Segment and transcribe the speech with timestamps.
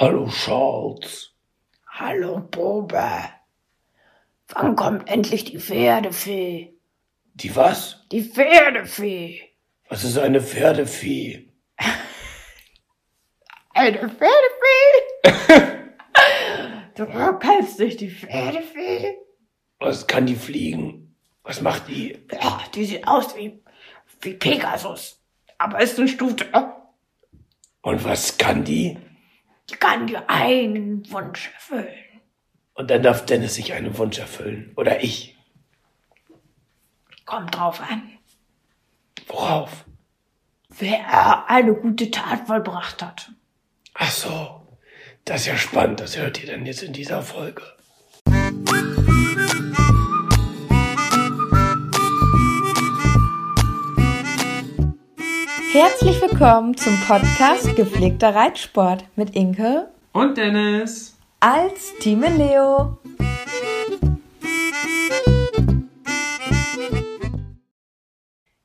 [0.00, 1.32] Hallo Charles.
[1.88, 3.02] Hallo Bube.
[4.46, 6.72] Wann kommt endlich die Pferdefee?
[7.34, 8.06] Die was?
[8.12, 9.42] Die Pferdefee.
[9.88, 11.48] Was ist eine Pferdefee?
[13.74, 14.30] Eine Pferdefee?
[16.94, 17.06] du
[17.40, 19.16] kennst nicht die Pferdefee?
[19.80, 21.16] Was kann die fliegen?
[21.42, 22.24] Was macht die?
[22.30, 23.64] Ja, die sieht aus wie,
[24.20, 25.20] wie Pegasus.
[25.58, 26.46] Aber ist eine Stute.
[27.82, 28.96] Und was kann die?
[29.70, 31.94] Die kann dir einen Wunsch erfüllen.
[32.74, 34.72] Und dann darf Dennis sich einen Wunsch erfüllen.
[34.76, 35.36] Oder ich.
[37.24, 38.10] Kommt drauf an,
[39.26, 39.84] Worauf?
[40.78, 43.30] wer eine gute Tat vollbracht hat.
[43.94, 44.54] Ach so.
[45.24, 46.00] Das ist ja spannend.
[46.00, 47.62] Das hört ihr dann jetzt in dieser Folge.
[55.72, 61.16] Herzlich willkommen zum Podcast Gepflegter Reitsport mit Inke Und Dennis.
[61.40, 62.98] als Team Leo.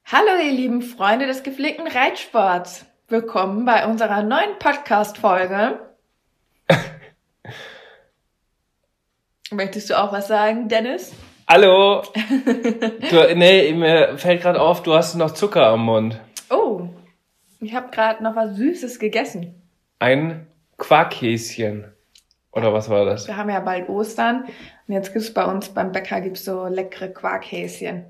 [0.06, 2.86] Hallo ihr lieben Freunde des gepflegten Reitsports.
[3.08, 5.80] Willkommen bei unserer neuen Podcast-Folge.
[9.52, 11.14] Möchtest du auch was sagen, Dennis?
[11.48, 12.04] Hallo.
[13.10, 16.20] Du, nee, mir fällt gerade auf, du hast noch Zucker am Mund.
[17.64, 19.56] Ich habe gerade noch was Süßes gegessen.
[20.00, 20.48] Ein
[20.78, 21.86] Quarkhäschen.
[22.52, 23.26] Oder was war das?
[23.26, 24.44] Wir haben ja bald Ostern
[24.88, 28.04] und jetzt gibt's bei uns beim Bäcker gibt's so leckere Quarkhäschen.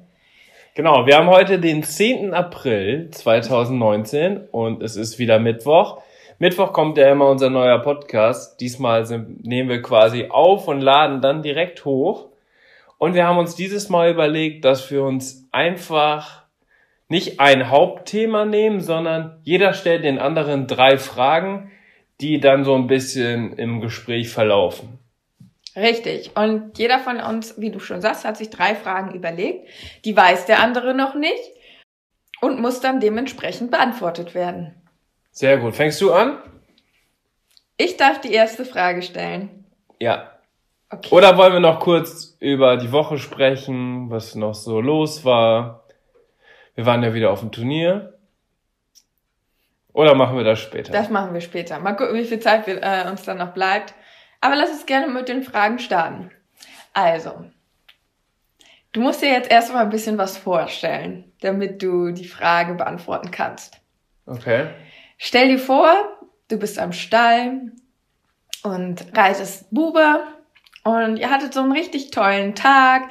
[0.74, 2.34] Genau, wir haben heute den 10.
[2.34, 6.02] April 2019 und es ist wieder Mittwoch.
[6.40, 8.60] Mittwoch kommt ja immer unser neuer Podcast.
[8.60, 12.30] Diesmal sind, nehmen wir quasi auf und laden dann direkt hoch.
[12.98, 16.43] Und wir haben uns dieses Mal überlegt, dass wir uns einfach
[17.14, 21.72] nicht ein Hauptthema nehmen, sondern jeder stellt den anderen drei Fragen,
[22.20, 24.98] die dann so ein bisschen im Gespräch verlaufen.
[25.76, 26.32] Richtig.
[26.36, 29.68] Und jeder von uns, wie du schon sagst, hat sich drei Fragen überlegt.
[30.06, 31.52] Die weiß der andere noch nicht
[32.42, 34.74] und muss dann dementsprechend beantwortet werden.
[35.30, 35.76] Sehr gut.
[35.76, 36.40] Fängst du an?
[37.78, 39.66] Ich darf die erste Frage stellen.
[40.00, 40.32] Ja.
[40.90, 41.14] Okay.
[41.14, 45.83] Oder wollen wir noch kurz über die Woche sprechen, was noch so los war?
[46.76, 48.18] Wir waren ja wieder auf dem Turnier.
[49.94, 50.92] Oder machen wir das später?
[50.92, 51.80] Das machen wir später.
[51.80, 53.94] Mal gucken, wie viel Zeit wir, äh, uns dann noch bleibt.
[54.42, 56.32] Aber lass uns gerne mit den Fragen starten.
[56.94, 57.46] Also,
[58.92, 63.80] du musst dir jetzt erstmal ein bisschen was vorstellen, damit du die Frage beantworten kannst.
[64.26, 64.70] Okay.
[65.18, 65.94] Stell dir vor,
[66.50, 67.72] du bist am Stall
[68.64, 70.24] und reitest Bube
[70.84, 73.04] und ihr hattet so einen richtig tollen Tag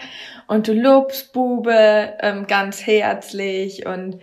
[0.47, 4.21] und du lobst Bube ähm, ganz herzlich und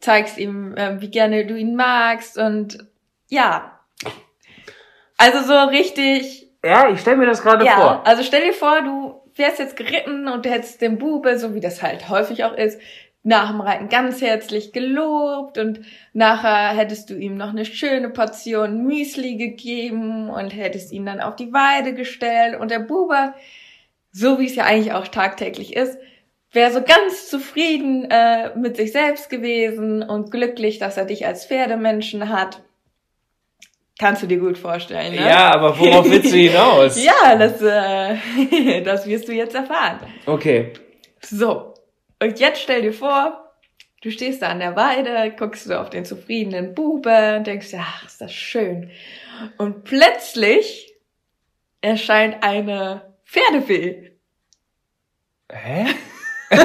[0.00, 2.86] zeigst ihm, ähm, wie gerne du ihn magst und
[3.28, 3.80] ja,
[5.16, 9.20] also so richtig Ja, ich stelle mir das gerade ja, also stell dir vor, du
[9.34, 12.80] wärst jetzt geritten und du hättest den Bube, so wie das halt häufig auch ist,
[13.22, 15.80] nach dem Reiten ganz herzlich gelobt und
[16.12, 21.36] nachher hättest du ihm noch eine schöne Portion Müsli gegeben und hättest ihn dann auf
[21.36, 23.34] die Weide gestellt und der Bube,
[24.12, 25.98] so wie es ja eigentlich auch tagtäglich ist,
[26.52, 31.44] wäre so ganz zufrieden äh, mit sich selbst gewesen und glücklich, dass er dich als
[31.44, 32.62] Pferdemenschen hat.
[33.98, 35.28] Kannst du dir gut vorstellen, ne?
[35.28, 37.04] Ja, aber worauf willst du hinaus?
[37.04, 39.98] Ja, das, äh, das wirst du jetzt erfahren.
[40.24, 40.72] Okay.
[41.20, 41.74] So,
[42.20, 43.52] und jetzt stell dir vor,
[44.02, 47.80] du stehst da an der Weide, guckst du auf den zufriedenen Bube und denkst, dir,
[47.80, 48.90] ach, ist das schön.
[49.56, 50.94] Und plötzlich
[51.80, 54.12] erscheint eine Pferdefee.
[55.50, 55.86] Hä?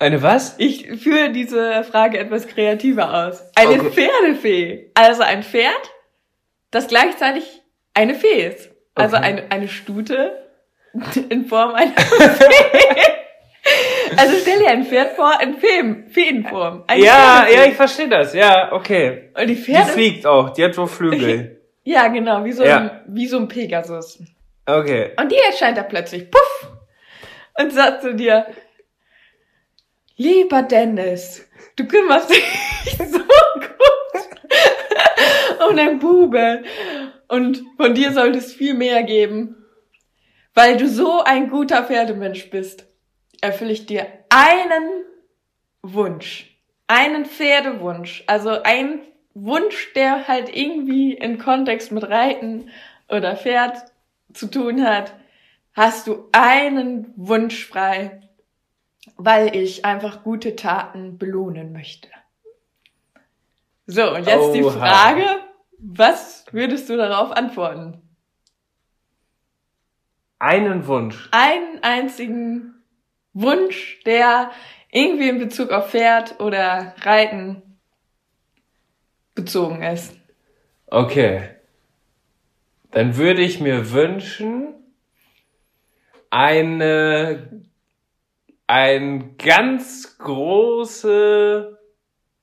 [0.00, 0.56] Eine was?
[0.58, 3.42] Ich führe diese Frage etwas kreativer aus.
[3.54, 3.90] Eine Okay.
[3.90, 4.90] Pferdefee.
[4.94, 5.90] Also ein Pferd,
[6.70, 7.62] das gleichzeitig
[7.94, 8.70] eine Fee ist.
[8.94, 9.24] Also Okay.
[9.24, 10.43] eine, eine Stute
[11.28, 11.92] in Form einer.
[14.16, 16.84] Also stell dir ein Pferd vor in Feen, Feenform.
[16.86, 17.56] Eine Ja, Pferdefee.
[17.56, 18.34] ja, ich verstehe das.
[18.34, 19.30] Ja, okay.
[19.34, 19.90] Und die Die Pferde.
[19.90, 20.50] fliegt auch.
[20.50, 21.62] Die hat so Flügel.
[21.82, 22.76] ja, genau, wie so, Ja.
[22.78, 24.22] ein, wie so ein Pegasus.
[24.66, 25.12] Okay.
[25.18, 26.68] Und die erscheint da plötzlich, puff,
[27.58, 28.46] und sagt zu dir,
[30.16, 32.44] lieber Dennis, du kümmerst dich
[32.98, 33.68] so gut
[35.78, 36.64] einen Buben.
[37.28, 39.63] Und von dir sollte es viel mehr geben.
[40.54, 42.86] Weil du so ein guter Pferdemensch bist,
[43.40, 45.04] erfülle ich dir einen
[45.82, 46.56] Wunsch.
[46.86, 48.22] Einen Pferdewunsch.
[48.28, 49.00] Also ein
[49.34, 52.70] Wunsch, der halt irgendwie in Kontext mit Reiten
[53.08, 53.84] oder Pferd
[54.32, 55.12] zu tun hat.
[55.74, 58.20] Hast du einen Wunsch frei,
[59.16, 62.08] weil ich einfach gute Taten belohnen möchte.
[63.86, 64.78] So, und jetzt die Oha.
[64.78, 65.26] Frage,
[65.78, 68.00] was würdest du darauf antworten?
[70.44, 71.30] Einen Wunsch.
[71.30, 72.74] Einen einzigen
[73.32, 74.50] Wunsch, der
[74.92, 77.62] irgendwie in Bezug auf Pferd oder Reiten
[79.34, 80.14] bezogen ist.
[80.86, 81.48] Okay.
[82.90, 84.74] Dann würde ich mir wünschen,
[86.28, 87.62] eine,
[88.66, 91.78] ein ganz große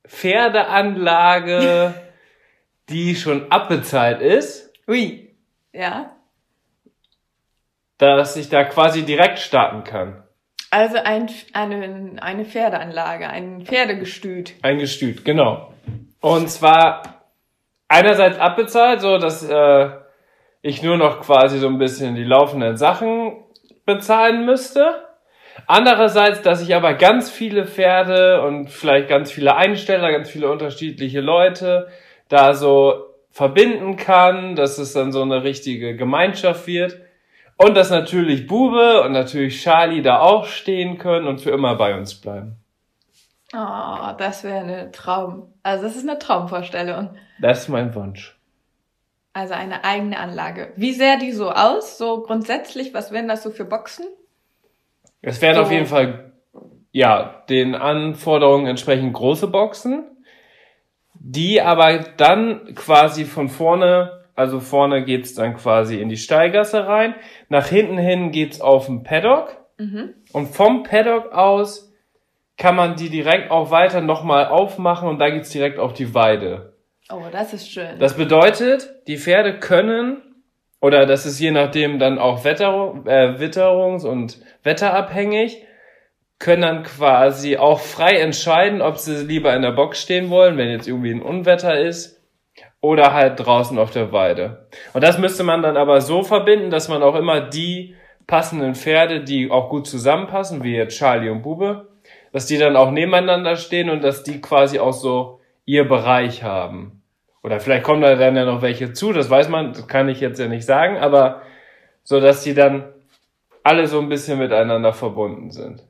[0.07, 1.93] Pferdeanlage,
[2.89, 5.35] die schon abbezahlt ist, Ui.
[5.71, 6.17] Ja.
[8.07, 10.23] Dass ich da quasi direkt starten kann.
[10.71, 14.53] Also ein, eine, eine Pferdeanlage, ein Pferdegestüt.
[14.61, 15.73] Ein Gestüt, genau.
[16.21, 17.25] Und zwar
[17.87, 19.89] einerseits abbezahlt, so dass äh,
[20.61, 23.43] ich nur noch quasi so ein bisschen die laufenden Sachen
[23.85, 25.07] bezahlen müsste.
[25.67, 31.19] Andererseits, dass ich aber ganz viele Pferde und vielleicht ganz viele Einsteller, ganz viele unterschiedliche
[31.19, 31.89] Leute
[32.29, 36.99] da so verbinden kann, dass es dann so eine richtige Gemeinschaft wird.
[37.63, 41.95] Und dass natürlich Bube und natürlich Charlie da auch stehen können und für immer bei
[41.95, 42.55] uns bleiben.
[43.53, 45.53] Oh, das wäre eine Traum.
[45.61, 47.09] Also das ist eine Traumvorstellung.
[47.39, 48.37] Das ist mein Wunsch.
[49.33, 50.73] Also eine eigene Anlage.
[50.75, 51.97] Wie sähe die so aus?
[51.97, 54.05] So grundsätzlich, was wären das so für Boxen?
[55.21, 55.61] Es wären So.
[55.61, 56.31] auf jeden Fall,
[56.91, 60.03] ja, den Anforderungen entsprechend große Boxen,
[61.13, 67.15] die aber dann quasi von vorne, also vorne geht's dann quasi in die Steigasse rein,
[67.49, 70.13] nach hinten hin geht's auf den Paddock Mhm.
[70.33, 71.91] und vom Paddock aus
[72.57, 76.73] kann man die direkt auch weiter nochmal aufmachen und da geht's direkt auf die Weide.
[77.11, 77.97] Oh, das ist schön.
[77.97, 80.21] Das bedeutet, die Pferde können,
[80.81, 85.65] oder das ist je nachdem dann auch Wetterung, äh, witterungs- und wetterabhängig,
[86.37, 90.69] können dann quasi auch frei entscheiden, ob sie lieber in der Box stehen wollen, wenn
[90.69, 92.20] jetzt irgendwie ein Unwetter ist,
[92.81, 94.67] oder halt draußen auf der Weide.
[94.93, 97.95] Und das müsste man dann aber so verbinden, dass man auch immer die
[98.27, 101.87] passenden Pferde, die auch gut zusammenpassen, wie jetzt Charlie und Bube,
[102.33, 107.03] dass die dann auch nebeneinander stehen und dass die quasi auch so ihr Bereich haben.
[107.43, 110.19] Oder vielleicht kommen da dann ja noch welche zu, das weiß man, das kann ich
[110.19, 111.41] jetzt ja nicht sagen, aber
[112.03, 112.85] so, dass die dann
[113.63, 115.83] alle so ein bisschen miteinander verbunden sind.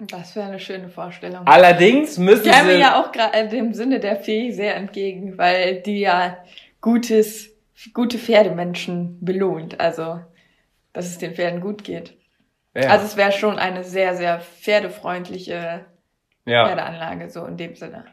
[0.00, 1.46] Das wäre eine schöne Vorstellung.
[1.46, 6.00] Allerdings müssen Ich sie, ja auch gerade dem Sinne der Fee sehr entgegen, weil die
[6.00, 6.38] ja
[6.80, 7.50] gutes,
[7.92, 9.78] gute Pferdemenschen belohnt.
[9.78, 10.20] Also,
[10.94, 12.16] dass es den Pferden gut geht.
[12.74, 15.84] ja, Also es wäre schon eine sehr, sehr pferdefreundliche
[16.46, 16.66] ja.
[16.66, 18.06] Pferdeanlage, so in dem Sinne.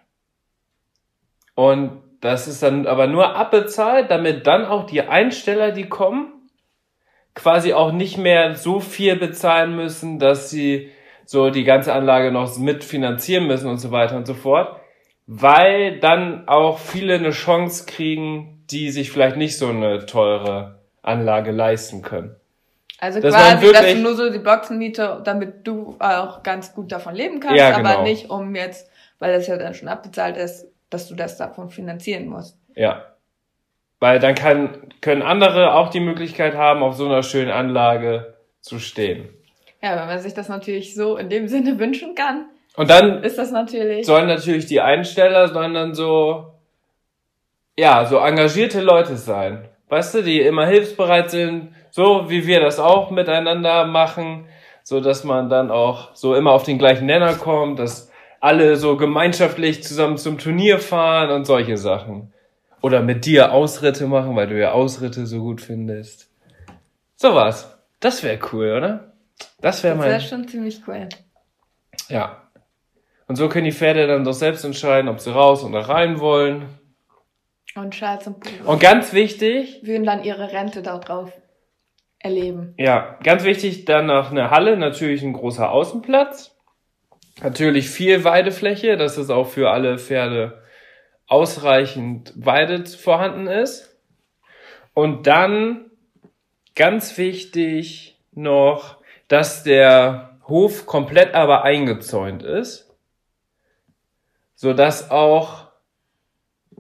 [1.56, 6.34] Und das ist dann aber nur abbezahlt, damit dann auch die Einsteller, die kommen,
[7.34, 10.92] quasi auch nicht mehr so viel bezahlen müssen, dass sie
[11.28, 14.80] so die ganze Anlage noch mitfinanzieren müssen und so weiter und so fort,
[15.28, 21.52] weil dann auch viele eine Chance kriegen, die sich vielleicht nicht so eine teure Anlage
[21.52, 22.38] leisten können.
[23.00, 26.74] Also Das quasi, wirklich- dass du nur so die Boxen miete, damit du auch ganz
[26.74, 27.90] gut davon leben kannst, Ja, genau.
[27.90, 31.70] aber nicht um jetzt, weil das ja dann schon abbezahlt ist, dass du das davon
[31.70, 32.58] finanzieren musst.
[32.74, 33.04] Ja.
[34.00, 38.80] Weil dann kann, können andere auch die Möglichkeit haben, auf so einer schönen Anlage zu
[38.80, 39.30] stehen.
[39.88, 43.38] Ja, wenn man sich das natürlich so in dem Sinne wünschen kann, Und dann ist
[43.38, 44.06] das natürlich.
[44.06, 46.48] sollen natürlich die Einsteller, sollen dann so,
[47.78, 49.70] ja, so engagierte Leute sein.
[49.88, 54.46] Weißt du, die immer hilfsbereit sind, so wie wir das auch miteinander machen,
[54.84, 58.98] so dass man dann auch so immer auf den gleichen Nenner kommt, dass alle so
[58.98, 62.34] gemeinschaftlich zusammen zum Turnier fahren und solche Sachen.
[62.82, 66.30] Oder mit dir Ausritte machen, weil du ja Ausritte so gut findest.
[67.16, 67.74] Sowas.
[68.02, 69.14] Das wäre cool, oder?
[69.60, 70.12] Das wäre das mein.
[70.12, 71.10] wäre schon ziemlich cool.
[72.10, 72.44] Ja.
[73.28, 76.66] Und so können die Pferde dann doch selbst entscheiden, ob sie raus oder rein wollen.
[77.76, 81.32] Und Charles und Bruder Und ganz wichtig, würden dann ihre Rente dort drauf
[82.20, 82.74] erleben.
[82.78, 86.56] ja, ganz wichtig, dann noch eine Halle, natürlich ein großer Außenplatz.
[87.44, 90.64] Natürlich viel Weidefläche, dass es auch für alle Pferde
[91.28, 93.96] ausreichend Weide vorhanden ist.
[94.94, 95.92] Und dann
[96.74, 98.97] ganz wichtig noch,
[99.28, 102.96] dass der Hof komplett aber eingezäunt ist,
[104.56, 105.68] so dass auch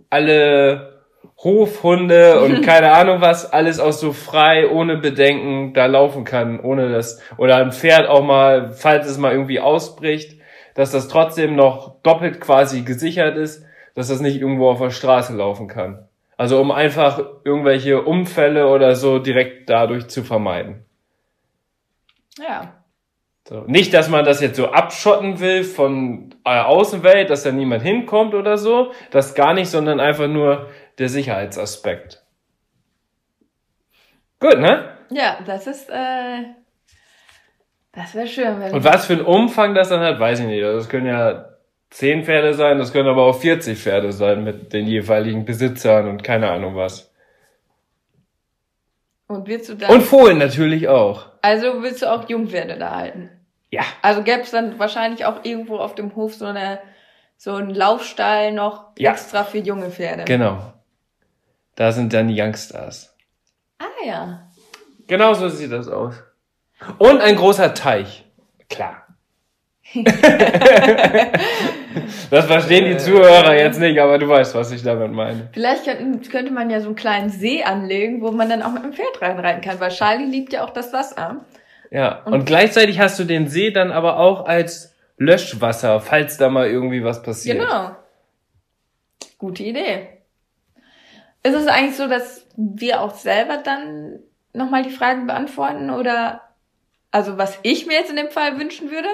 [0.10, 1.04] alle
[1.38, 6.90] Hofhunde und keine Ahnung was, alles auch so frei, ohne Bedenken da laufen kann, ohne
[6.92, 10.40] das, oder ein Pferd auch mal, falls es mal irgendwie ausbricht,
[10.74, 15.36] dass das trotzdem noch doppelt quasi gesichert ist, dass das nicht irgendwo auf der Straße
[15.36, 16.08] laufen kann.
[16.38, 20.87] Also um einfach irgendwelche Unfälle oder so direkt dadurch zu vermeiden.
[22.38, 22.84] Ja.
[23.48, 23.64] So.
[23.68, 28.34] Nicht, dass man das jetzt so abschotten will von der Außenwelt, dass da niemand hinkommt
[28.34, 28.92] oder so.
[29.12, 30.68] Das gar nicht, sondern einfach nur
[30.98, 32.24] der Sicherheitsaspekt.
[34.40, 34.90] Gut, ne?
[35.10, 36.44] Ja, das ist, äh,
[37.94, 40.64] das wäre schön, wenn Und was für einen Umfang das dann hat, weiß ich nicht.
[40.64, 41.46] Also Das können ja
[41.92, 46.24] 10 Pferde sein, das können aber auch 40 Pferde sein mit den jeweiligen Besitzern und
[46.24, 47.14] keine Ahnung was.
[49.28, 51.26] Und willst du dann, Und Fohlen natürlich auch.
[51.42, 53.30] also willst du auch Jungpferde da halten?
[53.72, 53.84] Ja.
[54.02, 56.80] Also gäbe es dann wahrscheinlich auch irgendwo auf dem Hof so eine,
[57.36, 59.12] so einen Laufstall noch Ja.
[59.12, 60.24] extra für junge Pferde.
[60.24, 60.74] Genau.
[61.76, 63.14] Da sind dann die Youngstars.
[63.80, 64.48] ah, ja.
[65.08, 66.16] Genau so sieht das aus.
[66.98, 68.26] Und ein großer Teich.
[68.70, 69.07] Klar.
[72.30, 75.50] das verstehen die Zuhörer jetzt nicht, aber du weißt, was ich damit meine.
[75.54, 75.86] Vielleicht
[76.30, 79.22] könnte man ja so einen kleinen See anlegen, wo man dann auch mit dem Pferd
[79.22, 81.46] reinreiten kann, weil Charlie liebt ja auch das Wasser.
[81.90, 82.24] Ja.
[82.26, 87.04] Und gleichzeitig hast du den See dann aber auch als Löschwasser, falls da mal irgendwie
[87.04, 87.60] was passiert.
[87.60, 87.96] Genau.
[89.38, 90.10] Gute Idee.
[91.44, 94.20] Ist es eigentlich so, dass wir auch selber dann
[94.54, 96.42] nochmal die Fragen beantworten oder
[97.12, 99.08] also was ich mir jetzt in dem Fall wünschen würde?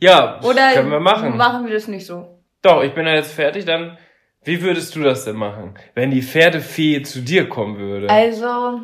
[0.00, 1.36] Ja, Oder können wir machen.
[1.36, 2.40] machen wir das nicht so?
[2.62, 3.98] Doch, ich bin ja jetzt fertig, dann
[4.42, 8.08] wie würdest du das denn machen, wenn die Pferdefee zu dir kommen würde?
[8.08, 8.80] Also,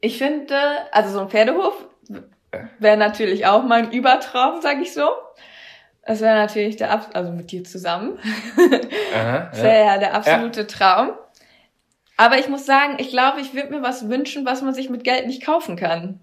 [0.00, 0.56] ich finde,
[0.90, 1.74] also so ein Pferdehof
[2.80, 5.08] wäre natürlich auch mein Übertraum, sag ich so.
[6.04, 8.18] Das wäre natürlich der, Abs also mit dir zusammen.
[9.14, 9.64] Aha, Das ja.
[9.64, 11.10] wäre ja der absolute Traum.
[12.16, 15.04] Aber ich muss sagen, ich glaube, ich würde mir was wünschen, was man sich mit
[15.04, 16.20] Geld nicht kaufen kann.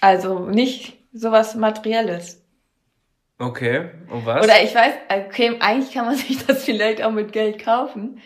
[0.00, 2.42] Also nicht sowas Materielles.
[3.38, 4.44] Okay, und was?
[4.44, 4.94] Oder ich weiß,
[5.28, 8.20] okay, eigentlich kann man sich das vielleicht auch mit Geld kaufen.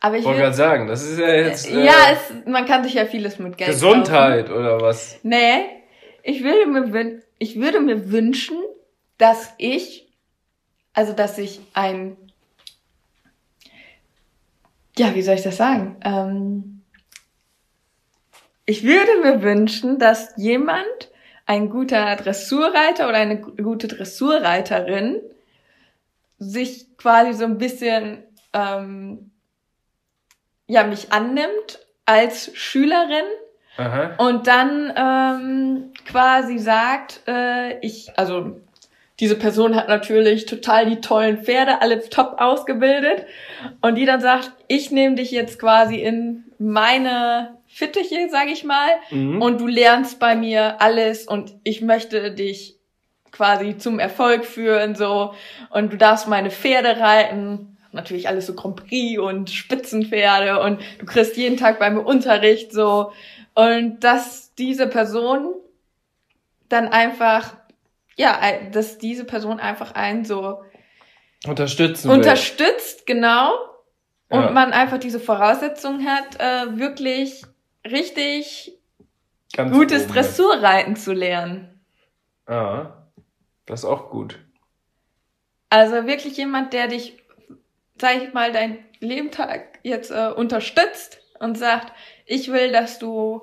[0.00, 2.94] Aber ich wollte gerade sagen, das ist ja jetzt äh, ja, es, man kann sich
[2.94, 4.00] ja vieles mit Geld kaufen.
[4.00, 5.20] Gesundheit oder was?
[5.22, 5.64] Nee,
[6.24, 8.58] ich würde mir, ich würde mir wünschen,
[9.16, 10.12] dass ich,
[10.92, 12.16] also dass ich ein,
[14.98, 15.96] ja, wie soll ich das sagen?
[16.04, 16.82] Ähm,
[18.66, 21.11] ich würde mir wünschen, dass jemand,
[21.46, 25.20] ein guter Dressurreiter oder eine gu- gute Dressurreiterin,
[26.38, 28.22] sich quasi so ein bisschen,
[28.52, 29.30] ähm,
[30.66, 33.24] ja, mich annimmt als Schülerin
[33.76, 34.14] Aha.
[34.18, 38.60] und dann ähm, quasi sagt, äh, ich, also
[39.20, 43.26] diese Person hat natürlich total die tollen Pferde, alle top ausgebildet
[43.82, 48.90] und die dann sagt, ich nehme dich jetzt quasi in meine Fittiche, sag ich mal,
[49.10, 49.40] Mhm.
[49.40, 52.76] und du lernst bei mir alles und ich möchte dich
[53.30, 55.34] quasi zum Erfolg führen so
[55.70, 61.06] und du darfst meine Pferde reiten natürlich alles so Grand Prix und Spitzenpferde und du
[61.06, 63.12] kriegst jeden Tag bei mir Unterricht so
[63.54, 65.54] und dass diese Person
[66.68, 67.54] dann einfach
[68.16, 68.38] ja
[68.70, 70.62] dass diese Person einfach einen so
[71.46, 72.16] Unterstützen will.
[72.18, 73.50] unterstützt genau
[74.28, 74.50] und Ja.
[74.50, 77.42] man einfach diese Voraussetzungen hat äh, wirklich
[77.84, 78.78] richtig
[79.54, 80.12] Ganz gutes oben.
[80.12, 81.80] Dressurreiten zu lernen.
[82.48, 83.06] Ja,
[83.66, 84.38] das ist auch gut.
[85.68, 87.18] Also wirklich jemand, der dich,
[88.00, 91.92] sag ich mal, dein Lebentag jetzt äh, unterstützt und sagt,
[92.26, 93.42] ich will, dass du,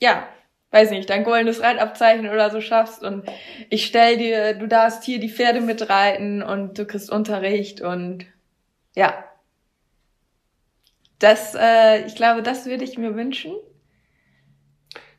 [0.00, 0.28] ja,
[0.70, 3.26] weiß nicht, dein goldenes Reitabzeichen oder so schaffst und
[3.70, 8.26] ich stell dir, du darfst hier die Pferde mitreiten und du kriegst Unterricht und
[8.94, 9.24] ja.
[11.18, 13.54] Das, äh, ich glaube, das würde ich mir wünschen.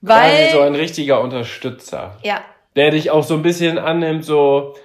[0.02, 2.18] Weil, Quasi so ein richtiger Unterstützer.
[2.24, 2.42] ja,
[2.76, 4.76] Der dich auch so ein bisschen annimmt, so,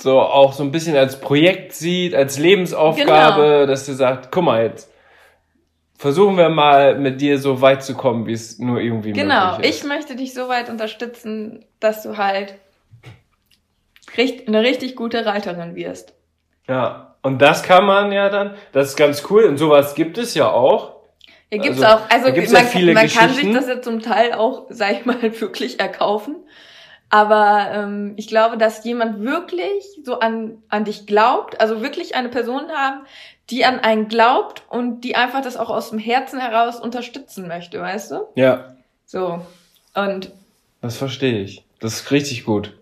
[0.00, 3.66] so auch so ein bisschen als Projekt sieht, als Lebensaufgabe, Genau.
[3.66, 4.92] dass du sagst, guck mal jetzt,
[5.96, 9.70] versuchen wir mal mit dir so weit zu kommen, wie es nur irgendwie Genau, möglich
[9.70, 9.84] ich ist.
[9.88, 12.54] möchte dich so weit unterstützen, dass du halt
[14.46, 16.14] eine richtig gute Reiterin wirst.
[16.68, 20.34] Ja, und das kann man ja dann, das ist ganz cool und sowas gibt es
[20.34, 20.96] ja auch.
[21.50, 24.02] Hier gibt's Also, auch, also gibt's man, ja viele man kann sich das ja zum
[24.02, 26.36] Teil auch, sag ich mal, wirklich erkaufen.
[27.08, 32.28] Aber ähm, ich glaube, dass jemand wirklich so an, an dich glaubt, also wirklich eine
[32.28, 33.06] Person haben,
[33.50, 37.80] die an einen glaubt und die einfach das auch aus dem Herzen heraus unterstützen möchte,
[37.80, 38.28] weißt du?
[38.34, 38.76] Ja,
[39.06, 39.40] So.
[39.94, 40.30] Und
[40.82, 41.64] das verstehe ich.
[41.80, 42.76] Das ist richtig gut.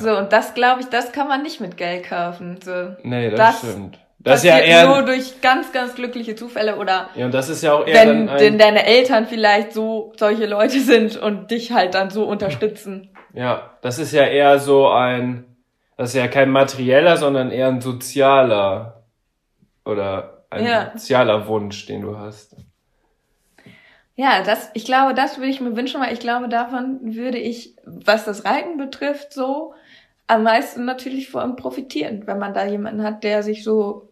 [0.00, 2.58] So, und das glaube ich, das kann man nicht mit Geld kaufen.
[2.62, 2.96] So.
[3.02, 3.98] Nee, das, Das- stimmt.
[4.20, 7.62] Das ist ja eher, nur durch ganz, ganz glückliche Zufälle oder ja, und das ist
[7.62, 11.70] ja auch eher wenn dann ein, deine Eltern vielleicht so solche Leute sind und dich
[11.70, 13.10] halt dann so unterstützen.
[13.32, 15.44] ja, das ist ja eher so ein,
[15.96, 19.04] das ist ja kein materieller, sondern eher ein sozialer
[19.84, 20.90] oder ein Ja.
[20.94, 22.56] sozialer Wunsch, den du hast.
[24.16, 27.76] Ja, das, ich glaube, das würde ich mir wünschen, weil ich glaube, davon würde ich,
[27.84, 29.74] was das Reiten betrifft, so
[30.28, 34.08] am meisten natürlich vor allem profitieren, wenn man da jemanden hat, der sich so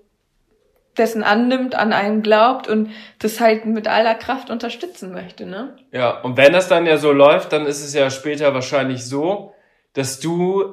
[0.98, 5.76] dessen annimmt, an einen glaubt und das halt mit aller Kraft unterstützen möchte, ne?
[5.92, 9.52] Ja, und wenn das dann ja so läuft, dann ist es ja später wahrscheinlich so,
[9.92, 10.64] dass du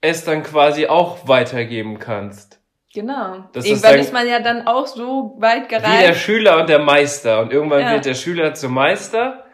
[0.00, 2.60] es dann quasi auch weitergeben kannst.
[2.92, 3.44] Genau.
[3.52, 5.76] Das ist Irgendwann dann- ist, man ja dann auch so weit Wie
[6.06, 6.14] der.
[6.14, 7.40] Schüler und der Meister.
[7.40, 7.92] Und irgendwann Ja.
[7.92, 9.44] wird der Schüler zum Meister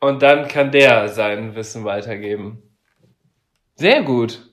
[0.00, 2.62] und dann kann der sein Wissen weitergeben.
[3.76, 4.51] Sehr gut.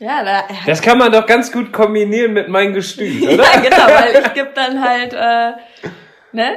[0.00, 3.44] Ja, da, Das kann man doch ganz gut kombinieren mit meinem Gestüt, oder?
[3.44, 5.52] ja, genau, weil ich geb dann halt, äh,
[6.32, 6.56] ne?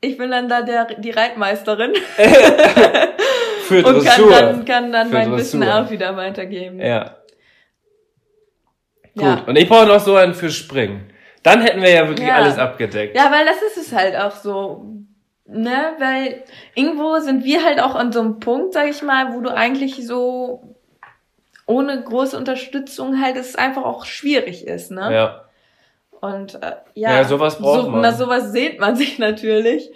[0.00, 1.92] Ich bin dann da der, die Reitmeisterin
[3.62, 4.30] Für und kann Dressur.
[4.30, 5.84] dann, kann dann Für mein Wissen Dressur.
[5.86, 6.80] auch wieder weitergeben.
[6.80, 7.16] Ja,
[9.14, 9.22] gut.
[9.24, 9.42] Ja.
[9.46, 11.10] Und ich brauche noch so einen für Springen.
[11.42, 12.36] Dann hätten wir ja wirklich Ja.
[12.36, 13.16] alles abgedeckt.
[13.16, 14.84] Ja, weil das ist es halt auch so.
[15.50, 19.40] Ne, weil irgendwo sind wir halt auch an so einem Punkt, sag ich mal, wo
[19.40, 20.76] du eigentlich so
[21.68, 25.12] ohne große Unterstützung halt es einfach auch schwierig ist, ne?
[25.12, 25.44] ja.
[26.20, 28.00] Und äh, ja, Ja, sowas braucht so, man.
[28.00, 29.90] Na, sowas sehnt man sich natürlich.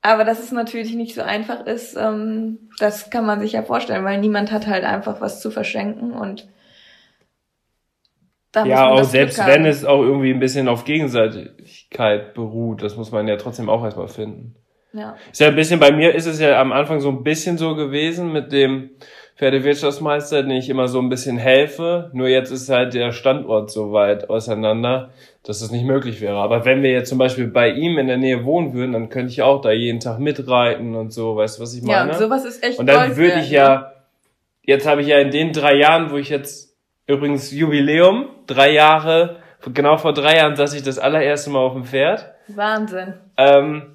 [0.00, 4.04] Aber dass es natürlich nicht so einfach ist, ähm, das kann man sich ja vorstellen,
[4.04, 6.48] weil niemand hat halt einfach was zu verschenken und
[8.50, 12.96] da muss Ja, auch selbst wenn es auch irgendwie ein bisschen auf Gegenseitigkeit beruht, das
[12.96, 14.56] muss man ja trotzdem auch erstmal finden.
[14.92, 15.16] Ja.
[15.30, 17.74] Ist ja ein bisschen, bei mir ist es ja am Anfang so ein bisschen so
[17.76, 18.90] gewesen mit dem
[19.42, 22.10] Pferdewirtschaftsmeister, den ich immer so ein bisschen helfe.
[22.12, 25.10] Nur jetzt ist halt der Standort so weit auseinander,
[25.42, 26.36] dass es nicht möglich wäre.
[26.36, 29.32] Aber wenn wir jetzt zum Beispiel bei ihm in der Nähe wohnen würden, dann könnte
[29.32, 32.12] ich auch da jeden Tag mitreiten und so, weißt du, was ich Ja, meine?
[32.12, 33.94] und sowas ist echt Und dann würde ich ja,
[34.62, 36.76] jetzt habe ich ja in den drei Jahren, wo ich jetzt
[37.08, 39.38] übrigens Jubiläum, drei Jahre,
[39.74, 42.26] genau vor drei Jahren saß ich das allererste Mal auf dem Pferd.
[42.46, 43.14] Wahnsinn.
[43.36, 43.86] Ähm,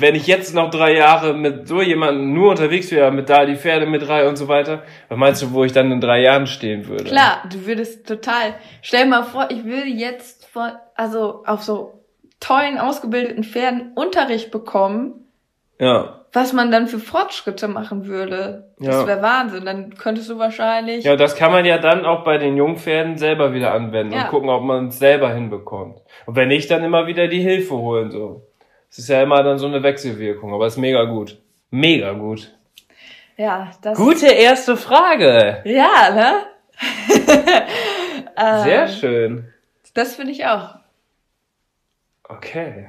[0.00, 3.56] wenn ich jetzt noch drei Jahre mit so jemandem nur unterwegs wäre, mit da die
[3.56, 6.46] Pferde mit rein und so weiter, was meinst du, wo ich dann in drei Jahren
[6.46, 7.04] stehen würde?
[7.04, 8.54] Klar, du würdest total.
[8.82, 12.04] Stell mal vor, ich würde jetzt vor, also auf so
[12.40, 15.26] tollen, ausgebildeten Pferden Unterricht bekommen,
[15.80, 16.20] Ja.
[16.32, 18.70] was man dann für Fortschritte machen würde.
[18.78, 19.06] Das Ja.
[19.06, 19.64] wäre Wahnsinn.
[19.64, 21.04] Dann könntest du wahrscheinlich.
[21.04, 24.24] Ja, das kann man ja dann auch bei den Jungpferden selber wieder anwenden Ja.
[24.24, 25.98] und gucken, ob man es selber hinbekommt.
[26.26, 28.42] Und wenn nicht, dann immer wieder die Hilfe holen, so.
[28.90, 31.38] Es ist ja immer dann so eine Wechselwirkung, aber es ist mega gut.
[31.70, 32.54] Mega gut.
[33.36, 33.96] Ja, das.
[33.96, 35.62] Gute erste Frage.
[35.64, 36.46] Ja, ne?
[38.40, 39.52] Ähm, Sehr schön.
[39.94, 40.76] Das finde ich auch.
[42.22, 42.88] Okay.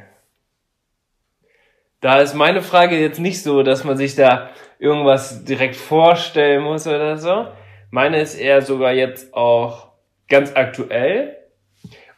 [2.01, 6.85] Da ist meine Frage jetzt nicht so, dass man sich da irgendwas direkt vorstellen muss
[6.85, 7.47] oder so.
[7.89, 9.89] Meine ist eher sogar jetzt auch
[10.27, 11.38] ganz aktuell.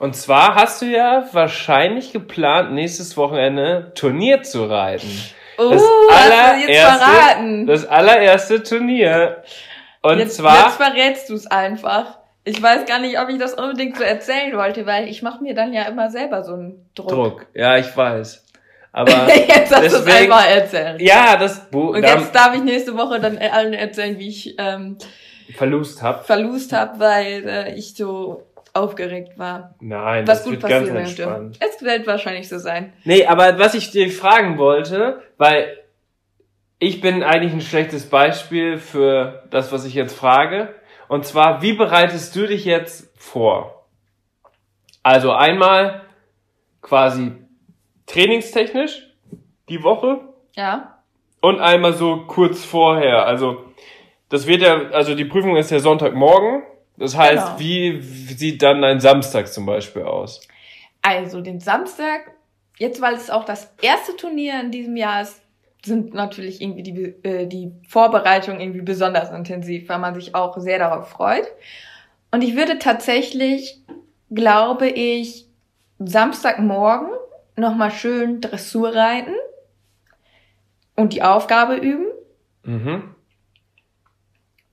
[0.02, 5.08] Und zwar hast du ja wahrscheinlich geplant, nächstes Wochenende Turnier zu reiten.
[5.60, 7.68] Oh, Das hast du jetzt verraten.
[7.68, 9.44] das allererste Turnier.
[10.02, 12.18] Und jetzt, zwar, jetzt verrätst du es einfach.
[12.46, 15.54] Ich weiß gar nicht, ob ich das unbedingt so erzählen wollte, weil ich mache mir
[15.54, 17.10] dann ja immer selber so einen Druck.
[17.10, 17.46] Druck.
[17.54, 18.44] Ja, ich weiß.
[18.94, 21.00] Aber jetzt hast du es einfach erzählt.
[21.00, 24.98] ja, das Buch, Und jetzt darf ich nächste Woche dann allen erzählen, wie ich ähm,
[25.56, 26.26] Verlust hab.
[26.26, 29.76] verlust habe, weil äh, ich so aufgeregt war.
[29.80, 31.24] Nein, Was das gut wird ganz passieren möchte.
[31.24, 31.60] entspannt.
[31.60, 32.94] Es wird wahrscheinlich so sein.
[33.04, 35.78] Nee, aber was ich dir fragen wollte, weil
[36.80, 40.74] ich bin eigentlich ein schlechtes Beispiel für das, was ich jetzt frage.
[41.08, 43.86] Und zwar, wie bereitest du dich jetzt vor?
[45.04, 46.02] Also einmal
[46.82, 47.34] quasi
[48.08, 49.08] trainingstechnisch
[49.70, 50.22] die Woche
[50.56, 50.98] Ja.
[51.42, 53.26] und einmal so kurz vorher.
[53.26, 53.66] Also
[54.30, 56.64] das wird ja, also die Prüfung ist ja Sonntagmorgen.
[57.02, 57.60] Das heißt, Genau.
[57.60, 60.40] wie sieht dann ein Samstag zum Beispiel aus?
[61.02, 62.32] Also den Samstag,
[62.78, 65.42] jetzt weil es auch das erste Turnier in diesem Jahr ist,
[65.84, 70.78] sind natürlich irgendwie die, äh, die Vorbereitungen irgendwie besonders intensiv, weil man sich auch sehr
[70.78, 71.48] darauf freut.
[72.30, 73.82] Und ich würde tatsächlich,
[74.30, 75.48] glaube ich,
[75.98, 77.10] Samstagmorgen
[77.56, 79.34] nochmal schön Dressur reiten
[80.96, 82.06] und die Aufgabe üben.
[82.64, 83.16] Mhm.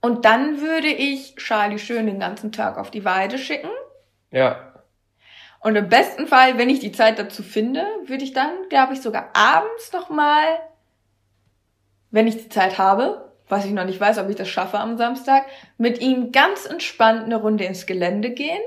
[0.01, 3.69] Und dann würde ich Charlie schön den ganzen Tag auf die Weide schicken.
[4.31, 4.73] Ja.
[5.59, 9.01] Und im besten Fall, wenn ich die Zeit dazu finde, würde ich dann, glaube ich,
[9.01, 10.45] sogar abends nochmal,
[12.11, 14.97] wenn ich die Zeit habe, was ich noch nicht weiß, ob ich das schaffe am
[14.97, 15.43] Samstag,
[15.77, 18.61] mit ihm ganz entspannt eine Runde ins Gelände gehen.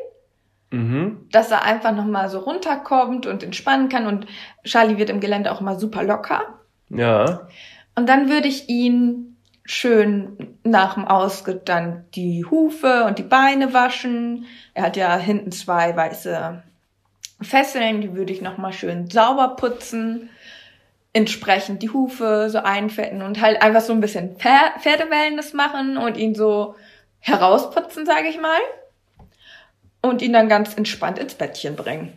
[0.72, 1.28] Mhm.
[1.30, 4.06] dass er einfach nochmal so runterkommt und entspannen kann.
[4.06, 4.26] Und
[4.64, 6.60] Charlie wird im Gelände auch immer super locker.
[6.88, 7.46] Ja.
[7.94, 9.31] Und dann würde ich ihn
[9.64, 14.46] schön nach dem Ausritt dann die Hufe und die Beine waschen.
[14.74, 16.62] Er hat ja hinten zwei weiße
[17.40, 20.30] Fesseln, die würde ich nochmal schön sauber putzen.
[21.12, 26.16] Entsprechend die Hufe so einfetten und halt einfach so ein bisschen Pfer- Pferdewellness machen und
[26.16, 26.74] ihn so
[27.20, 28.60] herausputzen, sage ich mal.
[30.00, 32.16] Und ihn dann ganz entspannt ins Bettchen bringen.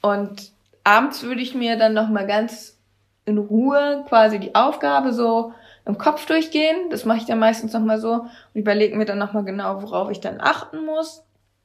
[0.00, 0.52] Und
[0.84, 2.78] abends würde ich mir dann nochmal ganz
[3.24, 5.52] in Ruhe quasi die Aufgabe so
[5.86, 6.90] im Kopf durchgehen.
[6.90, 10.20] Das mache ich dann meistens nochmal so und überlege mir dann nochmal genau, worauf ich
[10.20, 11.24] dann achten muss.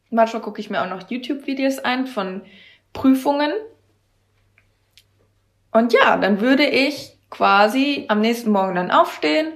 [0.09, 2.41] Manchmal gucke ich mir auch noch YouTube-Videos ein von
[2.93, 3.51] Prüfungen.
[5.71, 9.47] Und ja, dann würde ich quasi am nächsten Morgen dann aufstehen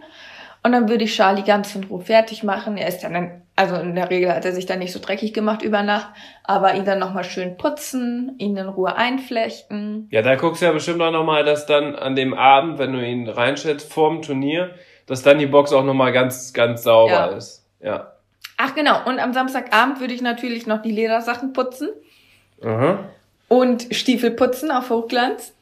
[0.63, 2.77] und dann würde ich Charlie ganz in Ruhe fertig machen.
[2.77, 5.61] Er ist dann, also in der Regel hat er sich dann nicht so dreckig gemacht
[5.61, 6.09] über Nacht,
[6.43, 10.07] aber ihn dann nochmal schön putzen, ihn in Ruhe einflechten.
[10.11, 13.05] Ja, da guckst du ja bestimmt auch nochmal, dass dann an dem Abend, wenn du
[13.05, 14.71] ihn reinstellst, vorm Turnier,
[15.07, 17.25] dass dann die Box auch nochmal ganz, ganz sauber Ja.
[17.27, 17.65] ist.
[17.81, 18.11] Ja.
[18.57, 21.89] Ach genau, und am Samstagabend würde ich natürlich noch die Ledersachen putzen
[22.63, 22.99] Aha.
[23.47, 25.53] und Stiefel putzen auf Hochglanz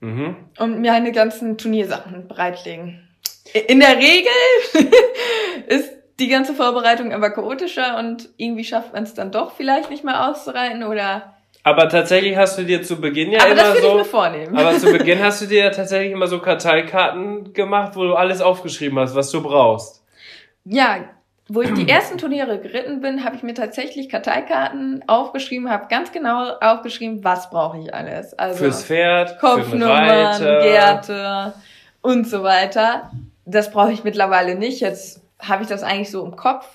[0.00, 0.36] Mhm.
[0.58, 3.02] und mir meine ganzen Turniersachen bereitlegen.
[3.68, 4.30] In der Regel
[5.68, 10.04] ist die ganze Vorbereitung aber chaotischer und irgendwie schafft man es dann doch vielleicht nicht
[10.04, 11.34] mehr auszureiten oder.
[11.62, 13.94] Aber tatsächlich hast du dir zu Beginn ja aber das immer ich so.
[13.96, 14.56] mir vornehmen.
[14.56, 18.40] Aber zu Beginn hast du dir ja tatsächlich immer so Karteikarten gemacht, wo du alles
[18.40, 20.02] aufgeschrieben hast, was du brauchst.
[20.64, 21.04] ja,
[21.48, 26.12] wo ich die ersten Turniere geritten bin, habe ich mir tatsächlich Karteikarten aufgeschrieben, habe ganz
[26.12, 28.36] genau aufgeschrieben, was brauche ich alles.
[28.38, 30.60] Also Fürs Pferd, für Kopfnummern, Reiter.
[30.62, 31.54] Gärte
[32.00, 33.10] und so weiter.
[33.44, 34.80] Das brauche ich mittlerweile nicht.
[34.80, 36.66] Jetzt habe ich das eigentlich so im Kopf.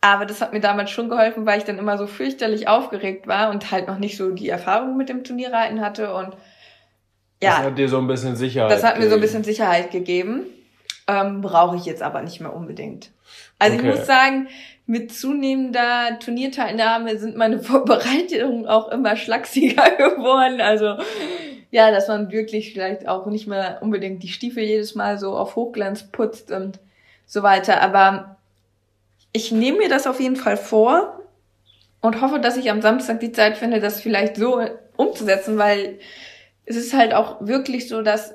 [0.00, 3.50] Aber das hat mir damals schon geholfen, weil ich dann immer so fürchterlich aufgeregt war
[3.50, 6.14] und halt noch nicht so die Erfahrung mit dem Turnierreiten hatte.
[6.14, 6.30] Und
[7.40, 8.70] Das ja, hat dir so ein bisschen Sicherheit.
[8.70, 9.20] das hat mir so ein gegeben.
[9.22, 10.46] bisschen Sicherheit gegeben.
[11.08, 13.10] Ähm, brauche ich jetzt aber nicht mehr unbedingt.
[13.58, 13.88] Also Okay.
[13.90, 14.48] ich muss sagen,
[14.86, 20.60] mit zunehmender Turnierteilnahme sind meine Vorbereitungen auch immer schlagsiger geworden.
[20.60, 20.96] Also
[21.70, 25.56] ja, dass man wirklich vielleicht auch nicht mehr unbedingt die Stiefel jedes Mal so auf
[25.56, 26.78] Hochglanz putzt und
[27.26, 27.82] so weiter.
[27.82, 28.36] Aber
[29.32, 31.20] ich nehme mir das auf jeden Fall vor
[32.00, 34.60] und hoffe, dass ich am Samstag die Zeit finde, das vielleicht so
[34.96, 35.98] umzusetzen, weil
[36.64, 38.34] es ist halt auch wirklich so, dass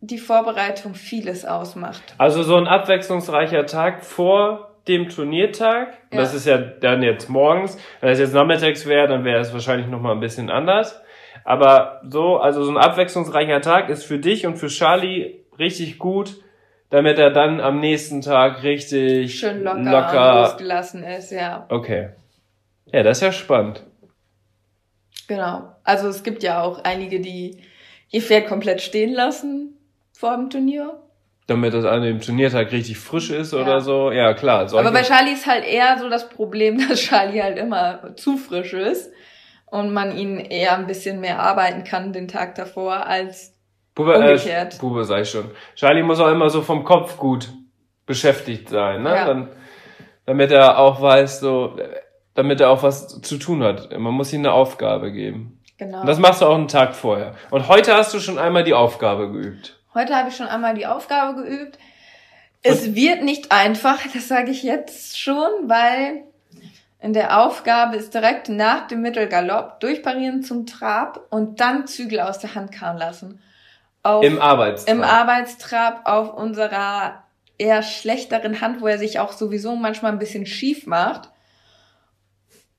[0.00, 2.14] die Vorbereitung vieles ausmacht.
[2.18, 5.88] Also so ein abwechslungsreicher Tag vor dem Turniertag.
[6.12, 6.18] Ja.
[6.18, 7.76] Das ist ja dann jetzt morgens.
[8.00, 11.00] Wenn es jetzt nachmittags wäre, dann wäre es wahrscheinlich nochmal ein bisschen anders.
[11.44, 16.36] Aber so, also so ein abwechslungsreicher Tag ist für dich und für Charlie richtig gut,
[16.90, 21.66] damit er dann am nächsten Tag richtig Schön locker, locker losgelassen ist, ja.
[21.68, 22.10] okay.
[22.86, 23.82] Ja, das ist ja spannend.
[25.26, 25.74] Genau.
[25.84, 27.62] Also es gibt ja auch einige, die
[28.10, 29.76] ihr Pferd komplett stehen lassen
[30.12, 30.98] vor dem Turnier.
[31.46, 33.60] Damit das an dem Turniertag richtig frisch ist Ja.
[33.60, 34.10] oder so.
[34.10, 34.72] Ja, klar.
[34.72, 38.72] Aber bei Charlie ist halt eher so das Problem, dass Charlie halt immer zu frisch
[38.72, 39.10] ist
[39.66, 43.54] und man ihn eher ein bisschen mehr arbeiten kann den Tag davor als
[43.98, 44.74] Bube, Umgekehrt.
[44.74, 45.50] Äh, Bube ich schon.
[45.74, 47.48] Charlie muss auch immer so vom Kopf gut
[48.06, 49.10] beschäftigt sein, ne?
[49.10, 49.26] Ja.
[49.26, 49.48] Dann,
[50.24, 51.76] damit er auch weiß, so,
[52.34, 53.90] damit er auch was zu tun hat.
[53.98, 55.60] Man muss ihm eine Aufgabe geben.
[55.78, 56.02] genau.
[56.02, 57.34] Und das machst du auch einen Tag vorher.
[57.50, 59.80] Und heute hast du schon einmal die Aufgabe geübt.
[59.94, 61.76] Heute habe ich schon einmal die Aufgabe geübt.
[62.62, 66.22] Es wird nicht einfach, das sage ich jetzt schon, weil
[67.00, 72.38] in der Aufgabe ist direkt nach dem Mittelgalopp durchparieren zum Trab und dann Zügel aus
[72.38, 73.40] der Hand kauen lassen.
[74.02, 74.94] Auf, Im Arbeitstag.
[74.94, 77.24] im Arbeitstrab auf unserer
[77.58, 81.30] eher schlechteren Hand, wo er sich auch sowieso manchmal ein bisschen schief macht.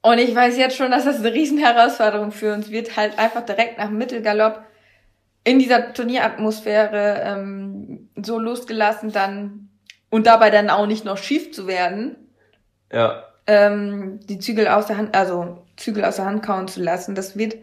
[0.02, 3.46] Und ich weiß jetzt schon, dass das eine riesen Herausforderung für uns wird, halt einfach
[3.46, 4.64] direkt nach Mittelgalopp
[5.44, 9.70] in dieser Turnieratmosphäre ähm, so losgelassen dann
[10.10, 12.16] und dabei dann auch nicht noch schief zu werden,
[12.92, 13.24] ja.
[13.46, 17.14] ähm, die Zügel aus der Hand, also Zügel aus der Hand kauen zu lassen.
[17.14, 17.58] Das wird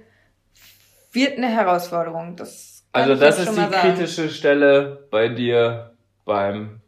[1.16, 2.37] wird eine Herausforderung.
[2.37, 3.73] Das Also das ist die sagen.
[3.73, 5.93] kritische Stelle bei dir
[6.25, 6.81] beim,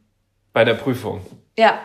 [0.52, 1.20] bei der Prüfung.
[1.58, 1.78] Ja,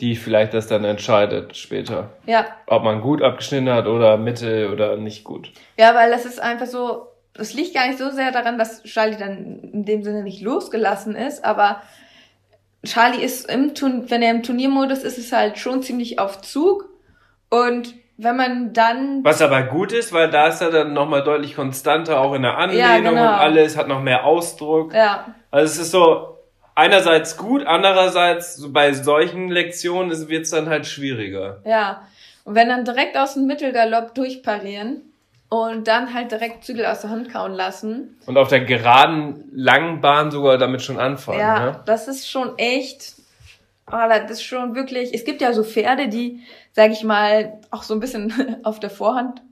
[0.00, 2.10] Die vielleicht das dann entscheidet später.
[2.26, 5.52] ja, Ob man gut abgeschnitten hat oder mittel oder nicht gut.
[5.78, 9.16] Ja, weil das ist einfach so, das liegt gar nicht so sehr daran, dass Charlie
[9.16, 11.82] dann in dem Sinne nicht losgelassen ist, aber
[12.84, 16.88] Charlie ist im Turn wenn er im Turniermodus ist, ist halt schon ziemlich auf Zug
[17.48, 21.56] und wenn man dann Was aber gut ist, weil da ist er dann nochmal deutlich
[21.56, 23.10] konstanter, auch in der Anlehnung Ja, genau.
[23.22, 24.94] und alles, hat noch mehr Ausdruck.
[24.94, 26.36] ja, Also es ist so
[26.74, 31.60] einerseits gut, andererseits so bei solchen Lektionen wird es dann halt schwieriger.
[31.64, 32.02] ja
[32.44, 35.02] Und wenn dann direkt aus dem Mittelgalopp durchparieren
[35.48, 38.16] und dann halt direkt Zügel aus der Hand kauen lassen.
[38.26, 41.40] Und auf der geraden, langen Bahn sogar damit schon anfangen.
[41.40, 41.80] Ja, Ne?
[41.86, 43.14] das ist schon echt.
[43.90, 45.12] Oh, das ist schon wirklich.
[45.12, 46.40] Es gibt ja so Pferde, die,
[46.72, 49.42] sag ich mal, auch so ein bisschen auf der Vorhand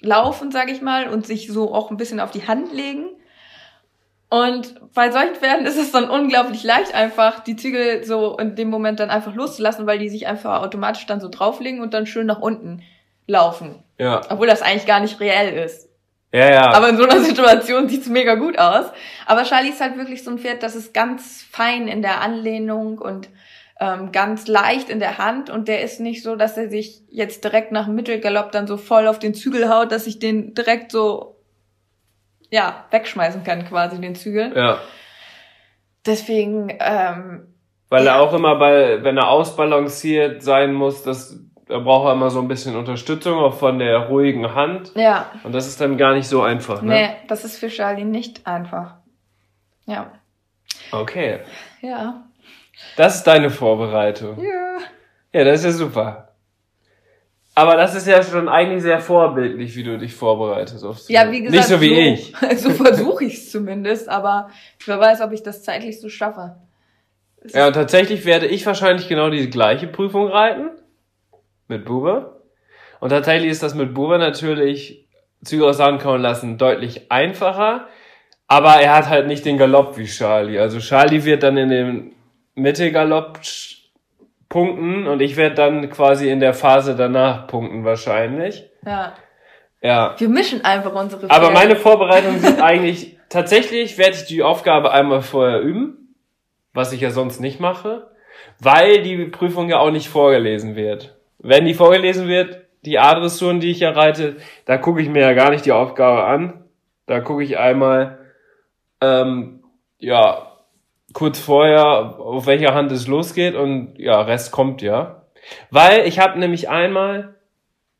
[0.00, 3.06] laufen, sag ich mal, und sich so auch ein bisschen auf die Hand legen.
[4.28, 8.70] Und bei solchen Pferden ist es dann unglaublich leicht, einfach die Zügel so in dem
[8.70, 12.26] Moment dann einfach loszulassen, weil die sich einfach automatisch dann so drauflegen und dann schön
[12.26, 12.82] nach unten
[13.26, 13.82] laufen.
[13.98, 14.22] Ja.
[14.30, 15.88] Obwohl das eigentlich gar nicht reell ist.
[16.32, 16.72] Ja, ja.
[16.72, 18.86] Aber in so einer Situation sieht's mega gut aus.
[19.26, 22.98] Aber Charlie ist halt wirklich so ein Pferd, das ist ganz fein in der Anlehnung
[22.98, 23.28] und
[23.82, 25.50] ähm, ganz leicht in der Hand.
[25.50, 28.76] Und der ist nicht so, dass er sich jetzt direkt nach dem Mittelgalopp dann so
[28.76, 31.36] voll auf den Zügel haut, dass ich den direkt so,
[32.50, 34.52] ja, wegschmeißen kann quasi, den Zügel.
[34.56, 34.78] ja.
[36.04, 37.46] Deswegen, ähm,
[37.88, 38.14] Weil Ja.
[38.16, 42.40] er auch immer bei, wenn er ausbalanciert sein muss, das, da braucht er immer so
[42.40, 44.92] ein bisschen Unterstützung, auch von der ruhigen Hand.
[44.96, 46.92] ja, Und das ist dann gar nicht so einfach, ne?
[46.94, 48.94] nee, das ist für Charlie nicht einfach.
[49.86, 50.10] Ja.
[50.90, 51.40] Okay.
[51.82, 52.24] Ja.
[52.96, 54.38] Das ist deine Vorbereitung.
[54.38, 54.78] Ja.
[55.32, 56.28] Ja, das ist ja super.
[57.54, 60.84] Aber das ist ja schon eigentlich sehr vorbildlich, wie du dich vorbereitest.
[60.84, 62.32] Aufs Ja, wie gesagt, Nicht so wie ich.
[62.56, 64.48] So versuche ich es zumindest, aber
[64.86, 66.56] wer weiß, ob ich das zeitlich so schaffe.
[67.42, 70.70] Es Ja, und tatsächlich werde ich wahrscheinlich genau die gleiche Prüfung reiten.
[71.68, 72.40] Mit Bube.
[73.00, 75.08] Und tatsächlich ist das mit Bube natürlich
[75.44, 77.88] Züge aus kauen lassen deutlich einfacher.
[78.46, 80.58] Aber er hat halt nicht den Galopp wie Charlie.
[80.58, 82.12] Also Charlie wird dann in dem
[82.54, 83.40] Mittelgalopp
[84.48, 88.64] punkten und ich werde dann quasi in der Phase danach punkten wahrscheinlich.
[88.84, 89.14] ja.
[89.84, 90.14] Ja.
[90.16, 91.54] Wir mischen einfach unsere Aber Pferde.
[91.54, 96.14] meine Vorbereitungen sind eigentlich, tatsächlich werde ich die Aufgabe einmal vorher üben,
[96.72, 98.08] was ich ja sonst nicht mache,
[98.60, 101.16] weil die Prüfung ja auch nicht vorgelesen wird.
[101.40, 104.36] Wenn die vorgelesen wird, die A-Dressuren, die ich ja reite,
[104.66, 106.62] da gucke ich mir ja gar nicht die Aufgabe an.
[107.06, 108.18] Da gucke ich einmal,
[109.00, 109.64] ähm,
[109.98, 110.51] ja,
[111.12, 115.22] kurz vorher, auf welcher Hand es losgeht und ja, Rest kommt ja.
[115.70, 117.34] Weil ich habe nämlich einmal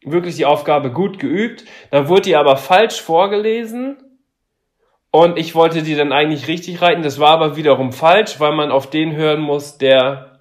[0.05, 3.97] wirklich die Aufgabe gut geübt, dann wurde die aber falsch vorgelesen
[5.11, 7.03] und ich wollte die dann eigentlich richtig reiten.
[7.03, 10.41] Das war aber wiederum falsch, weil man auf den hören muss, der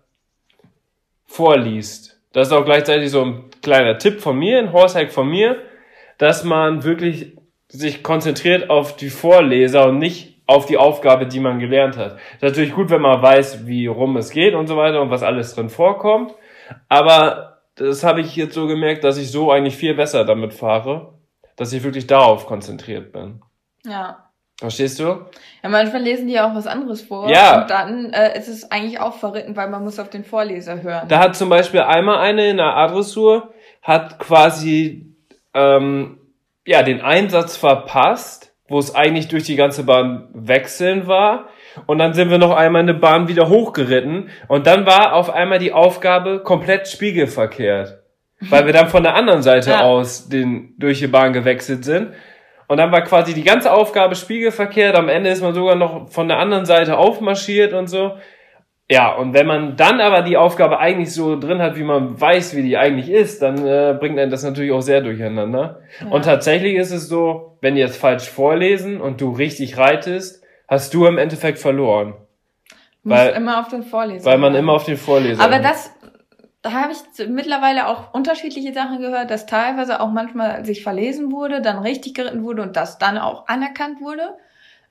[1.25, 2.19] vorliest.
[2.33, 5.57] Das ist auch gleichzeitig so ein kleiner Tipp von mir, ein Horsehack von mir,
[6.17, 11.59] dass man wirklich sich konzentriert auf die Vorleser und nicht auf die Aufgabe, die man
[11.59, 12.17] gelernt hat.
[12.33, 15.23] Ist natürlich gut, wenn man weiß, wie rum es geht und so weiter und was
[15.23, 16.33] alles drin vorkommt.
[16.89, 21.13] Aber das habe ich jetzt so gemerkt, dass ich so eigentlich viel besser damit fahre,
[21.55, 23.41] dass ich wirklich darauf konzentriert bin.
[23.85, 24.31] Ja.
[24.59, 25.25] Verstehst du?
[25.63, 27.31] Ja, manchmal lesen die ja auch was anderes vor.
[27.31, 27.61] Ja.
[27.61, 31.07] Und dann äh, ist es eigentlich auch verritten, weil man muss auf den Vorleser hören.
[31.07, 35.15] Da hat zum Beispiel einmal eine in der Adressur, hat quasi
[35.55, 36.19] ähm,
[36.67, 41.49] ja den Einsatz verpasst, wo es eigentlich durch die ganze Bahn wechseln war.
[41.85, 44.29] Und dann sind wir noch einmal eine Bahn wieder hochgeritten.
[44.47, 47.99] Und dann war auf einmal die Aufgabe komplett spiegelverkehrt.
[48.49, 49.81] Weil wir dann von der anderen Seite Ja.
[49.81, 52.13] aus den, durch die Bahn gewechselt sind.
[52.67, 54.95] Und dann war quasi die ganze Aufgabe spiegelverkehrt.
[54.95, 58.13] Am Ende ist man sogar noch von der anderen Seite aufmarschiert und so.
[58.91, 62.57] Ja, und wenn man dann aber die Aufgabe eigentlich so drin hat, wie man weiß,
[62.57, 65.79] wie die eigentlich ist, dann äh, bringt einen das natürlich auch sehr durcheinander.
[66.09, 70.93] Und tatsächlich ist es so, wenn die jetzt falsch vorlesen und du richtig reitest, hast
[70.93, 72.15] du im Endeffekt verloren.
[73.03, 75.89] muss weil- immer auf den Vorleser Weil man immer auf den Vorleser Aber das,
[76.61, 81.61] da habe ich mittlerweile auch unterschiedliche Sachen gehört, dass teilweise auch manchmal sich verlesen wurde,
[81.61, 84.33] dann richtig geritten wurde und das dann auch anerkannt wurde.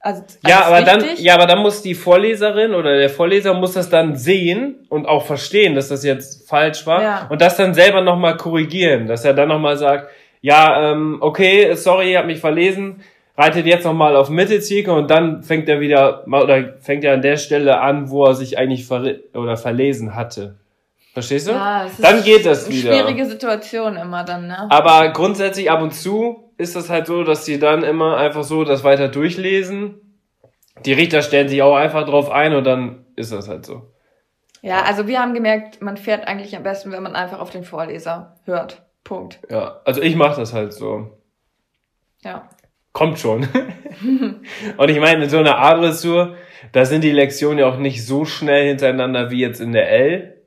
[0.03, 3.75] Also Ja, als aber dann, ja, aber dann muss die Vorleserin oder der Vorleser muss
[3.75, 7.27] das dann sehen und auch verstehen, dass das jetzt falsch war Ja.
[7.29, 10.09] und das dann selber nochmal korrigieren, dass er dann nochmal sagt,
[10.41, 13.03] ja, ähm, okay, sorry, ich habe mich verlesen,
[13.37, 17.37] reitet jetzt nochmal auf Mittelzirkel und dann fängt er wieder, oder fängt er an der
[17.37, 20.57] Stelle an, wo er sich eigentlich verri- oder verlesen hatte.
[21.13, 21.53] Verstehst du?
[21.53, 22.93] Ja, dann geht das eine wieder.
[22.93, 24.67] Schwierige Situation immer dann, ne?
[24.71, 28.65] Aber grundsätzlich ab und zu ist das halt so, dass die dann immer einfach so
[28.65, 30.19] das weiter durchlesen.
[30.85, 33.91] Die Richter stellen sich auch einfach drauf ein und dann ist das halt so.
[34.61, 37.65] Ja, also wir haben gemerkt, man fährt eigentlich am besten, wenn man einfach auf den
[37.65, 38.83] Vorleser hört.
[39.05, 39.41] Punkt.
[39.49, 41.19] Ja, also ich mache das halt so.
[42.23, 42.49] Ja.
[42.93, 43.49] Kommt schon.
[44.77, 46.37] und ich meine, in so einer A-Dressur,
[46.73, 50.43] da sind die Lektionen ja auch nicht so schnell hintereinander wie jetzt in der L,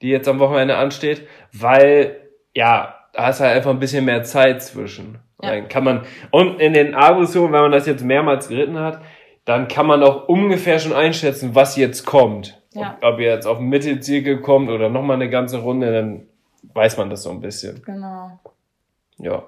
[0.00, 4.62] die jetzt am Wochenende ansteht, weil, ja, da ist halt einfach ein bisschen mehr Zeit
[4.62, 5.18] zwischen.
[5.44, 5.50] Ja.
[5.50, 9.00] Dann kann man, und in den A-Dressuren, wenn man das jetzt mehrmals geritten hat,
[9.44, 12.60] dann kann man auch ungefähr schon einschätzen, was jetzt kommt.
[12.72, 12.96] Ja.
[13.00, 16.26] Ob, ob ihr jetzt auf den Mittelzirkel kommt oder nochmal eine ganze Runde, dann
[16.72, 17.82] weiß man das so ein bisschen.
[17.82, 18.40] Genau.
[19.18, 19.44] Ja.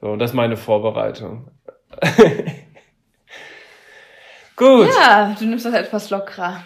[0.00, 1.50] So, das ist meine Vorbereitung.
[4.56, 4.88] Gut.
[5.00, 6.64] Ja, du nimmst das etwas lockerer.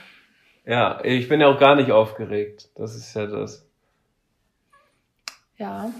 [0.64, 2.68] Ja, ich bin ja auch gar nicht aufgeregt.
[2.74, 3.66] Das ist ja das.
[5.56, 5.90] Ja.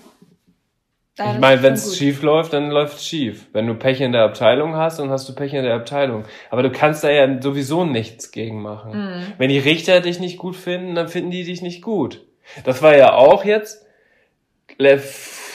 [1.19, 3.47] Ich meine, wenn es schief läuft, dann läuft es schief.
[3.55, 6.25] Wenn du Pech in der Abteilung hast, dann hast du Pech in der Abteilung.
[6.51, 8.93] Aber du kannst da ja sowieso nichts gegen machen.
[8.93, 9.23] Mhm.
[9.39, 12.23] Wenn die Richter dich nicht gut finden, dann finden die dich nicht gut.
[12.65, 13.87] Das war ja auch jetzt,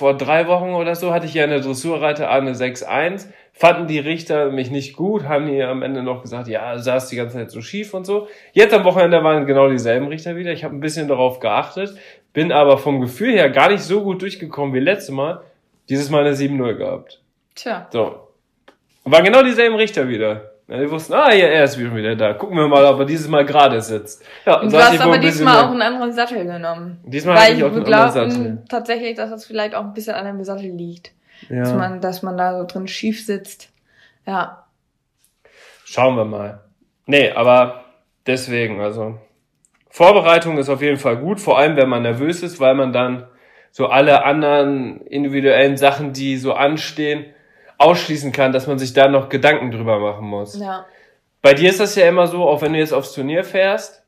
[0.02, 3.28] vor drei Wochen oder so hatte ich ja eine Dressurreiter eine 6-1.
[3.54, 7.17] Fanden die Richter mich nicht gut, haben die am Ende noch gesagt, ja, saß die
[7.17, 8.28] ganze Zeit so schief und so.
[8.54, 10.52] Jetzt am Wochenende waren genau dieselben Richter wieder.
[10.52, 11.95] Ich habe ein bisschen darauf geachtet,
[12.34, 15.43] bin aber vom Gefühl her gar nicht so gut durchgekommen wie letztes Mal.
[15.91, 17.21] Dieses Mal eine 7-0 gehabt.
[17.54, 17.88] Tja.
[17.91, 18.27] So.
[19.04, 20.51] Waren genau dieselben Richter wieder.
[20.69, 22.34] Ja, die wussten, ah, ja, er ist wieder da.
[22.34, 24.23] Gucken wir mal, ob er dieses Mal gerade sitzt.
[24.45, 26.99] Ja, Und du hast aber diesmal mehr- auch einen anderen Sattel genommen.
[27.04, 28.63] Diesmal Weil hatte ich auch einen wir anderen glauben Sattel.
[28.69, 31.12] tatsächlich, dass das vielleicht auch ein bisschen an dem Sattel liegt.
[31.49, 31.75] Dass, Ja.
[31.77, 33.69] man, dass man da so drin schief sitzt.
[34.25, 34.63] Ja.
[35.84, 36.62] Schauen wir mal.
[37.06, 37.84] Nee, aber
[38.25, 39.17] deswegen, also
[39.89, 43.27] Vorbereitung ist auf jeden Fall gut, vor allem wenn man nervös ist, weil man dann
[43.71, 47.25] so alle anderen individuellen Sachen, die so anstehen,
[47.77, 50.60] ausschließen kann, dass man sich da noch Gedanken drüber machen muss.
[50.60, 50.86] Ja.
[51.41, 54.03] Bei dir ist das ja immer so, auch wenn du jetzt aufs Turnier fährst,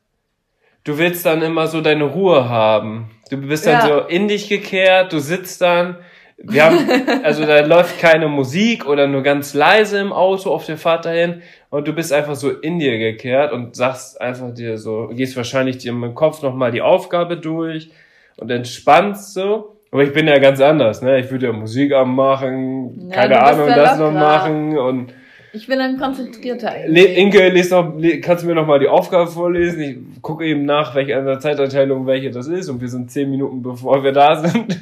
[0.84, 3.10] du willst dann immer so deine Ruhe haben.
[3.32, 3.88] Du bist dann Ja.
[3.88, 5.97] so in dich gekehrt, du sitzt dann.
[6.38, 6.78] Wir haben,
[7.23, 11.41] also da läuft keine Musik oder nur ganz leise im Auto auf der Fahrt dahin
[11.69, 15.78] und du bist einfach so in dir gekehrt und sagst einfach dir so, gehst wahrscheinlich
[15.78, 17.89] dir im Kopf nochmal die Aufgabe durch
[18.38, 19.78] und entspannst so.
[19.91, 21.19] Aber ich bin ja ganz anders, ne?
[21.19, 25.13] Ich würde ja Musik anmachen, Ja, keine Ahnung, ja das noch machen und
[25.52, 26.72] Ich bin ein konzentrierter.
[26.88, 27.93] Le Inke, les noch,
[28.24, 29.82] kannst du mir noch mal die Aufgabe vorlesen?
[29.82, 33.30] Ich gucke eben nach, welche an der Zeiteinteilung welche das ist und wir sind zehn
[33.30, 34.80] Minuten bevor wir da sind.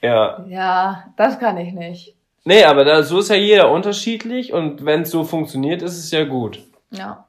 [0.00, 0.44] ja.
[0.48, 2.14] Ja, das kann ich nicht.
[2.44, 6.10] Nee, aber da, so ist ja jeder unterschiedlich und wenn es so funktioniert, ist es
[6.12, 6.62] ja gut.
[6.90, 7.26] Ja.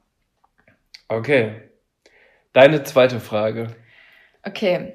[1.07, 1.70] Okay.
[2.53, 3.75] Deine zweite Frage.
[4.43, 4.93] Okay.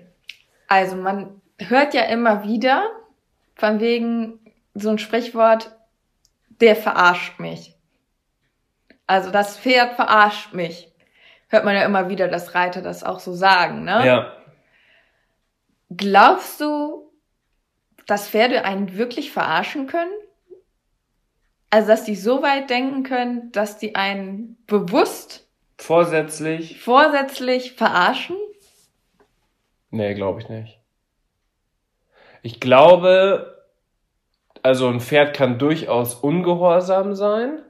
[0.69, 2.91] Also man hört ja immer wieder
[3.55, 4.41] von wegen
[4.75, 5.71] so ein Sprichwort,
[6.61, 7.75] der verarscht mich.
[9.07, 10.93] Also das Pferd verarscht mich.
[11.49, 14.05] Hört man ja immer wieder, dass Reiter das auch so sagen, ne?
[14.05, 14.33] Ja.
[15.97, 17.13] Glaubst du,
[18.07, 20.11] dass Pferde einen wirklich verarschen können?
[21.71, 25.46] Also, dass die so weit denken können, dass die einen bewusst
[25.79, 26.81] Vorsätzlich?
[26.81, 28.37] vorsätzlich verarschen?
[29.91, 30.81] Nee, glaube ich nicht.
[32.43, 33.65] Ich glaube,
[34.63, 37.63] also ein Pferd kann durchaus ungehorsam sein.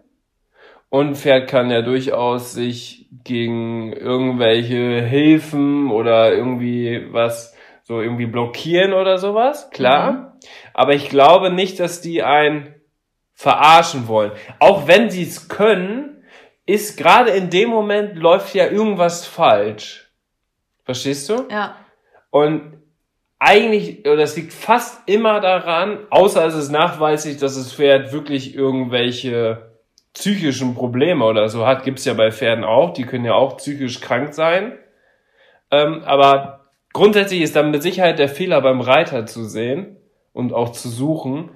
[0.88, 8.26] Und ein Pferd kann ja durchaus sich gegen irgendwelche Hilfen oder irgendwie was so irgendwie
[8.26, 10.36] blockieren oder sowas, klar.
[10.74, 12.74] Aber ich glaube nicht, dass die einen
[13.34, 14.32] verarschen wollen.
[14.58, 16.15] Auch wenn sie es können,
[16.66, 20.11] ist gerade in dem Moment läuft ja irgendwas falsch.
[20.85, 21.46] Verstehst du?
[21.50, 21.76] Ja.
[22.31, 22.76] Und
[23.38, 28.55] eigentlich, oder es liegt fast immer daran, außer es ist nachweislich, dass das Pferd wirklich
[28.55, 29.70] irgendwelche
[30.14, 34.00] psychischen Probleme oder so hat, gibt's ja bei Pferden auch, die können ja auch psychisch
[34.00, 34.79] krank sein.
[35.70, 39.96] Ähm, aber grundsätzlich ist dann mit Sicherheit der Fehler beim Reiter zu sehen
[40.33, 41.50] und auch zu suchen,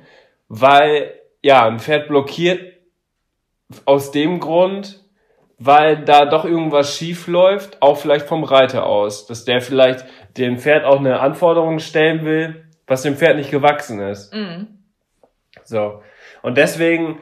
[0.49, 2.75] weil ja, ein Pferd blockiert
[3.87, 5.00] aus dem Grund,
[5.63, 10.07] weil da doch irgendwas schief läuft, auch vielleicht vom Reiter aus, dass der vielleicht
[10.39, 14.35] dem Pferd auch eine Anforderung stellen will, was dem Pferd nicht gewachsen ist.
[14.35, 14.79] Mhm.
[15.63, 16.03] So.
[16.43, 17.21] Und deswegen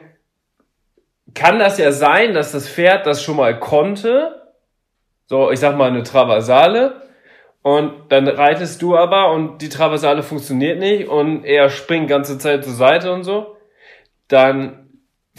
[1.35, 4.41] kann das ja sein, dass das Pferd das schon mal konnte.
[5.25, 7.01] So, ich sag mal eine Traversale.
[7.61, 12.63] Und dann reitest du aber und die Traversale funktioniert nicht und er springt ganze Zeit
[12.63, 13.57] zur Seite und so.
[14.29, 14.88] Dann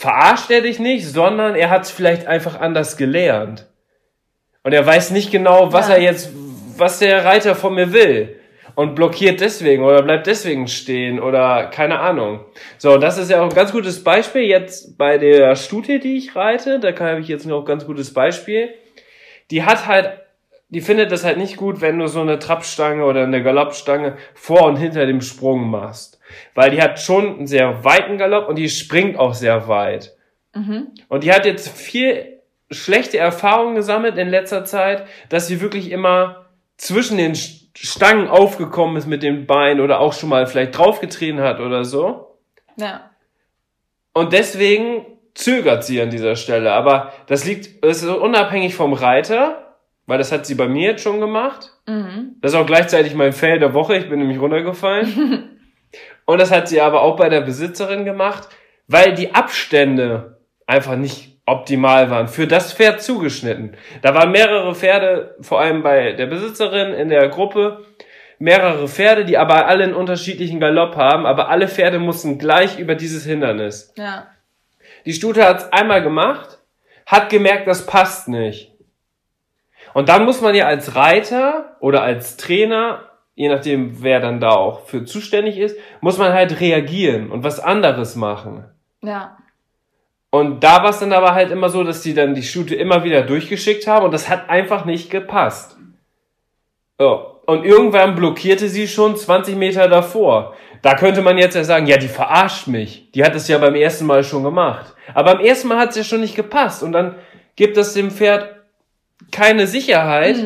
[0.01, 3.67] verarscht er dich nicht, sondern er hat es vielleicht einfach anders gelernt.
[4.63, 5.97] Und er weiß nicht genau, was Ja.
[5.97, 6.31] er jetzt,
[6.79, 8.37] was der Reiter von mir will.
[8.77, 12.47] Und blockiert deswegen oder bleibt deswegen stehen oder keine Ahnung.
[12.79, 16.35] So, das ist ja auch ein ganz gutes Beispiel jetzt bei der Stute, die ich
[16.35, 16.81] reite.
[16.81, 18.71] Da habe ich jetzt noch ein ganz gutes Beispiel.
[19.51, 20.13] Die hat halt,
[20.71, 24.63] die findet das halt nicht gut, wenn du so eine Trappstange oder eine Galoppstange vor
[24.63, 26.20] und hinter dem Sprung machst.
[26.55, 30.17] Weil die hat schon einen sehr weiten Galopp und die springt auch sehr weit.
[30.55, 30.89] Mhm.
[31.09, 36.47] Und die hat jetzt viel schlechte Erfahrungen gesammelt in letzter Zeit, dass sie wirklich immer
[36.77, 41.61] zwischen den Stangen aufgekommen ist mit dem Bein oder auch schon mal vielleicht draufgetreten hat
[41.61, 42.39] oder so.
[42.77, 43.11] Ja.
[44.13, 46.73] Und deswegen zögert sie an dieser Stelle.
[46.73, 49.77] Aber das liegt, das ist unabhängig vom Reiter,
[50.07, 51.73] weil das hat sie bei mir jetzt schon gemacht.
[51.87, 52.37] Mhm.
[52.41, 53.97] Das ist auch gleichzeitig mein Fail der Woche.
[53.97, 55.50] Ich bin nämlich runtergefallen.
[56.25, 58.49] Und das hat sie aber auch bei der Besitzerin gemacht,
[58.87, 62.29] weil die Abstände einfach nicht optimal waren.
[62.29, 63.77] Für das Pferd zugeschnitten.
[64.03, 67.85] Da waren mehrere Pferde, vor allem bei der Besitzerin in der Gruppe,
[68.39, 72.95] mehrere Pferde, die aber alle einen unterschiedlichen Galopp haben, aber alle Pferde mussten gleich über
[72.95, 73.93] dieses Hindernis.
[73.97, 74.29] Ja.
[75.05, 76.59] Die Stute hat es einmal gemacht,
[77.07, 78.73] hat gemerkt, das passt nicht.
[79.93, 83.10] Und dann muss man ja als Reiter oder als Trainer,
[83.41, 87.59] je nachdem wer dann da auch für zuständig ist, muss man halt reagieren und was
[87.59, 88.67] anderes machen.
[89.01, 89.39] Ja.
[90.29, 93.03] Und da war es dann aber halt immer so, dass die dann die Stute immer
[93.03, 95.79] wieder durchgeschickt haben und das hat einfach nicht gepasst.
[97.01, 97.29] Ja.
[97.47, 100.55] Und irgendwann blockierte sie schon 20 Meter davor.
[100.83, 103.11] Da könnte man jetzt ja sagen, ja, die verarscht mich.
[103.13, 104.95] Die hat es ja beim ersten Mal schon gemacht.
[105.15, 106.83] Aber beim ersten Mal hat es ja schon nicht gepasst.
[106.83, 107.15] Und dann
[107.57, 108.55] gibt es dem Pferd
[109.33, 110.37] keine Sicherheit.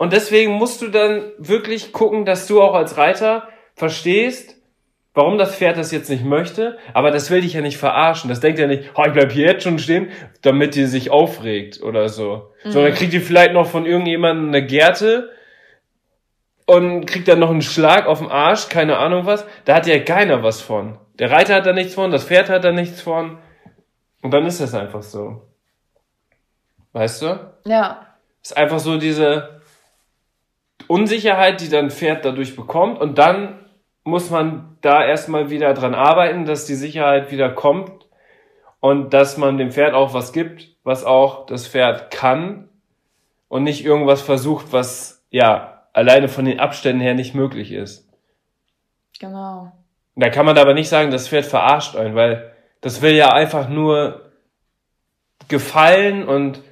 [0.00, 4.56] Und deswegen musst du dann wirklich gucken, dass du auch als Reiter verstehst,
[5.12, 6.78] warum das Pferd das jetzt nicht möchte.
[6.94, 8.30] Aber das will dich ja nicht verarschen.
[8.30, 10.08] Das denkt ja nicht, oh, ich bleib hier jetzt schon stehen,
[10.40, 12.50] damit die sich aufregt oder so.
[12.64, 15.32] Sondern kriegt die vielleicht noch von irgendjemandem eine Gerte
[16.64, 19.46] und kriegt dann noch einen Schlag auf den Arsch, keine Ahnung was.
[19.66, 20.96] Da hat ja keiner was von.
[21.18, 23.36] Der Reiter hat da nichts von, das Pferd hat da nichts von.
[24.22, 25.42] Und dann ist das einfach so.
[26.94, 27.52] Weißt du?
[27.66, 28.16] Ja.
[28.40, 29.59] ist einfach so diese
[30.88, 33.60] Unsicherheit, die dann Pferd dadurch bekommt und dann
[34.04, 38.06] muss man da erstmal wieder dran arbeiten, dass die Sicherheit wieder kommt
[38.80, 42.68] und dass man dem Pferd auch was gibt, was auch das Pferd kann
[43.48, 48.08] und nicht irgendwas versucht, was ja alleine von den Abständen her nicht möglich ist.
[49.18, 49.72] Genau.
[50.16, 53.68] Da kann man aber nicht sagen, das Pferd verarscht einen, weil das will ja einfach
[53.68, 54.32] nur
[55.48, 56.62] gefallen und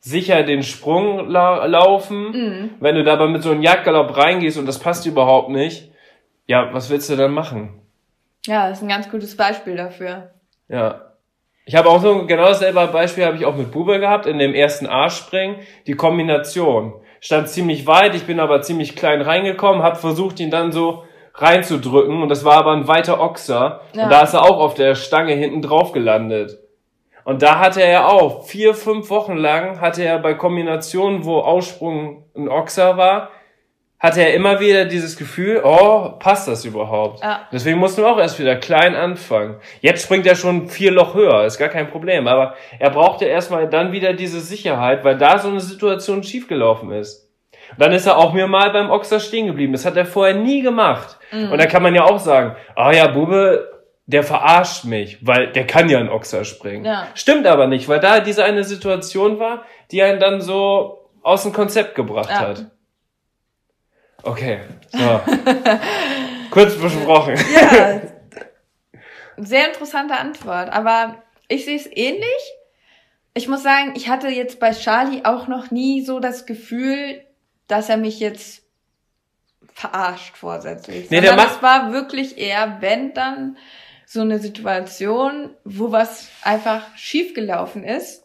[0.00, 2.70] sicher den Sprung la laufen.
[2.80, 5.90] Wenn du da aber mit so einem Jagdgalopp reingehst und das passt überhaupt nicht,
[6.46, 7.80] ja, was willst du dann machen?
[8.46, 10.30] Ja, das ist ein ganz gutes Beispiel dafür.
[10.68, 11.06] Ja.
[11.66, 14.54] Ich habe auch so genau dasselbe Beispiel habe ich auch mit Bube gehabt in dem
[14.54, 15.56] ersten A-Springen.
[15.86, 20.72] Die Kombination stand ziemlich weit, ich bin aber ziemlich klein reingekommen, habe versucht ihn dann
[20.72, 24.04] so reinzudrücken und das war aber ein weiter Ochser Ja.
[24.04, 26.58] und da ist er auch auf der Stange hinten drauf gelandet.
[27.30, 31.38] Und da hatte er ja auch vier, fünf Wochen lang hatte er bei Kombinationen, wo
[31.38, 33.30] Aussprung ein Ochser war,
[34.00, 37.22] hatte er immer wieder dieses Gefühl, oh, passt das überhaupt?
[37.22, 37.46] Ja.
[37.52, 39.60] Deswegen mussten wir auch erst wieder klein anfangen.
[39.80, 42.26] Jetzt springt er schon vier Loch höher, ist gar kein Problem.
[42.26, 47.30] Aber er brauchte erstmal dann wieder diese Sicherheit, weil da so eine Situation schiefgelaufen ist.
[47.70, 49.72] Und dann ist er auch mir mal beim Ochser stehen geblieben.
[49.72, 51.20] Das hat er vorher nie gemacht.
[51.52, 53.79] Und da kann man ja auch sagen, ah ja, Bube,
[54.10, 56.84] der verarscht mich, weil der kann ja ein Ochser springen.
[56.84, 57.06] Ja.
[57.14, 61.52] Stimmt aber nicht, weil da diese eine Situation war, die einen dann so aus dem
[61.52, 62.40] Konzept gebracht Ja.
[62.40, 62.66] hat.
[64.22, 64.98] Okay, so.
[66.50, 67.34] Kurz besprochen.
[67.54, 68.00] Ja.
[69.36, 70.70] Sehr interessante Antwort.
[70.72, 72.52] Aber ich sehe es ähnlich.
[73.32, 77.22] Ich muss sagen, ich hatte jetzt bei Charlie auch noch nie so das Gefühl,
[77.68, 78.62] dass er mich jetzt
[79.72, 81.08] verarscht vorsätzlich.
[81.10, 83.56] Nee, der macht- es war wirklich eher, wenn dann
[84.12, 88.24] so eine Situation, wo was einfach schiefgelaufen ist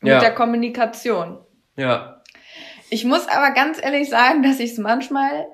[0.00, 0.20] mit Ja.
[0.20, 1.40] der Kommunikation.
[1.74, 2.22] Ja.
[2.88, 5.48] Ich muss aber ganz ehrlich sagen, dass ich es manchmal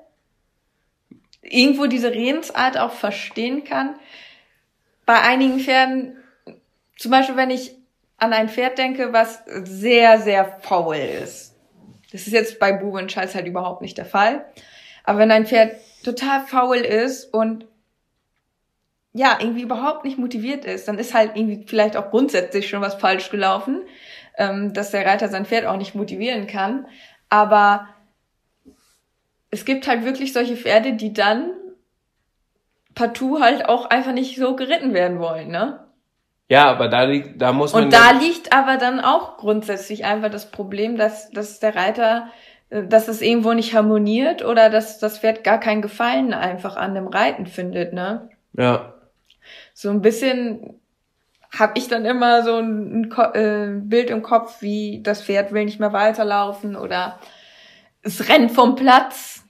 [1.41, 3.99] irgendwo diese Redensart auch verstehen kann.
[5.07, 6.19] Bei einigen Pferden,
[6.99, 7.75] zum Beispiel wenn ich
[8.19, 11.55] an ein Pferd denke, was sehr, sehr faul ist.
[12.13, 14.45] Das ist jetzt bei Bube und Scheiß halt überhaupt nicht der Fall.
[15.05, 17.65] Aber wenn ein Pferd total faul ist und
[19.13, 22.95] ja, irgendwie überhaupt nicht motiviert ist, dann ist halt irgendwie vielleicht auch grundsätzlich schon was
[22.95, 23.83] falsch gelaufen,
[24.37, 26.87] ähm, dass der Reiter sein Pferd auch nicht motivieren kann.
[27.29, 27.89] Aber
[29.51, 31.51] es gibt halt wirklich solche Pferde, die dann
[32.95, 35.85] partout halt auch einfach nicht so geritten werden wollen, ne?
[36.49, 37.85] Ja, aber da liegt, da muss man.
[37.85, 42.29] Und da liegt aber dann auch grundsätzlich einfach das Problem, dass, dass der Reiter,
[42.71, 46.95] äh, dass es irgendwo nicht harmoniert oder dass das Pferd gar keinen Gefallen einfach an
[46.95, 48.29] dem Reiten findet, ne?
[48.53, 48.95] ja.
[49.75, 50.81] So ein bisschen
[51.59, 55.65] habe ich dann immer so ein, ein äh, Bild im Kopf, wie das Pferd will
[55.65, 57.19] nicht mehr weiterlaufen oder
[58.03, 59.45] es rennt vom Platz.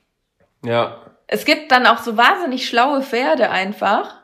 [0.65, 0.97] Ja.
[1.27, 4.23] Es gibt dann auch so wahnsinnig schlaue Pferde einfach,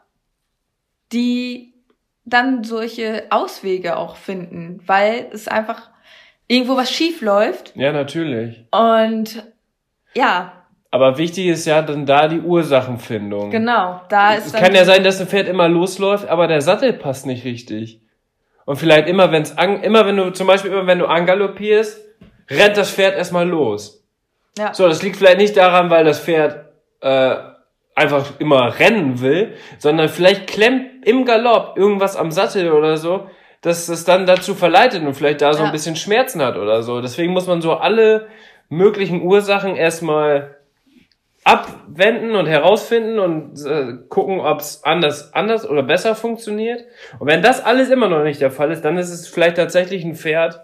[1.12, 1.74] die
[2.24, 5.90] dann solche Auswege auch finden, weil es einfach
[6.48, 8.64] irgendwo was schief läuft Ja, natürlich.
[8.72, 9.44] und
[10.14, 13.50] ja, Aber wichtig ist ja dann da die Ursachenfindung.
[13.50, 16.92] genau, da ist Es kann ja sein, dass ein Pferd immer losläuft, aber der Sattel
[16.92, 18.00] passt nicht richtig.
[18.64, 22.00] Und vielleicht immer, wenn's an, immer wenn du, zum Beispiel immer wenn du angaloppierst,
[22.50, 24.04] rennt das Pferd erstmal los.
[24.58, 24.72] Ja.
[24.72, 26.64] So, das liegt vielleicht nicht daran, weil das Pferd
[27.00, 27.36] äh,
[27.94, 33.28] einfach immer rennen will, sondern vielleicht klemmt im Galopp irgendwas am Sattel oder so,
[33.60, 35.66] dass es dann dazu verleitet und vielleicht da so Ja.
[35.66, 37.00] ein bisschen Schmerzen hat oder so.
[37.00, 38.28] Deswegen muss man so alle
[38.68, 40.55] möglichen Ursachen erstmal
[41.46, 46.84] abwenden und herausfinden und äh, gucken, ob es anders, anders oder besser funktioniert.
[47.20, 50.04] Und wenn das alles immer noch nicht der Fall ist, dann ist es vielleicht tatsächlich
[50.04, 50.60] ein Pferd,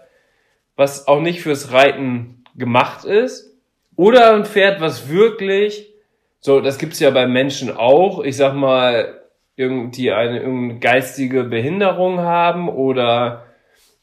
[0.75, 3.57] was auch nicht fürs Reiten gemacht ist.
[3.95, 5.93] Oder ein Pferd, was wirklich,
[6.41, 9.21] so, das gibt's ja bei Menschen auch, ich sag mal,
[9.55, 13.45] irgendwie eine irgendeine geistige Behinderung haben oder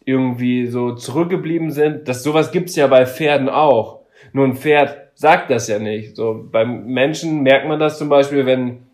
[0.07, 2.09] irgendwie so zurückgeblieben sind.
[2.09, 4.01] Das sowas gibt's ja bei Pferden auch.
[4.33, 6.17] Nur ein Pferd sagt das ja nicht.
[6.17, 8.87] So beim Menschen merkt man das zum Beispiel, wenn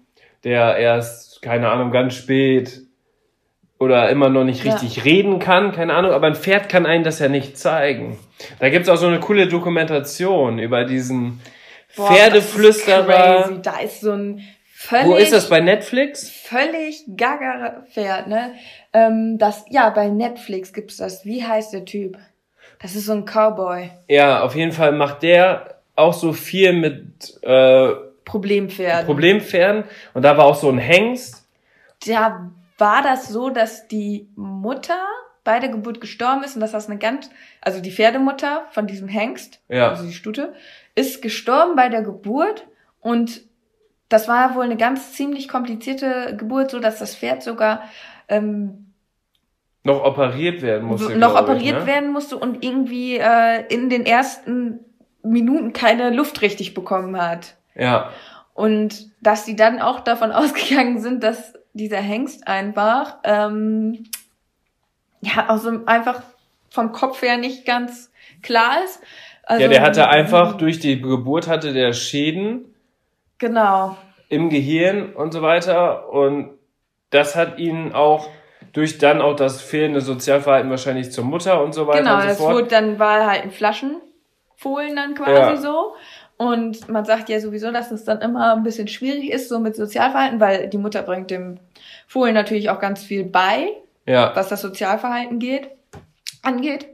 [0.42, 2.80] der erst keine Ahnung ganz spät
[3.78, 4.72] oder immer noch nicht Ja.
[4.72, 6.10] richtig reden kann, keine Ahnung.
[6.10, 8.18] Aber ein Pferd kann einen das ja nicht zeigen.
[8.58, 11.40] Da gibt's auch so eine coole Dokumentation über diesen
[11.96, 13.42] Boah, ist Pferdeflüsterer.
[13.44, 13.62] crazy.
[13.62, 14.42] Da ist so ein
[14.74, 16.28] völlig, Wo ist das bei Netflix?
[16.28, 18.54] völlig gaga Pferd, ne?
[18.92, 21.24] Ähm, das, ja, bei Netflix gibt's das.
[21.24, 22.18] Wie heißt der Typ?
[22.82, 23.90] Das ist so ein Cowboy.
[24.08, 27.88] Ja, auf jeden Fall macht der auch so viel mit äh,
[28.24, 29.07] Problempferd.
[29.07, 29.84] Problempferden.
[30.14, 31.47] Und da war auch so ein Hengst.
[32.07, 34.99] da war das so, dass die Mutter
[35.44, 37.30] bei der Geburt gestorben ist und dass das eine ganz,
[37.61, 39.88] also die Pferdemutter von diesem Hengst, Ja.
[39.90, 40.53] also die Stute,
[40.94, 42.66] ist gestorben bei der Geburt
[43.01, 43.42] und
[44.09, 47.82] das war wohl eine ganz ziemlich komplizierte Geburt, so dass das Pferd sogar
[48.28, 48.92] ähm,
[49.84, 51.16] Noch operiert werden musste.
[51.16, 51.86] noch glaub ich, operiert ne?
[51.86, 54.80] werden musste und irgendwie äh, in den ersten
[55.30, 57.56] Minuten keine Luft richtig bekommen hat.
[57.74, 58.10] Ja,
[58.54, 64.04] Und dass die dann auch davon ausgegangen sind, dass dieser Hengst einfach, ähm,
[65.20, 66.22] ja, also einfach
[66.70, 68.10] vom Kopf her nicht ganz
[68.42, 69.00] klar ist.
[69.42, 72.74] Also, ja, der hatte einfach durch die Geburt hatte der Schäden
[73.38, 73.96] Genau.
[74.28, 76.50] im Gehirn und so weiter und
[77.10, 78.28] das hat ihn auch
[78.72, 82.28] durch dann auch das fehlende Sozialverhalten wahrscheinlich zur Mutter und so weiter Genau, und so
[82.28, 82.54] das fort.
[82.54, 83.50] wurde dann war halt ein
[84.57, 85.57] Flaschenfohlen dann quasi Ja.
[85.57, 85.94] so.
[86.38, 89.74] Und man sagt ja sowieso, dass es dann immer ein bisschen schwierig ist, so mit
[89.74, 91.59] Sozialverhalten, weil die Mutter bringt dem
[92.07, 93.68] Fohlen natürlich auch ganz viel bei.
[94.07, 95.70] ja, was das Sozialverhalten geht,
[96.42, 96.86] angeht.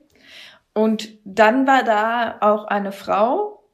[0.72, 3.64] Und dann war da auch eine Frau,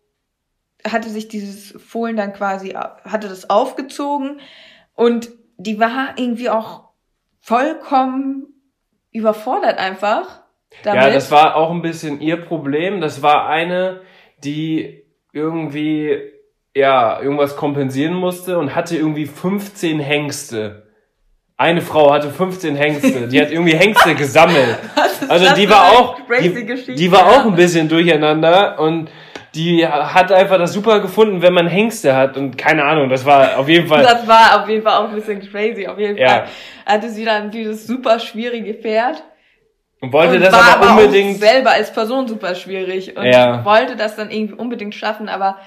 [0.84, 4.40] hatte sich dieses Fohlen dann quasi, hatte das aufgezogen
[4.94, 6.88] und die war irgendwie auch
[7.40, 8.46] vollkommen
[9.12, 10.42] überfordert einfach.
[10.82, 11.02] Damit.
[11.02, 13.00] ja, das war auch ein bisschen ihr Problem.
[13.00, 14.00] Das war eine,
[14.44, 15.02] die
[15.32, 16.18] irgendwie
[16.74, 20.86] ja irgendwas kompensieren musste und hatte irgendwie 15 Hengste.
[21.56, 23.26] Eine Frau hatte 15 Hengste.
[23.26, 24.78] Die hat irgendwie Hengste gesammelt.
[25.28, 29.10] Also die war auch, die, die war auch ein bisschen durcheinander und
[29.54, 33.58] die hat einfach das super gefunden, wenn man Hengste hat und keine Ahnung, das war
[33.58, 35.86] auf jeden Fall, Das war auf jeden Fall auch ein bisschen crazy.
[35.86, 36.28] Auf jeden Ja.
[36.28, 36.46] Fall
[36.86, 39.22] hatte sie dann dieses super schwierige Pferd.
[40.00, 43.64] Und wollte und das war aber unbedingt, auch selber als Person super schwierig und Ja.
[43.64, 45.58] wollte das dann irgendwie unbedingt schaffen, aber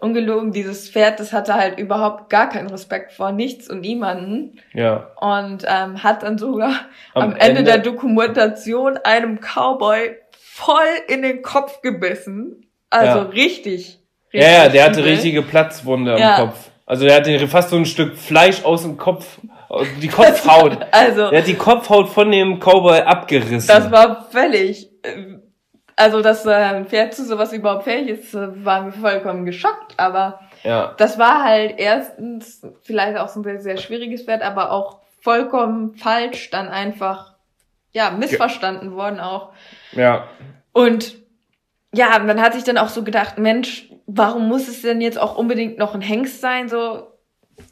[0.00, 5.10] ungelogen, dieses Pferd, das hatte halt überhaupt gar keinen Respekt vor nichts und niemanden ja,
[5.20, 6.72] und ähm, hat dann sogar
[7.14, 10.76] am, Am Ende, Ende- der Dokumentation einem Cowboy voll
[11.08, 12.66] in den Kopf gebissen.
[12.90, 13.22] Also Ja.
[13.24, 13.98] richtig,
[14.32, 14.40] richtig.
[14.50, 16.36] ja, ja, der hatte richtige Platzwunde am Ja.
[16.40, 16.70] Kopf.
[16.86, 19.38] Also der hatte fast so ein Stück Fleisch aus dem Kopf,
[20.00, 20.78] die Kopfhaut.
[20.90, 23.66] Also, Der hat die Kopfhaut von dem Cowboy abgerissen.
[23.68, 24.90] das war völlig.
[25.02, 25.38] äh,
[25.96, 29.94] Also, dass äh, ein Pferd zu sowas überhaupt fähig ist, äh, waren wir vollkommen geschockt.
[29.98, 34.70] Aber ja, das war halt erstens vielleicht auch so ein sehr, sehr schwieriges Pferd, aber
[34.72, 37.34] auch vollkommen falsch dann einfach,
[37.92, 39.50] ja, missverstanden worden auch.
[39.92, 40.24] ja,
[40.72, 41.16] Und
[41.92, 45.36] ja, man hat sich dann auch so gedacht, Mensch, warum muss es denn jetzt auch
[45.36, 46.68] unbedingt noch ein Hengst sein?
[46.68, 47.07] So,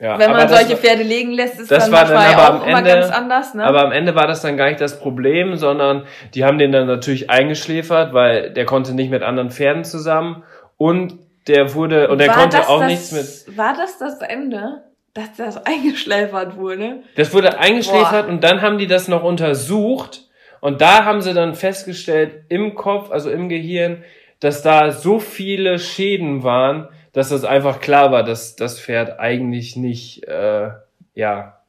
[0.01, 0.19] ja.
[0.19, 2.67] wenn man solche war- Pferde legen lässt, ist das dann war dann aber am auch
[2.67, 3.65] immer Ende- ganz anders, ne?
[3.65, 6.87] Aber am Ende war das dann gar nicht das Problem, sondern die haben den dann
[6.87, 10.43] natürlich eingeschläfert, weil der konnte nicht mit anderen Pferden zusammen
[10.77, 11.19] und
[11.49, 13.13] der wurde und der War konnte das auch das, nichts
[13.47, 13.57] mit.
[13.57, 14.83] War das das Ende?
[15.15, 17.01] Dass das eingeschläfert wurde?
[17.17, 18.33] Das wurde eingeschläfert Boah.
[18.33, 20.23] und dann haben die das noch untersucht
[20.61, 24.03] und da haben sie dann festgestellt im Kopf, also im Gehirn,
[24.41, 29.75] dass da so viele Schäden waren, dass das einfach klar war, dass das Pferd eigentlich
[29.75, 30.69] nicht, äh,
[31.15, 31.61] ja,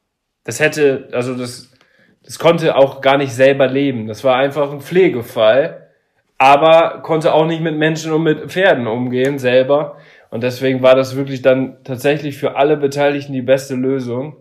[0.44, 1.72] das hätte, also das,
[2.22, 4.08] das konnte auch gar nicht selber leben.
[4.08, 5.88] Das war einfach ein Pflegefall,
[6.38, 9.96] aber konnte auch nicht mit Menschen und mit Pferden umgehen selber.
[10.32, 14.36] Und deswegen war das wirklich dann tatsächlich für alle Beteiligten die beste Lösung.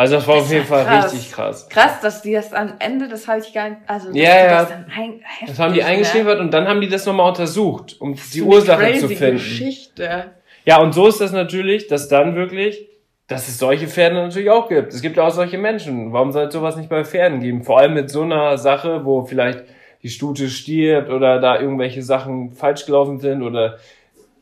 [0.00, 1.12] Also das war Das auf jeden Fall krass.
[1.12, 1.68] richtig krass.
[1.68, 4.46] Krass, dass die das am Ende, das habe ich gar nicht, also Ja, ja.
[4.60, 8.00] das dann ein, Das haben die heftig, eingeschläfert und dann haben die das nochmal untersucht,
[8.00, 9.32] um die Ursache zu finden.
[9.36, 10.30] Geschichte.
[10.64, 12.88] Ja, und so ist das natürlich, dass dann wirklich,
[13.28, 14.94] dass es solche Pferde natürlich auch gibt.
[14.94, 16.14] Es gibt auch solche Menschen.
[16.14, 17.62] Warum soll es sowas nicht bei Pferden geben?
[17.62, 19.64] Vor allem mit so einer Sache, wo vielleicht
[20.02, 23.76] die Stute stirbt oder da irgendwelche Sachen falsch gelaufen sind oder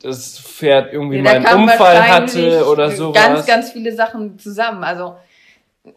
[0.04, 3.20] das Pferd irgendwie Ja, mal einen Unfall hatte oder sowas.
[3.20, 4.84] Ganz, ganz viele Sachen zusammen.
[4.84, 5.16] Also,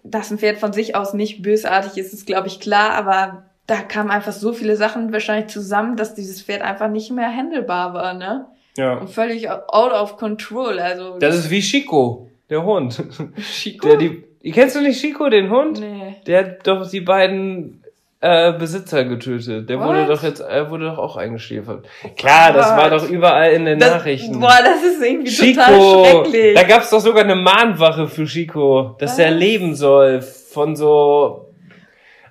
[0.04, 3.78] dass ein Pferd von sich aus nicht bösartig ist, ist, glaube ich, klar, aber da
[3.78, 8.14] kamen einfach so viele Sachen wahrscheinlich zusammen, dass dieses Pferd einfach nicht mehr handelbar war,
[8.14, 8.48] ne?
[8.78, 8.96] ja.
[8.96, 10.80] Und völlig out of control.
[10.80, 13.04] Also, Das ist wie Chico, der Hund.
[13.42, 13.88] Chico.
[13.88, 15.80] Der, die, kennst du nicht Chico, den Hund?
[15.80, 16.16] nee.
[16.26, 17.81] Der hat doch die beiden
[18.22, 19.68] äh, Besitzer getötet.
[19.70, 20.10] Der wurde What?
[20.10, 21.86] doch jetzt, er wurde doch auch eingeschläfert.
[22.16, 24.40] Klar, das war doch überall in den Das, Nachrichten.
[24.40, 26.56] boah, das ist irgendwie Chico, total schrecklich.
[26.56, 29.20] da gab's doch sogar eine Mahnwache für Chico, dass Was?
[29.20, 31.41] er leben soll von so.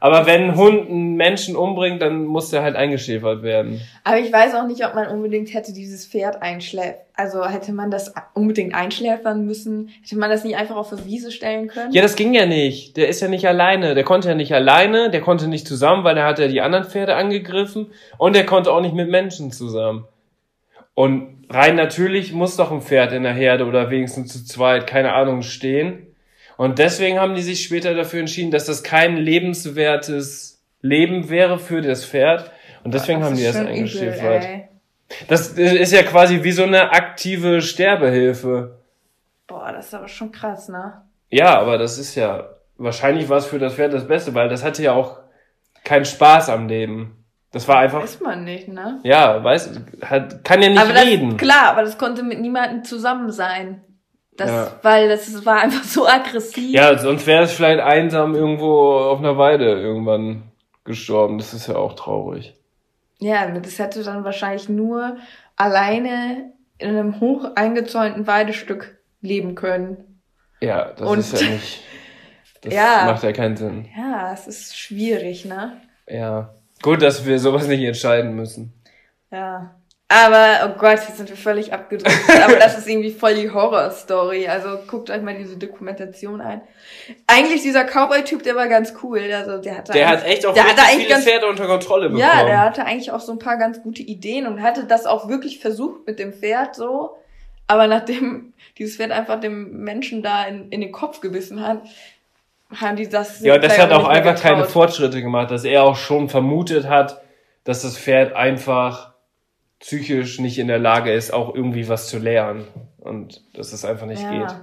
[0.00, 3.80] Aber wenn ein Hund einen Menschen umbringt, dann muss der halt eingeschläfert werden.
[4.02, 6.96] Aber ich weiß auch nicht, ob man unbedingt hätte dieses Pferd einschläfern.
[7.14, 9.90] Also hätte man das unbedingt einschläfern müssen?
[10.02, 11.92] Hätte man das nicht einfach auf der Wiese stellen können?
[11.92, 12.96] Ja, das ging ja nicht.
[12.96, 13.94] Der ist ja nicht alleine.
[13.94, 16.84] Der konnte ja nicht alleine, der konnte nicht zusammen, weil er hat ja die anderen
[16.84, 20.06] Pferde angegriffen und der konnte auch nicht mit Menschen zusammen.
[20.94, 25.12] Und rein natürlich muss doch ein Pferd in der Herde oder wenigstens zu zweit, keine
[25.12, 26.09] Ahnung, stehen.
[26.60, 31.80] Und deswegen haben die sich später dafür entschieden, dass das kein lebenswertes Leben wäre für
[31.80, 32.50] das Pferd.
[32.84, 34.44] Und deswegen haben die das eingeschläfert.
[35.26, 38.76] Das ist ja quasi wie so eine aktive Sterbehilfe.
[39.46, 41.00] Boah, das ist aber schon krass, ne?
[41.30, 44.62] Ja, aber das ist ja, wahrscheinlich war es für das Pferd das Beste, weil das
[44.62, 45.16] hatte ja auch
[45.82, 47.24] keinen Spaß am Leben.
[47.52, 49.00] Das war einfach, Weiß man nicht, ne?
[49.02, 51.38] ja, weiß, hat, kann ja nicht aber das, reden.
[51.38, 53.80] klar, aber das konnte mit niemandem zusammen sein.
[54.36, 54.72] Das, Ja.
[54.82, 56.70] Weil das war einfach so aggressiv.
[56.72, 60.44] Ja, sonst wäre es vielleicht einsam irgendwo auf einer Weide irgendwann
[60.84, 61.38] gestorben.
[61.38, 62.54] Das ist ja auch traurig.
[63.18, 65.16] Ja, das hätte dann wahrscheinlich nur
[65.56, 70.20] alleine in einem hoch eingezäunten Weidestück leben können.
[70.60, 71.82] Ja, das Und- ist ja nicht,
[72.62, 73.02] das Ja.
[73.06, 73.88] macht ja keinen Sinn.
[73.96, 75.76] Ja, es ist schwierig, ne?
[76.08, 76.54] Ja.
[76.82, 78.72] Gut, dass wir sowas nicht entscheiden müssen.
[79.30, 79.74] Ja.
[80.12, 82.18] Aber, oh Gott, jetzt sind wir völlig abgedrückt.
[82.44, 84.48] Aber das ist irgendwie voll die Horrorstory.
[84.48, 86.62] Also guckt euch mal diese Dokumentation ein.
[87.28, 89.20] Eigentlich dieser Cowboy-Typ, der war ganz cool.
[89.32, 92.28] Also der hatte Der hat echt auch der hatte viele ganz, Pferde unter Kontrolle bekommen.
[92.28, 95.28] Ja, der hatte eigentlich auch so ein paar ganz gute Ideen und hatte das auch
[95.28, 97.16] wirklich versucht mit dem Pferd so.
[97.68, 101.82] Aber nachdem dieses Pferd einfach dem Menschen da in, in den Kopf gebissen hat,
[102.74, 103.42] haben die das.
[103.42, 104.64] Ja, das hat auch einfach keine.
[104.64, 107.20] Fortschritte gemacht, dass er auch schon vermutet hat,
[107.62, 109.09] dass das Pferd einfach
[109.80, 112.66] psychisch nicht in der Lage ist, auch irgendwie was zu lernen.
[112.98, 114.54] Und dass es einfach nicht ja, geht.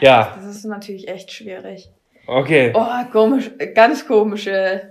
[0.00, 1.88] Ja, Das ist natürlich echt schwierig.
[2.26, 2.72] okay.
[2.74, 4.90] Oh, komisch, ganz komische.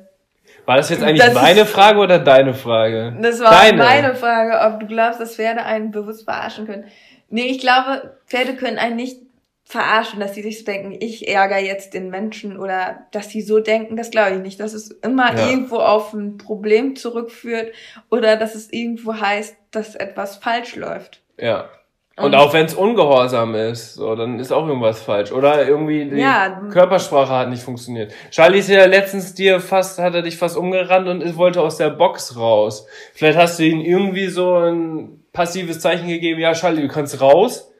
[0.65, 3.17] War das jetzt eigentlich Das ist- meine Frage oder deine Frage?
[3.21, 3.77] Das war Deine.
[3.77, 6.85] meine Frage, ob du glaubst, dass Pferde einen bewusst verarschen können.
[7.29, 9.17] Nee, ich glaube, Pferde können einen nicht
[9.65, 13.59] verarschen, dass sie sich so denken, ich ärgere jetzt den Menschen oder dass sie so
[13.59, 14.59] denken, das glaube ich nicht.
[14.59, 15.49] Dass es immer Ja.
[15.49, 17.71] irgendwo auf ein Problem zurückführt
[18.11, 21.21] oder dass es irgendwo heißt, dass etwas falsch läuft.
[21.39, 21.69] Ja.
[22.15, 25.31] Und, Und- auch wenn es ungehorsam ist, so, dann ist auch irgendwas falsch.
[25.31, 26.61] Oder irgendwie die Ja.
[26.71, 28.13] Körpersprache hat nicht funktioniert.
[28.29, 31.89] Charlie ist ja letztens dir fast, hat er dich fast umgerannt und wollte aus der
[31.89, 32.85] Box raus.
[33.15, 37.71] Vielleicht hast du ihm irgendwie so ein passives Zeichen gegeben, ja, Charlie, du kannst raus.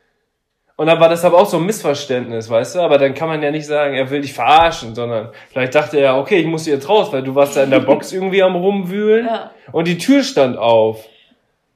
[0.76, 2.80] Und dann war das aber auch so ein Missverständnis, weißt du?
[2.80, 6.18] Aber dann kann man ja nicht sagen, er will dich verarschen, sondern vielleicht dachte er,
[6.18, 9.28] okay, ich muss jetzt raus, weil du warst da in der Box irgendwie am rumwühlen
[9.28, 9.52] Ja.
[9.72, 11.06] und die Tür stand auf.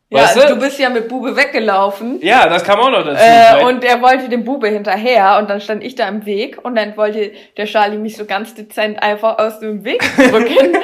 [0.10, 0.48] Ja, Weißt du?
[0.56, 2.20] du bist ja mit Bube weggelaufen.
[2.22, 3.22] Ja, das kam auch noch dazu.
[3.22, 6.76] Äh, und er wollte dem Bube hinterher und dann stand ich da im Weg und
[6.76, 10.56] dann wollte der Charlie mich so ganz dezent einfach aus dem Weg drücken.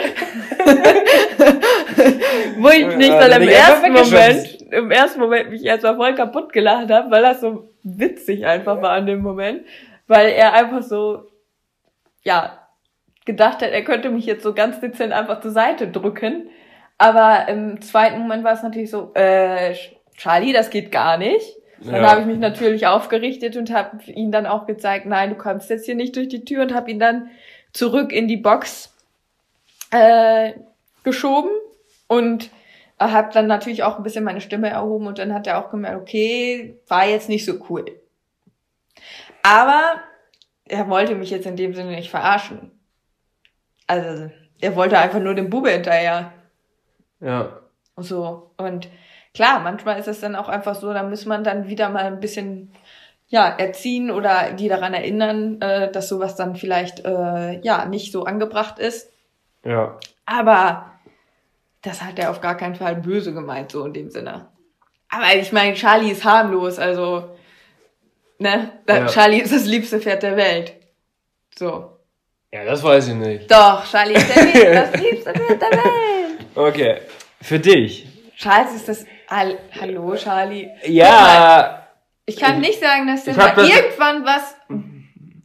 [2.58, 3.94] Wo ich mich Ja, dann im ersten.
[3.94, 8.82] Moment, im ersten Moment mich erstmal voll kaputt gelacht habe, weil das so witzig einfach
[8.82, 9.66] war in dem Moment.
[10.08, 11.24] Weil er einfach so,
[12.24, 12.60] ja,
[13.26, 16.50] gedacht hat, er könnte mich jetzt so ganz dezent einfach zur Seite drücken.
[16.98, 19.76] Aber im zweiten Moment war es natürlich so, äh,
[20.18, 21.56] Charlie, das geht gar nicht.
[21.80, 22.12] Dann Ja.
[22.12, 25.86] habe ich mich natürlich aufgerichtet und habe ihn dann auch gezeigt, nein, du kommst jetzt
[25.86, 27.30] hier nicht durch die Tür und habe ihn dann
[27.74, 28.94] zurück in die Box
[29.92, 30.54] äh,
[31.04, 31.52] geschoben
[32.08, 32.50] und
[33.00, 36.02] habe dann natürlich auch ein bisschen meine Stimme erhoben und dann hat er auch gemerkt,
[36.02, 37.86] okay, war jetzt nicht so cool.
[39.42, 39.96] Aber
[40.66, 42.72] er wollte mich jetzt in dem Sinne nicht verarschen.
[43.88, 44.32] Also
[44.62, 46.32] er wollte einfach nur dem Bube hinterher.
[47.20, 47.60] ja.
[47.98, 48.52] So.
[48.58, 48.90] Und
[49.36, 52.20] klar, manchmal ist es dann auch einfach so, da muss man dann wieder mal ein
[52.20, 52.74] bisschen
[53.28, 58.24] ja, erziehen oder die daran erinnern, äh, dass sowas dann vielleicht äh, ja nicht so
[58.26, 59.12] angebracht ist.
[59.64, 59.98] Ja.
[60.26, 60.93] Aber
[61.84, 64.48] das hat er auf gar keinen Fall böse gemeint, so in dem Sinne.
[65.10, 67.38] Aber ich meine, Charlie ist harmlos, also
[68.40, 69.06] ne, Ja.
[69.08, 70.74] Charlie ist das liebste Pferd der Welt.
[71.56, 71.92] So.
[72.52, 73.52] Ja, das weiß ich nicht.
[73.52, 76.46] Doch, Charlie ist der das liebste Pferd der Welt.
[76.56, 76.98] Okay.
[77.42, 78.08] Für dich.
[78.38, 79.06] Charles ist das.
[79.30, 80.70] Hall Hallo, Charlie.
[80.86, 81.88] Ja.
[82.26, 84.56] Ich kann nicht sagen, dass der mal das- irgendwann was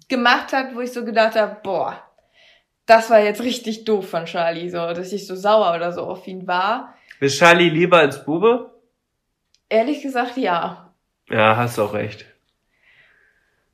[0.09, 1.99] gemacht hat, wo ich so gedacht habe, boah,
[2.89, 6.27] das war jetzt richtig doof von Charlie, so, dass ich so sauer oder so auf
[6.27, 6.95] ihn war.
[7.21, 8.71] Ist Charlie lieber als Bube?
[9.69, 10.91] Ehrlich gesagt, ja.
[11.29, 12.25] Ja, hast auch recht.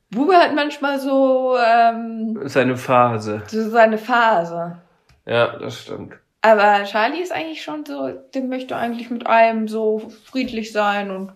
[0.09, 3.43] Bube hat manchmal so, ähm, Ist eine Phase.
[3.47, 4.81] so seine Phase.
[5.25, 6.15] Ja, das stimmt.
[6.41, 11.31] Aber Charlie ist eigentlich schon so, der möchte eigentlich mit allem so friedlich sein und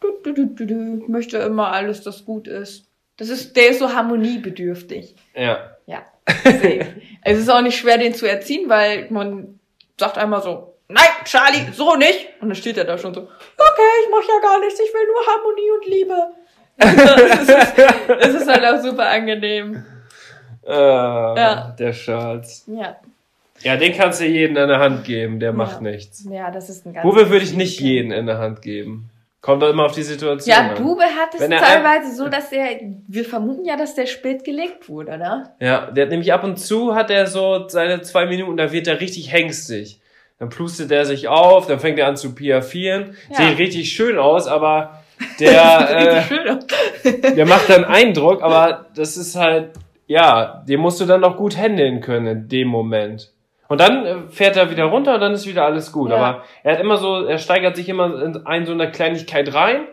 [0.00, 2.86] du, du, du, du, du, möchte immer alles, das gut ist.
[3.16, 5.16] Das ist, der ist so harmoniebedürftig.
[5.34, 5.72] Ja.
[5.86, 6.02] Ja.
[7.22, 9.58] Es ist auch nicht schwer, den zu erziehen, weil man
[9.98, 12.28] sagt einmal so, nein, Charlie, so nicht.
[12.40, 15.06] Und dann steht er da schon so, okay, ich mach ja gar nichts, ich will
[15.06, 16.16] nur Harmonie und Liebe.
[16.78, 19.84] es, ist, es ist halt auch super angenehm.
[20.66, 21.74] Äh, Ja.
[21.78, 22.64] Der Charles.
[22.66, 22.96] Ja.
[23.62, 25.90] Ja, den kannst du jeden in der Hand geben, der macht Ja.
[25.90, 26.26] nichts.
[26.30, 27.02] Ja, das ist ein ganz.
[27.02, 29.08] Bube würde ich nicht jeden in der Hand geben.
[29.46, 30.82] Kommt doch immer auf die Situation Ja, an.
[30.82, 35.16] Bube hat es teilweise so, dass er, wir vermuten ja, dass der spät gelegt wurde,
[35.16, 35.54] ne?
[35.60, 38.88] Ja, der hat nämlich ab und zu hat er so seine zwei Minuten, da wird
[38.88, 40.00] er richtig hengstig.
[40.40, 43.16] Dann plustet er sich auf, dann fängt er an zu piaffieren.
[43.30, 43.36] Ja.
[43.36, 45.04] Sieht richtig schön aus, aber
[45.38, 46.26] der,
[47.04, 49.70] äh, der macht dann Eindruck, aber das ist halt,
[50.08, 53.32] ja, den musst du dann noch gut handeln können in dem Moment.
[53.68, 56.10] Und dann äh, fährt er wieder runter und dann ist wieder alles gut.
[56.10, 56.16] Ja.
[56.16, 59.86] Aber er hat immer so, er steigert sich immer in ein so eine Kleinigkeit rein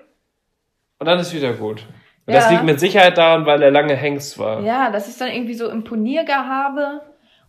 [1.00, 1.86] und dann ist wieder gut.
[2.26, 2.52] Und das Ja.
[2.52, 4.62] liegt mit Sicherheit daran, weil er lange Hengst war.
[4.62, 7.02] Ja, das ist dann irgendwie so Imponiergehabe.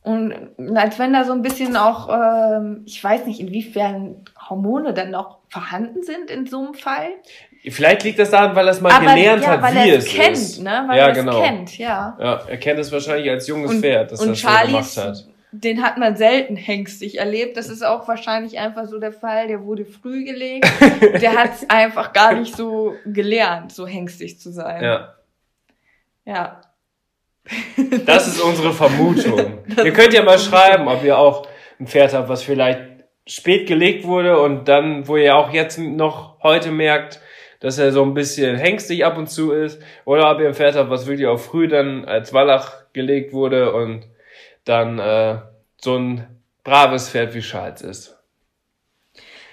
[0.02, 0.34] Und
[0.76, 4.16] als wenn da so ein bisschen auch, ähm, ich weiß nicht, inwiefern
[4.50, 7.08] Hormone dann noch vorhanden sind in so einem Fall.
[7.70, 10.06] Vielleicht liegt das daran, weil er es mal gelernt ja, hat, weil wie er es
[10.06, 10.62] kennt, ist.
[10.62, 10.84] ne?
[10.86, 11.40] Weil ja, er es genau.
[11.40, 12.18] kennt, ja.
[12.20, 14.72] Ja, er kennt es wahrscheinlich als junges Und, Pferd, dass er und das so Charlie,
[14.72, 15.24] gemacht hat.
[15.62, 17.56] Den hat man selten hengstig erlebt.
[17.56, 19.46] Das ist auch wahrscheinlich einfach so der Fall.
[19.46, 20.66] Der wurde früh gelegt.
[21.20, 24.82] der hat es einfach gar nicht so gelernt, so hengstig zu sein.
[24.82, 25.14] Ja,
[26.24, 26.60] ja.
[28.06, 29.58] das ist unsere Vermutung.
[29.84, 31.46] ihr könnt ja mal schreiben, ob ihr auch
[31.78, 32.80] ein Pferd habt, was vielleicht
[33.26, 37.20] spät gelegt wurde und dann, wo ihr auch jetzt noch heute merkt,
[37.60, 40.74] dass er so ein bisschen hengstig ab und zu ist, oder ob ihr ein Pferd
[40.74, 44.06] habt, was wirklich auch früh dann als Wallach gelegt wurde und
[44.64, 45.38] dann äh,
[45.80, 46.26] so ein
[46.62, 48.18] braves Pferd wie Charles ist.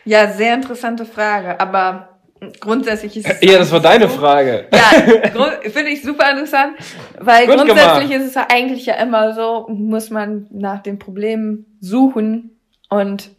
[0.05, 1.59] Ja, sehr interessante Frage.
[1.59, 2.19] Aber
[2.59, 3.41] grundsätzlich ist es.
[3.41, 4.67] Ja, das war deine so- Frage.
[4.73, 6.75] Ja, finde ich super interessant,
[7.19, 8.21] weil Gut grundsätzlich gemacht.
[8.23, 12.59] ist es ja eigentlich ja immer so, muss man nach den Problemen suchen
[12.89, 13.29] und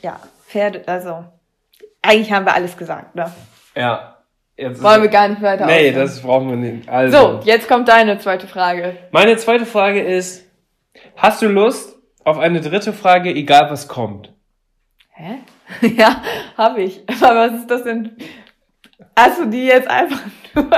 [0.00, 1.24] ja, Pferde, also
[2.00, 3.30] eigentlich haben wir alles gesagt, ne?
[3.76, 4.08] Ja.
[4.56, 5.94] Jetzt Wollen wir gar nicht weiter Nee, ausführen.
[5.94, 6.88] das brauchen wir nicht.
[6.88, 8.96] Also, So, jetzt kommt deine zweite Frage.
[9.10, 10.44] meine zweite Frage ist,
[11.16, 14.32] hast du Lust auf eine dritte Frage, egal was kommt?
[15.10, 15.38] Hä?
[15.96, 16.22] ja,
[16.56, 17.02] habe ich.
[17.20, 18.16] Aber was ist das denn?
[19.16, 20.20] Hast du die jetzt einfach
[20.54, 20.70] nur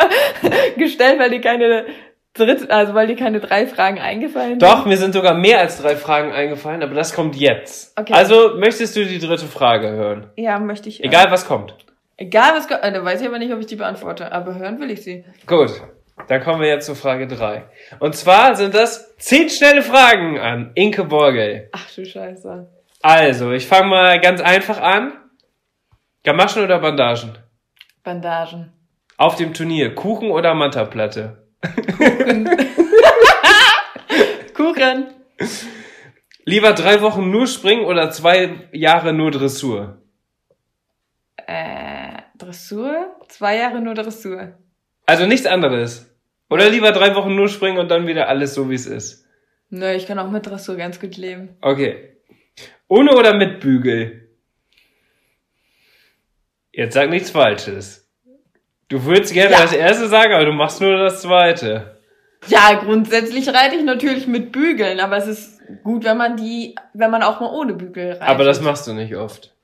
[0.76, 1.86] gestellt, weil die keine
[2.34, 5.96] dritte, also weil die keine drei Fragen eingefallen Doch, mir sind sogar mehr als drei
[5.96, 7.98] Fragen eingefallen, aber das kommt jetzt.
[7.98, 8.12] Okay.
[8.12, 10.30] Also, möchtest du die dritte Frage hören?
[10.36, 10.98] Ja, möchte ich.
[10.98, 11.08] hören.
[11.08, 11.76] Egal was kommt.
[12.16, 14.32] Egal was kommt, äh, dann weiß ich aber nicht, ob ich die beantworte.
[14.32, 15.24] Aber hören will ich sie.
[15.46, 15.80] Gut.
[16.28, 17.64] Dann kommen wir jetzt zu Frage drei.
[17.98, 21.68] Und zwar sind das zehn schnelle Fragen an Inke Borgel.
[21.72, 22.68] Ach du Scheiße.
[23.02, 25.12] Also, ich fange mal ganz einfach an.
[26.22, 27.36] Gamaschen oder Bandagen?
[28.02, 28.72] Bandagen.
[29.16, 31.46] Auf dem Turnier, Kuchen oder Mantaplatte?
[34.54, 35.08] Kuchen.
[36.44, 39.98] Lieber drei Wochen nur springen oder zwei Jahre nur Dressur?
[41.46, 43.16] Äh, Dressur?
[43.28, 44.54] Zwei Jahre nur Dressur.
[45.06, 46.10] Also nichts anderes.
[46.50, 49.26] Oder lieber drei Wochen nur springen und dann wieder alles so, wie es ist.
[49.70, 51.56] Nö, ich kann auch mit Dressur ganz gut leben.
[51.60, 52.16] Okay.
[52.88, 54.28] Ohne oder mit Bügel?
[56.72, 58.08] Jetzt sag nichts Falsches.
[58.88, 59.62] Du würdest gerne Ja.
[59.62, 61.98] das erste sagen, aber du machst nur das zweite.
[62.46, 67.10] Ja, grundsätzlich reite ich natürlich mit Bügeln, aber es ist gut, wenn man die, wenn
[67.10, 68.22] man auch mal ohne Bügel reitet.
[68.22, 69.54] Aber das machst du nicht oft.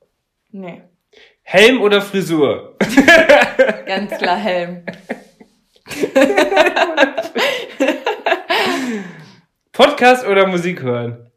[0.51, 0.83] Nee,
[1.43, 2.77] Helm oder Frisur?
[3.87, 4.85] ganz klar Helm.
[9.73, 11.31] Podcast oder Musik hören?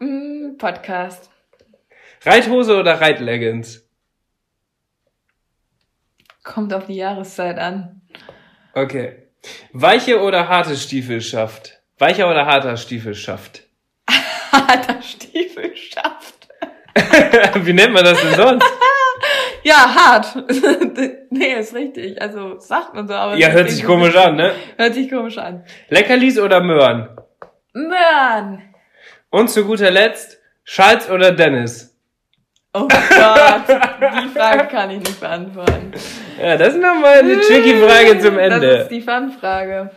[0.00, 1.30] Mm, Podcast.
[2.24, 3.86] Reithose oder Reitleggings?
[6.42, 8.00] Kommt auf die Jahreszeit an.
[8.74, 9.28] Okay.
[9.72, 11.80] Weiche oder harte Stiefelschaft?
[11.98, 13.62] Weicher oder harter Stiefelschaft?
[14.52, 16.48] Harter Stiefelschaft.
[17.56, 18.66] Wie nennt man das denn sonst?
[19.64, 20.36] Ja, hart.
[21.30, 22.20] nee, ist richtig.
[22.20, 24.52] Also sagt man so, aber Ja, hört sich komisch an, ne?
[24.76, 25.64] Hört sich komisch an.
[25.88, 27.08] Leckerlis oder Möhren?
[27.72, 28.62] Mann.
[29.30, 31.90] Und zu guter Letzt, Charles oder Dennis?
[32.74, 35.92] Oh Gott, die Frage kann ich nicht beantworten.
[36.40, 38.88] Ja, das ist nochmal eine tricky Frage zum Das ist Ende.
[38.90, 39.90] die Fun-Frage.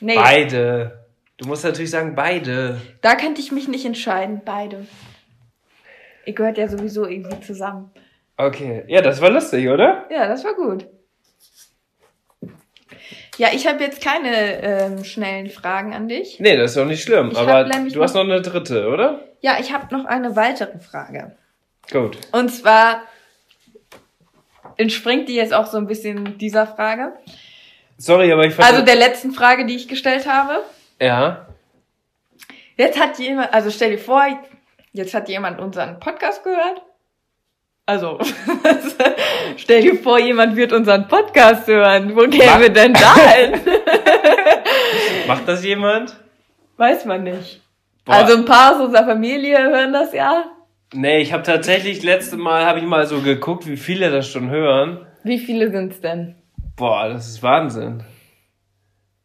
[0.00, 1.06] Nee, Beide.
[1.38, 2.80] Du musst natürlich sagen beide.
[3.00, 4.42] da könnte ich mich nicht entscheiden.
[4.44, 4.86] Beide.
[6.26, 7.90] Ihr gehört ja sowieso irgendwie zusammen.
[8.36, 8.84] Okay.
[8.88, 10.06] Ja, das war lustig, oder?
[10.10, 10.86] Ja, das war gut.
[13.38, 16.38] Ja, ich habe jetzt keine ähm, schnellen Fragen an dich.
[16.38, 17.30] Nee, das ist doch nicht schlimm.
[17.32, 19.20] Ich aber du hast noch eine dritte, oder?
[19.40, 21.34] Ja, ich habe noch eine weitere Frage.
[21.90, 22.18] Gut.
[22.32, 23.02] Und zwar
[24.76, 27.14] entspringt die jetzt auch so ein bisschen dieser Frage.
[27.96, 30.62] Sorry, aber ich Also der letzten Frage, die ich gestellt habe.
[31.00, 31.46] ja.
[32.76, 34.24] Jetzt hat jemand, also stell dir vor,
[34.92, 36.80] jetzt hat jemand unseren Podcast gehört.
[37.84, 38.18] Also,
[39.56, 42.14] stell dir vor, jemand wird unseren Podcast hören.
[42.14, 43.60] Wo kämen wir denn da hin?
[45.26, 46.16] Macht das jemand?
[46.76, 47.60] Weiß man nicht.
[48.04, 48.14] Boah.
[48.14, 50.44] Also ein paar aus unserer Familie hören das ja.
[50.94, 54.50] Nee, ich habe tatsächlich letzte Mal habe ich mal so geguckt, wie viele das schon
[54.50, 55.06] hören.
[55.24, 56.36] Wie viele sind's denn?
[56.76, 58.02] Boah, das ist Wahnsinn.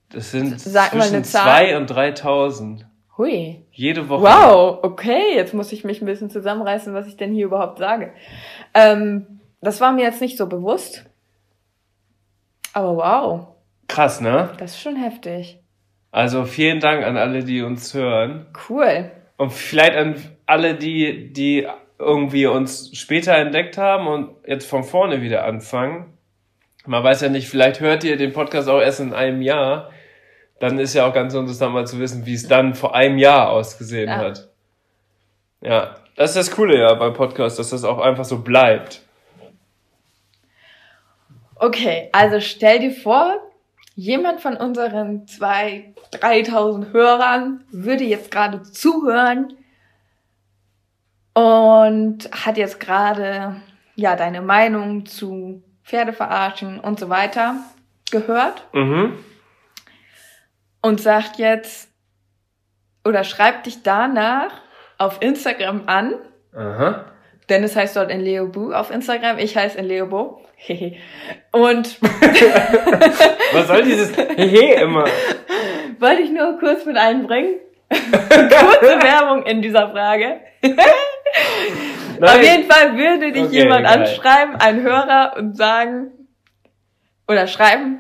[0.10, 1.44] Das sind Sag zwischen eine Zahl.
[1.44, 2.86] zwei und 3000.
[3.18, 3.66] Hui.
[3.72, 4.24] Jede Woche.
[4.24, 8.14] Wow, okay, jetzt muss ich mich ein bisschen zusammenreißen, was ich denn hier überhaupt sage.
[8.74, 11.06] Ähm, das war mir jetzt nicht so bewusst.
[12.74, 13.48] Aber wow,
[13.88, 14.52] Krass, ne?
[14.60, 15.60] das ist schon heftig.
[16.12, 18.48] Also vielen Dank an alle, die uns hören.
[18.70, 19.12] Cool.
[19.38, 20.16] Und vielleicht an
[20.46, 21.68] alle, die, die
[22.00, 26.18] irgendwie uns später entdeckt haben und jetzt von vorne wieder anfangen.
[26.86, 29.90] Man weiß ja nicht, vielleicht hört ihr den Podcast auch erst in einem Jahr.
[30.60, 33.50] Dann ist ja auch ganz interessant mal zu wissen, wie es dann vor einem Jahr
[33.50, 34.18] ausgesehen Ja.
[34.18, 34.50] hat.
[35.62, 39.02] Ja, das ist das Coole ja beim Podcast, dass das auch einfach so bleibt.
[41.56, 43.36] Okay, also stell dir vor,
[43.96, 49.54] jemand von unseren 2.000, 3.000 Hörern würde jetzt gerade zuhören
[51.34, 53.58] und hat jetzt gerade
[53.96, 57.56] ja deine Meinung zu Pferde verarschen und so weiter
[58.12, 59.14] gehört Mhm.
[60.88, 61.90] Und sagt jetzt
[63.04, 64.52] oder schreibt dich danach
[64.98, 66.14] auf Instagram an.
[66.56, 67.06] Aha.
[67.50, 70.42] Dennis heißt dort in Leobu auf Instagram, ich heiße in Leobo.
[71.52, 72.02] und
[73.54, 75.06] Was soll dieses Hehe immer?
[76.00, 77.56] wollte ich nur kurz mit einbringen.
[77.90, 80.42] Kurze Werbung in dieser Frage.
[82.22, 84.00] Auf jeden Fall würde dich Okay, jemand geil.
[84.02, 86.12] anschreiben, ein Hörer, und sagen,
[87.28, 88.00] oder schreiben,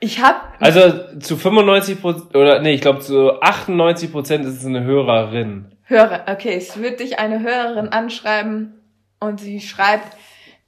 [0.00, 4.66] ich hab, Also zu 95 Prozent, oder nee, ich glaube zu 98 Prozent ist es
[4.66, 5.72] eine Hörerin.
[5.84, 8.80] Hörer, okay, es wird dich eine Hörerin anschreiben
[9.20, 10.16] und sie schreibt,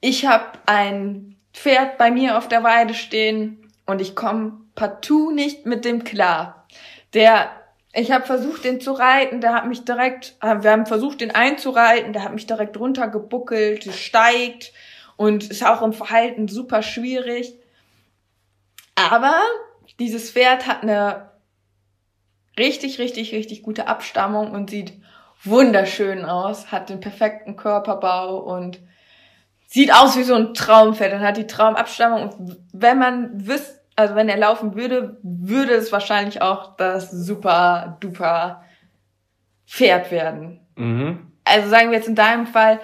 [0.00, 5.66] ich habe ein Pferd bei mir auf der Weide stehen und ich komme partout nicht
[5.66, 6.66] mit dem klar.
[7.12, 7.50] Der,
[7.92, 11.34] ich habe versucht, den zu reiten, der hat mich direkt, äh, wir haben versucht, den
[11.34, 14.72] einzureiten, der hat mich direkt runtergebuckelt, steigt
[15.16, 17.54] und ist auch im Verhalten super schwierig.
[19.08, 19.40] Aber
[19.98, 21.30] dieses Pferd hat eine
[22.58, 24.92] richtig, richtig, richtig gute Abstammung und sieht
[25.42, 28.80] wunderschön aus, hat den perfekten Körperbau und
[29.66, 32.28] sieht aus wie so ein Traumpferd und hat die Traumabstammung.
[32.28, 37.96] Und wenn man wüsste, also wenn er laufen würde, würde es wahrscheinlich auch das super
[38.00, 38.64] duper
[39.66, 40.60] Pferd werden.
[40.76, 41.32] Mhm.
[41.44, 42.80] Also sagen wir jetzt in deinem Fall,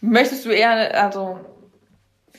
[0.00, 1.40] möchtest du eher, also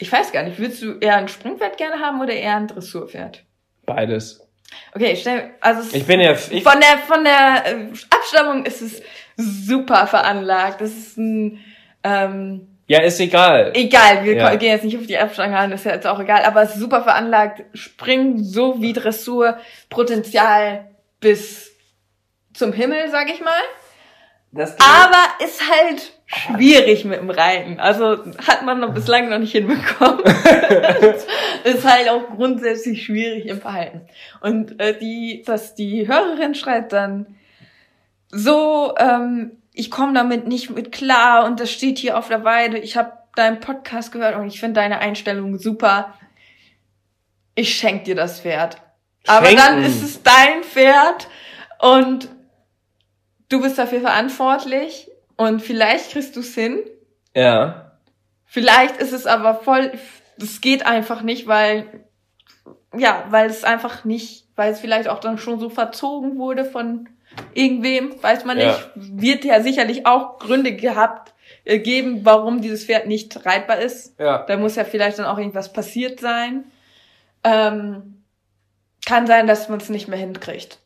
[0.02, 3.44] ich weiß gar nicht, würdest du eher ein Sprungpferd gerne haben oder eher ein Dressurpferd?
[3.86, 4.48] Beides.
[4.96, 9.02] Okay, stell, also Ich bin ja, ich, von der von der äh, Abstammung ist es
[9.38, 10.82] super veranlagt.
[10.82, 11.60] Das ist ein
[12.04, 13.72] ähm, ja, ist egal.
[13.76, 14.56] egal, wir Ja.
[14.56, 16.72] gehen jetzt nicht auf die Abstammung an, das ist ja jetzt auch egal, aber es
[16.72, 20.90] ist super veranlagt, Springen so wie Dressur, Potenzial
[21.20, 21.72] bis
[22.54, 23.62] zum Himmel, sag ich mal.
[24.54, 27.80] Aber ist halt schwierig mit dem Reiten.
[27.80, 30.24] Also hat man noch bislang noch nicht hinbekommen.
[31.64, 34.02] ist halt auch grundsätzlich schwierig im Verhalten.
[34.40, 37.36] Und äh, die, dass die Hörerin schreibt dann
[38.30, 42.78] so, ähm, ich komme damit nicht mit klar und das steht hier auf der Weide.
[42.78, 46.14] Ich habe deinen Podcast gehört und ich finde deine Einstellung super.
[47.56, 48.78] Ich schenk dir das Pferd.
[49.28, 49.62] Aber Schenken.
[49.62, 51.28] dann ist es dein Pferd
[51.80, 52.30] und
[53.50, 55.11] du bist dafür verantwortlich
[55.48, 56.80] und vielleicht kriegst du es hin.
[57.34, 57.88] ja.
[58.46, 59.94] Vielleicht ist es aber voll,
[60.38, 61.86] es geht einfach nicht, weil
[62.98, 67.08] ja, weil es einfach nicht, weil es vielleicht auch dann schon so verzogen wurde von
[67.54, 68.66] irgendwem, weiß man Ja.
[68.74, 68.90] nicht.
[68.96, 71.34] Wird ja sicherlich auch Gründe gehabt,
[71.64, 74.20] äh, geben, warum dieses Pferd nicht reitbar ist.
[74.20, 74.40] Ja.
[74.46, 76.66] Da muss ja vielleicht dann auch irgendwas passiert sein.
[77.46, 78.22] Ähm,
[79.06, 80.80] kann sein, dass man es nicht mehr hinkriegt.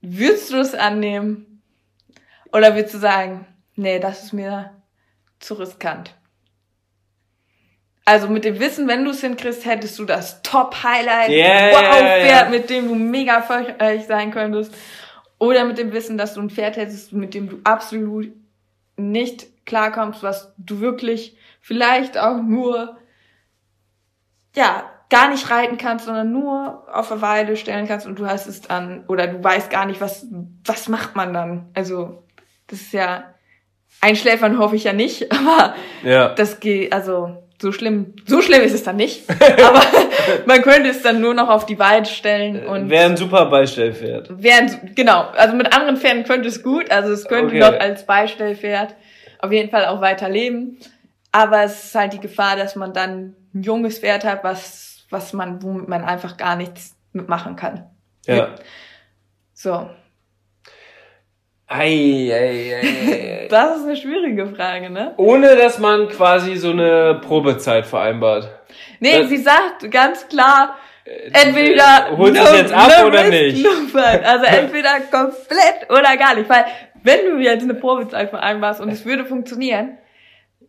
[0.00, 1.46] Würdest du es annehmen?
[2.52, 3.46] Oder würdest du sagen,
[3.76, 4.70] nee, das ist mir
[5.38, 6.14] zu riskant?
[8.04, 12.26] Also mit dem Wissen, wenn du es hinkriegst, hättest du das Top-Highlight, Yeah, Wow-Pferd, yeah,
[12.26, 12.48] yeah.
[12.48, 14.74] mit dem du mega erfolgreich sein könntest.
[15.38, 18.32] Oder mit dem Wissen, dass du ein Pferd hättest, mit dem du absolut
[18.96, 22.98] nicht klarkommst, was du wirklich vielleicht auch nur,
[24.56, 28.46] ja, gar nicht reiten kannst, sondern nur auf der Weide stellen kannst und du hast
[28.46, 30.26] es dann, oder du weißt gar nicht, was,
[30.64, 31.68] was macht man dann?
[31.74, 32.24] Also,
[32.70, 33.34] das ist ja,
[34.00, 36.34] einschläfern hoffe ich ja nicht, aber Ja.
[36.34, 39.28] das geht, also, so schlimm, so schlimm ist es dann nicht,
[39.62, 39.82] aber
[40.46, 44.28] man könnte es dann nur noch auf die Weide stellen und Wäre ein super Beistellpferd.
[44.30, 47.58] Während, genau, also mit anderen Pferden könnte es gut, also es könnte Okay.
[47.60, 48.94] noch als Beistellpferd
[49.40, 50.78] auf jeden Fall auch weiter leben.
[51.32, 55.32] Aber es ist halt die Gefahr, dass man dann ein junges Pferd hat, was, was
[55.32, 57.84] man, womit man einfach gar nichts mitmachen kann.
[58.26, 58.54] Ja.
[59.54, 59.88] So.
[61.72, 63.46] Ei, ei, ei, ei.
[63.50, 65.14] Das ist eine schwierige Frage, ne?
[65.16, 68.48] Ohne dass man quasi so eine Probezeit vereinbart.
[69.00, 70.76] Nee, Das- sie sagt ganz klar,
[71.32, 73.64] entweder Holt sie es jetzt ab oder risk, nicht?
[73.64, 74.00] no fun.
[74.02, 76.48] Also entweder komplett oder gar nicht.
[76.48, 76.64] Weil
[77.02, 79.98] wenn du jetzt eine Probezeit vereinbarst und es würde funktionieren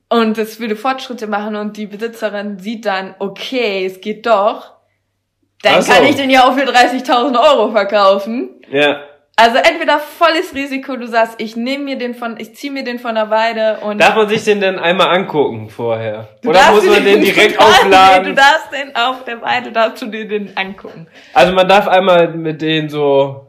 [0.10, 4.74] und es würde Fortschritte machen und die Besitzerin sieht dann, okay, es geht doch,
[5.64, 5.92] dann so.
[5.92, 8.50] kann ich den ja auch für 30.000 Euro verkaufen.
[8.72, 9.02] Ja.
[9.38, 13.00] Also entweder volles Risiko, du sagst, ich nehme mir den von, ich ziehe mir den
[13.00, 16.28] von der Weide und Darf man sich den denn einmal angucken vorher?
[16.42, 18.24] Du Oder muss man dir den direkt du darfst- aufladen?
[18.24, 21.08] Nee, du darfst den auf der Weide, darfst du dir den angucken.
[21.34, 23.48] Also man darf einmal mit denen so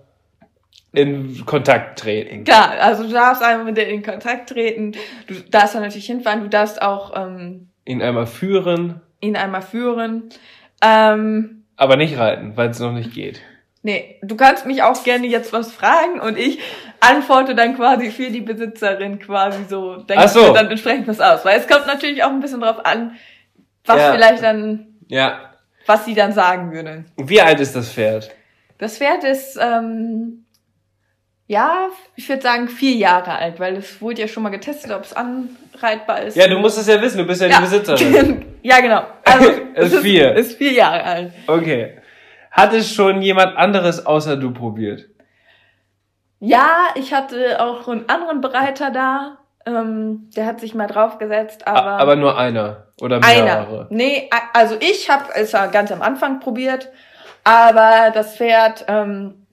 [0.93, 2.45] in Kontakt treten.
[2.45, 4.93] Klar, also du darfst einmal mit denen in Kontakt treten,
[5.27, 10.31] du darfst dann natürlich hinfahren, du darfst auch ähm, Ihn einmal führen, ihn einmal führen.
[10.83, 13.43] Ähm, aber nicht reiten, weil es noch nicht geht.
[13.83, 16.59] Nee, du kannst mich auch gerne jetzt was fragen und ich
[17.01, 20.53] antworte dann quasi für die Besitzerin quasi so, denke Ach so.
[20.53, 21.45] dann entsprechend was aus.
[21.45, 23.17] Weil es kommt natürlich auch ein bisschen drauf an,
[23.85, 24.13] was Ja.
[24.13, 25.51] vielleicht dann, Ja.
[25.87, 27.05] was sie dann sagen würde.
[27.17, 28.31] Wie alt ist das Pferd?
[28.79, 30.45] Das Pferd ist, ähm,
[31.49, 35.05] ja, ich würde sagen vier Jahre alt, weil es wurde ja schon mal getestet, ob
[35.05, 36.37] es anreitbar ist.
[36.37, 38.45] Ja, du musst es ja wissen, du bist ja, die Besitzerin.
[38.63, 39.03] ja, genau.
[39.25, 40.35] Also, Es ist vier.
[40.35, 41.33] Ist vier Jahre alt.
[41.47, 41.97] Okay.
[42.53, 45.07] Hat es schon jemand anderes außer du probiert?
[46.39, 49.39] Ja, ich hatte auch einen anderen Bereiter da.
[49.65, 53.45] Ähm, der hat sich mal draufgesetzt, aber, Aber, nur einer oder einer.
[53.45, 53.87] mehrere.
[53.91, 56.89] Nee, a- also ich habe es ja ganz am Anfang probiert,
[57.45, 59.47] aber das Pferd, ähm,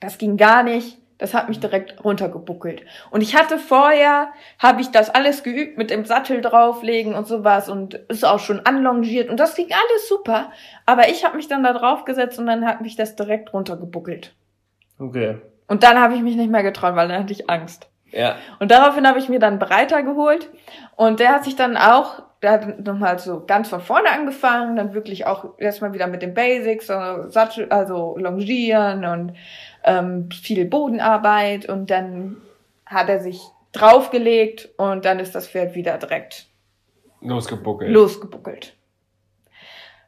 [0.00, 0.96] das ging gar nicht.
[1.18, 2.82] Das hat mich direkt runtergebuckelt.
[3.10, 7.68] Und ich hatte vorher, habe ich das alles geübt mit dem Sattel drauflegen und sowas
[7.68, 10.50] und ist auch schon anlongiert und das ging alles super.
[10.86, 14.34] Aber ich habe mich dann da draufgesetzt und dann hat mich das direkt runtergebuckelt.
[14.98, 15.38] Okay.
[15.66, 17.88] Und dann habe ich mich nicht mehr getraut, weil dann hatte ich Angst.
[18.10, 18.36] Ja.
[18.58, 20.48] Und daraufhin habe ich mir dann einen Breiter geholt
[20.96, 24.94] und der hat sich dann auch, der hat nochmal so ganz von vorne angefangen, dann
[24.94, 29.34] wirklich auch erstmal wieder mit den Basics, also, Sattel, also Longieren und
[29.88, 32.36] ähm, viel Bodenarbeit und dann
[32.86, 33.40] hat er sich
[33.72, 36.46] draufgelegt und dann ist das Pferd wieder direkt
[37.20, 37.90] Losgebuckelt.
[37.90, 38.76] losgebuckelt.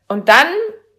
[0.06, 0.46] Und dann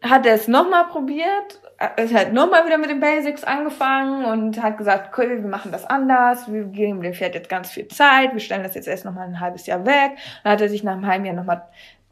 [0.01, 1.61] hat er es nochmal probiert,
[1.95, 5.86] es hat nochmal wieder mit den Basics angefangen und hat gesagt, okay, wir machen das
[5.86, 9.27] anders, wir geben dem Pferd jetzt ganz viel Zeit, wir stellen das jetzt erst nochmal
[9.27, 10.17] ein halbes Jahr weg.
[10.43, 11.63] Dann hat er sich nach einem halben Jahr nochmal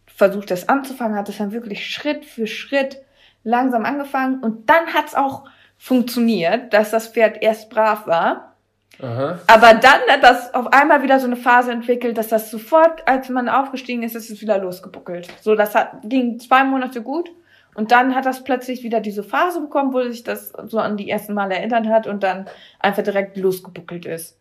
[0.07, 3.03] versucht, das anzufangen, hat es dann wirklich Schritt für Schritt
[3.43, 5.45] langsam angefangen und dann hat es auch
[5.79, 8.57] funktioniert, dass das Pferd erst brav war.
[9.01, 9.39] Aha.
[9.47, 13.29] Aber dann hat das auf einmal wieder so eine Phase entwickelt, dass das sofort, als
[13.29, 15.29] man aufgestiegen ist, ist es wieder losgebuckelt.
[15.39, 17.31] So, das hat, ging zwei Monate gut.
[17.75, 21.09] Und dann hat das plötzlich wieder diese Phase bekommen, wo sich das so an die
[21.09, 22.47] ersten Mal erinnert hat und dann
[22.79, 24.37] einfach direkt losgebuckelt ist.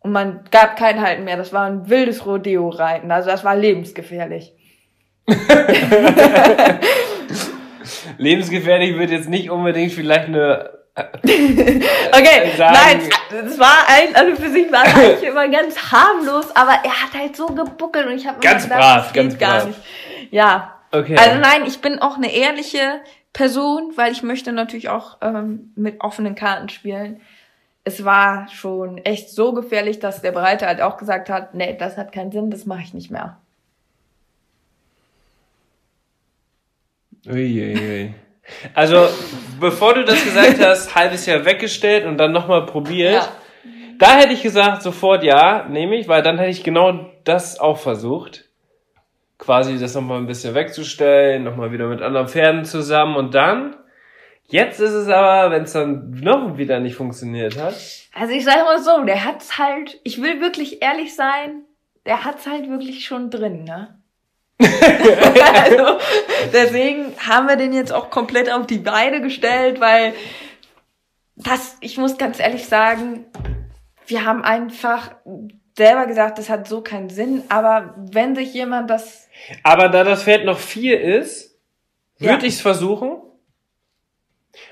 [0.00, 1.38] Und man gab kein Halten mehr.
[1.38, 3.10] Das war ein wildes Rodeo-Reiten.
[3.10, 4.52] Also das war lebensgefährlich.
[8.18, 10.70] Lebensgefährlich wird jetzt nicht unbedingt vielleicht eine.
[11.24, 13.00] Okay, sagen- nein,
[13.46, 17.14] es war ein, also für sich war es eigentlich immer ganz harmlos, aber er hat
[17.18, 19.66] halt so gebuckelt und ich habe Ganz brav, ganz brav.
[19.66, 19.78] nicht.
[20.30, 21.16] Ja, Okay.
[21.18, 23.00] also nein, ich bin auch eine ehrliche
[23.32, 27.20] Person, weil ich möchte natürlich auch ähm, mit offenen Karten spielen.
[27.82, 31.96] Es war schon echt so gefährlich, dass der Bereiter halt auch gesagt hat, nee, das
[31.96, 33.38] hat keinen Sinn, das mache ich nicht mehr.
[37.26, 38.14] Uiuiui.
[38.74, 39.08] Also,
[39.60, 43.14] bevor du das gesagt hast, halbes Jahr weggestellt und dann nochmal probiert.
[43.14, 43.28] Ja.
[43.98, 47.78] Da hätte ich gesagt, sofort ja, nehme ich, weil dann hätte ich genau das auch
[47.78, 48.44] versucht.
[49.38, 53.76] Quasi das nochmal ein bisschen wegzustellen, nochmal wieder mit anderen Pferden zusammen und dann,
[54.46, 57.74] jetzt ist es aber, wenn es dann noch wieder nicht funktioniert hat.
[58.12, 61.62] Also ich sage mal so, der hat's halt, ich will wirklich ehrlich sein,
[62.06, 63.98] der hat's halt wirklich schon drin, ne?
[65.64, 65.98] also,
[66.52, 70.14] deswegen haben wir den jetzt auch komplett auf die Beine gestellt, weil
[71.36, 73.26] das, ich muss ganz ehrlich sagen,
[74.06, 75.12] wir haben einfach
[75.76, 79.28] selber gesagt, das hat so keinen Sinn, aber wenn sich jemand das,
[79.62, 81.58] Aber da das Pferd noch vier ist,
[82.18, 82.48] würde Ja.
[82.48, 83.18] ich's versuchen.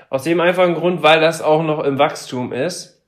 [0.09, 3.01] Aus dem einfachen Grund, weil das auch noch im Wachstum ist.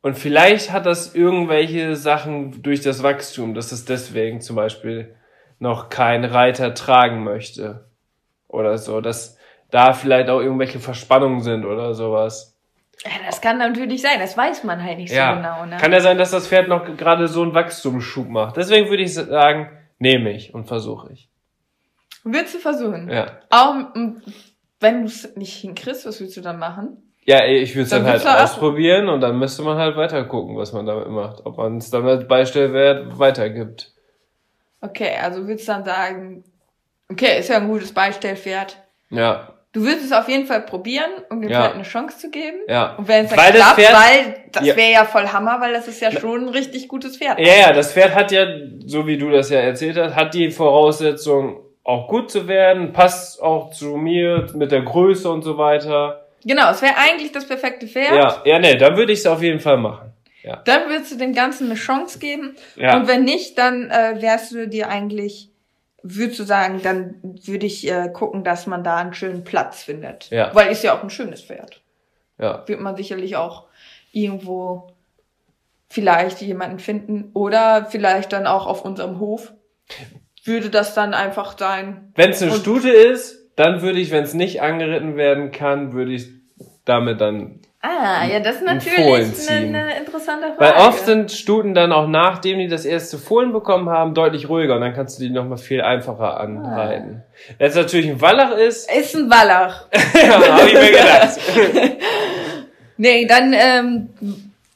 [0.00, 5.16] Und vielleicht hat das irgendwelche Sachen durch das Wachstum, dass es deswegen zum Beispiel
[5.64, 7.86] noch kein Reiter tragen möchte.
[8.46, 9.36] Oder so, dass
[9.70, 12.56] da vielleicht auch irgendwelche Verspannungen sind oder sowas.
[13.04, 15.78] ja, das kann natürlich sein, das weiß man halt nicht so genau, ne?
[15.80, 18.56] Kann ja sein, dass das Pferd noch gerade so einen Wachstumsschub macht.
[18.56, 21.28] Deswegen würde ich sagen, nehme ich und versuche ich.
[22.22, 23.10] Würdest du versuchen?
[23.10, 23.26] Ja.
[23.50, 23.74] Auch,
[24.80, 26.98] wenn du es nicht hinkriegst, was willst du dann machen?
[27.26, 30.56] Ja, ich würde es Dann dann, halt ausprobieren und dann müsste man halt weiter gucken,
[30.56, 31.44] was man damit macht.
[31.46, 33.93] Ob man es dann als Beistellwert weitergibt.
[34.84, 36.44] Okay, also würdest dann sagen,
[37.10, 38.76] okay, ist ja ein gutes Beistellpferd.
[39.10, 41.62] Ja, Du würdest es auf jeden Fall probieren, um dem Ja.
[41.62, 42.58] Pferd eine Chance zu geben.
[42.68, 42.94] ja.
[42.96, 44.76] Und wenn es dann Weil das klappt, Pferd- weil das Ja.
[44.76, 47.40] wäre ja voll Hammer, weil das ist ja schon ein richtig gutes Pferd.
[47.40, 48.46] Ja, ja, das Pferd hat ja,
[48.86, 53.42] so wie du das ja erzählt hast, hat die Voraussetzung, auch gut zu werden, passt
[53.42, 56.24] auch zu mir mit der Größe und so weiter.
[56.44, 58.14] Genau, es wäre eigentlich das perfekte Pferd.
[58.14, 60.12] Ja, ja, nee, dann würde ich es auf jeden Fall machen.
[60.44, 60.56] Ja.
[60.64, 62.54] Dann würdest du dem Ganzen eine Chance geben.
[62.76, 62.96] Ja.
[62.96, 65.50] Und wenn nicht, dann äh, wärst du dir eigentlich,
[66.02, 70.28] würdest du sagen, dann würde ich äh, gucken, dass man da einen schönen Platz findet.
[70.30, 70.54] Ja.
[70.54, 71.80] Weil ist ja auch ein schönes Pferd.
[72.38, 72.62] Ja.
[72.66, 73.64] Wird man sicherlich auch
[74.12, 74.92] irgendwo
[75.88, 79.52] vielleicht jemanden finden oder vielleicht dann auch auf unserem Hof.
[80.44, 82.12] Würde das dann einfach sein.
[82.16, 86.12] Wenn es eine Stute ist, dann würde ich, wenn es nicht angeritten werden kann, würde
[86.12, 86.28] ich
[86.84, 90.58] damit dann Ah, ja, das ist natürlich eine, eine interessante Frage.
[90.58, 94.76] Weil oft sind Stuten dann auch nachdem die das erste Fohlen bekommen haben, deutlich ruhiger
[94.76, 97.22] und dann kannst du die nochmal viel einfacher anreiten.
[97.58, 99.86] Wenn es natürlich ein Wallach ist, ist ein Wallach.
[100.14, 101.38] ja, habe ich mir gedacht.
[102.96, 104.08] Nee, dann, ähm,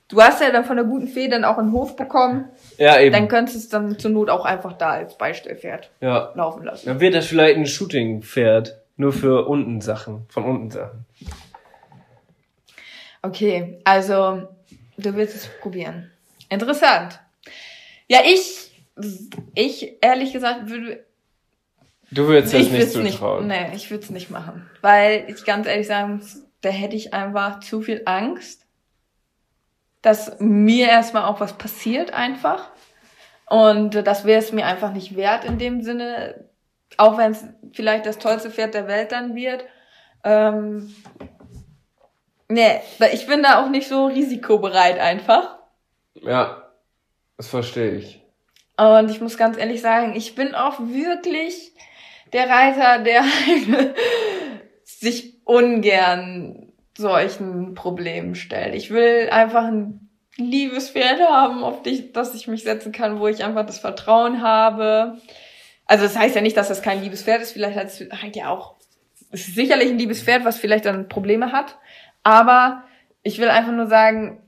[0.08, 2.46] du hast ja dann von der guten Fee dann auch einen Hof bekommen.
[2.76, 3.12] Ja, eben.
[3.12, 6.32] Dann könntest du es dann zur Not auch einfach da als Beistellpferd ja.
[6.34, 6.86] laufen lassen.
[6.86, 8.76] Dann wird das vielleicht ein Shooting-Pferd.
[8.96, 10.26] Nur für unten Sachen.
[10.28, 11.06] Von unten Sachen.
[13.22, 14.48] Okay, also
[14.96, 16.10] du willst es probieren.
[16.48, 17.20] Interessant.
[18.08, 18.72] Ja, ich,
[19.54, 21.04] ich ehrlich gesagt würde,
[22.10, 23.48] Du würdest nicht es nicht, zutrauen.
[23.48, 27.12] nee, ich würde es nicht machen, weil ich ganz ehrlich sagen muss, da hätte ich
[27.12, 28.64] einfach zu viel Angst,
[30.00, 32.70] dass mir erstmal auch was passiert einfach
[33.46, 36.46] und das wäre es mir einfach nicht wert in dem Sinne,
[36.96, 39.64] auch wenn es vielleicht das tollste Pferd der Welt dann wird.
[40.24, 40.94] Ähm,
[42.48, 42.80] nee,
[43.12, 45.58] ich bin da auch nicht so risikobereit einfach.
[46.14, 46.68] Ja.
[47.38, 48.20] Das verstehe ich.
[48.76, 51.72] Und ich muss ganz ehrlich sagen, ich bin auch wirklich
[52.32, 53.24] der Reiter, der
[54.84, 58.74] sich ungern solchen Problemen stellt.
[58.74, 63.28] Ich will einfach ein liebes Pferd haben, auf dich, das ich mich setzen kann, wo
[63.28, 65.18] ich einfach das Vertrauen habe.
[65.86, 67.52] Also das heißt ja nicht, dass das kein liebes Pferd ist.
[67.52, 68.74] Vielleicht hat es halt ja auch,
[69.30, 71.76] ist sicherlich ein liebes Pferd, was vielleicht dann Probleme hat.
[72.28, 72.82] Aber
[73.22, 74.42] ich will einfach nur sagen,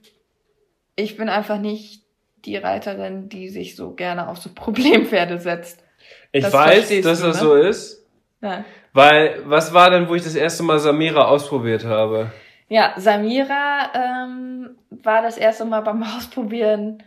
[0.96, 2.02] ich bin einfach nicht
[2.44, 5.82] die Reiterin, die sich so gerne auf so Problempferde setzt.
[6.30, 7.32] Ich Das weiß, dass du, das ne?
[7.32, 8.06] so ist.
[8.42, 8.66] Ja.
[8.92, 12.30] Weil, was war denn, wo ich das erste Mal Samira ausprobiert habe?
[12.68, 17.02] Ja, Samira ähm, war das erste Mal beim Ausprobieren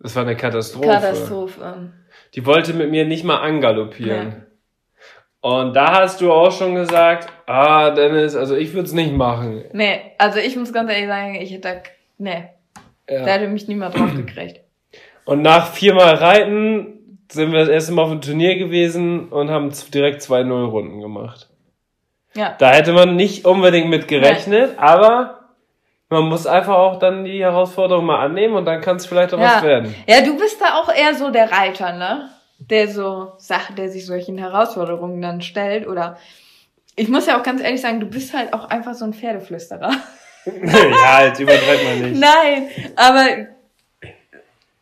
[0.00, 0.88] Das war eine Katastrophe.
[0.88, 1.92] Katastrophe.
[2.34, 4.28] Die wollte mit mir nicht mal angaloppieren.
[4.30, 4.46] Ja.
[5.42, 9.64] Und da hast du auch schon gesagt, ah, Dennis, also ich würde es nicht machen.
[9.72, 11.82] Nee, also ich muss ganz ehrlich sagen, ich hätte, da-
[12.18, 12.44] nee,
[13.08, 13.26] da Ja.
[13.26, 14.60] hätte mich niemand drauf gekriegt.
[15.24, 19.72] Und nach viermal Reiten sind wir das erste Mal auf dem Turnier gewesen und haben
[19.92, 21.48] direkt zwei Nullrunden gemacht.
[22.34, 22.54] Ja.
[22.58, 25.40] Da hätte man nicht unbedingt mit gerechnet, aber
[26.08, 29.40] man muss einfach auch dann die Herausforderung mal annehmen und dann kann es vielleicht auch
[29.40, 29.62] was Ja.
[29.62, 29.94] werden.
[30.06, 32.28] ja, du bist da auch eher so der Reiter, ne?
[32.68, 36.18] Der so Sachen, der sich solchen Herausforderungen dann stellt oder
[36.94, 39.92] ich muss ja auch ganz ehrlich sagen, du bist halt auch einfach so ein Pferdeflüsterer.
[40.44, 42.20] ja, jetzt übertreibt man nicht.
[42.20, 43.46] Nein, aber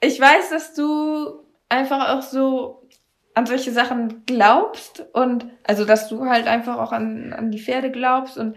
[0.01, 2.89] ich weiß, dass du einfach auch so
[3.35, 7.91] an solche Sachen glaubst und also dass du halt einfach auch an, an die Pferde
[7.91, 8.57] glaubst und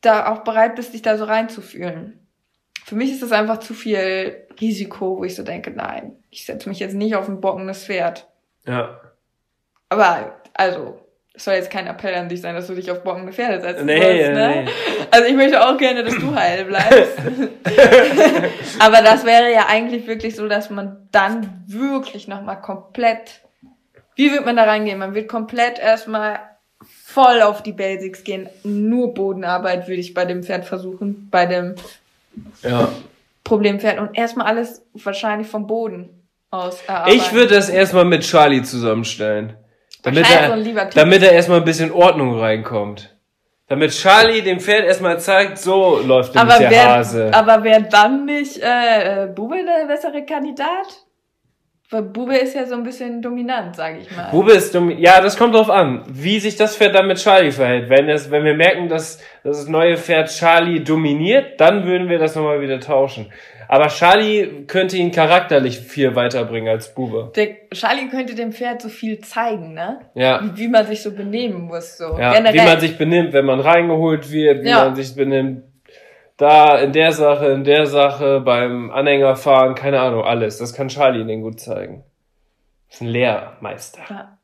[0.00, 2.26] da auch bereit bist, dich da so reinzufühlen.
[2.84, 6.68] Für mich ist das einfach zu viel Risiko, wo ich so denke, nein, ich setze
[6.68, 8.26] mich jetzt nicht auf ein bockendes Pferd.
[8.66, 9.00] Ja.
[9.88, 10.98] Aber, also,
[11.36, 13.86] es soll jetzt kein Appell an dich sein, dass du dich auf bockende Pferde setzen
[13.86, 14.62] Nee, sollst, ja, ne?
[14.64, 14.70] nee.
[15.10, 17.18] Also ich möchte auch gerne, dass du heil bleibst.
[18.78, 23.40] Aber das wäre ja eigentlich wirklich so, dass man dann wirklich nochmal komplett,
[24.14, 24.98] wie wird man da reingehen?
[24.98, 26.38] Man wird komplett erstmal
[26.82, 28.48] voll auf die Basics gehen.
[28.62, 31.74] Nur Bodenarbeit würde ich bei dem Pferd versuchen, bei dem
[32.62, 32.90] Ja.
[33.44, 37.16] Problempferd und erstmal alles wahrscheinlich vom Boden aus erarbeiten.
[37.16, 39.56] Ich würde das erstmal mit Charlie zusammenstellen.
[40.02, 40.56] Damit er,
[40.94, 43.16] damit er erstmal ein bisschen Ordnung reinkommt.
[43.68, 47.30] Damit Charlie dem Pferd erstmal zeigt, so läuft nämlich aber der wer, Hase.
[47.32, 51.03] aber wer dann nicht äh, äh, Bube der bessere Kandidat?
[51.94, 54.28] Weil Bube ist ja so ein bisschen dominant, sage ich mal.
[54.32, 54.90] Bube ist dumm.
[54.98, 57.88] Ja, das kommt drauf an, wie sich das Pferd dann mit Charlie verhält.
[57.88, 62.18] Wenn, es, wenn wir merken, dass, dass das neue Pferd Charlie dominiert, dann würden wir
[62.18, 63.26] das nochmal wieder tauschen.
[63.68, 67.30] Aber Charlie könnte ihn charakterlich viel weiterbringen als Bube.
[67.36, 70.00] Der Charlie könnte dem Pferd so viel zeigen, ne?
[70.14, 70.40] Ja.
[70.42, 72.54] Wie, wie man sich so benehmen muss, so Ja, generell.
[72.60, 74.84] wie man sich benimmt, wenn man reingeholt wird, wie Ja.
[74.86, 75.62] man sich benimmt.
[76.36, 80.58] Da, in der Sache, in der Sache, beim Anhängerfahren, keine Ahnung, alles.
[80.58, 82.02] Das kann Charlie den gut zeigen.
[82.90, 84.00] ist ein Lehrmeister.
[84.10, 84.38] Ja.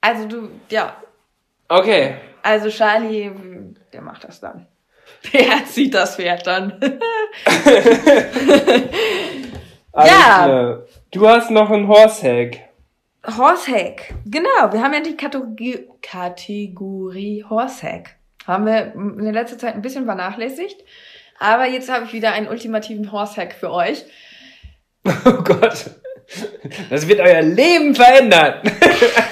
[0.00, 0.96] Also du, ja,
[1.68, 2.14] Okay.
[2.42, 3.30] also Charlie,
[3.92, 4.66] der macht das dann.
[5.32, 6.78] Der sieht das Pferd dann.
[9.92, 10.44] Alles Ja.
[10.44, 10.82] klar.
[11.10, 12.60] Du hast noch ein Horsehack.
[13.26, 14.14] Horsehack.
[14.26, 18.16] Genau, wir haben ja die Kategorie, Kategorie Horsehack.
[18.46, 20.82] Haben wir in der letzten Zeit ein bisschen vernachlässigt.
[21.44, 24.04] Aber jetzt habe ich wieder einen ultimativen Horsehack für euch.
[25.26, 25.90] Oh Gott.
[26.88, 28.62] Das wird euer Leben verändern.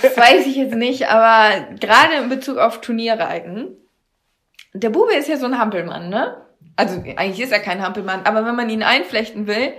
[0.02, 3.78] Das weiß ich jetzt nicht, aber gerade in Bezug auf Turnierreiten.
[4.74, 6.46] Der Bube ist ja so ein Hampelmann, ne?
[6.76, 9.72] Also eigentlich ist er kein Hampelmann, aber wenn man ihn einflechten will,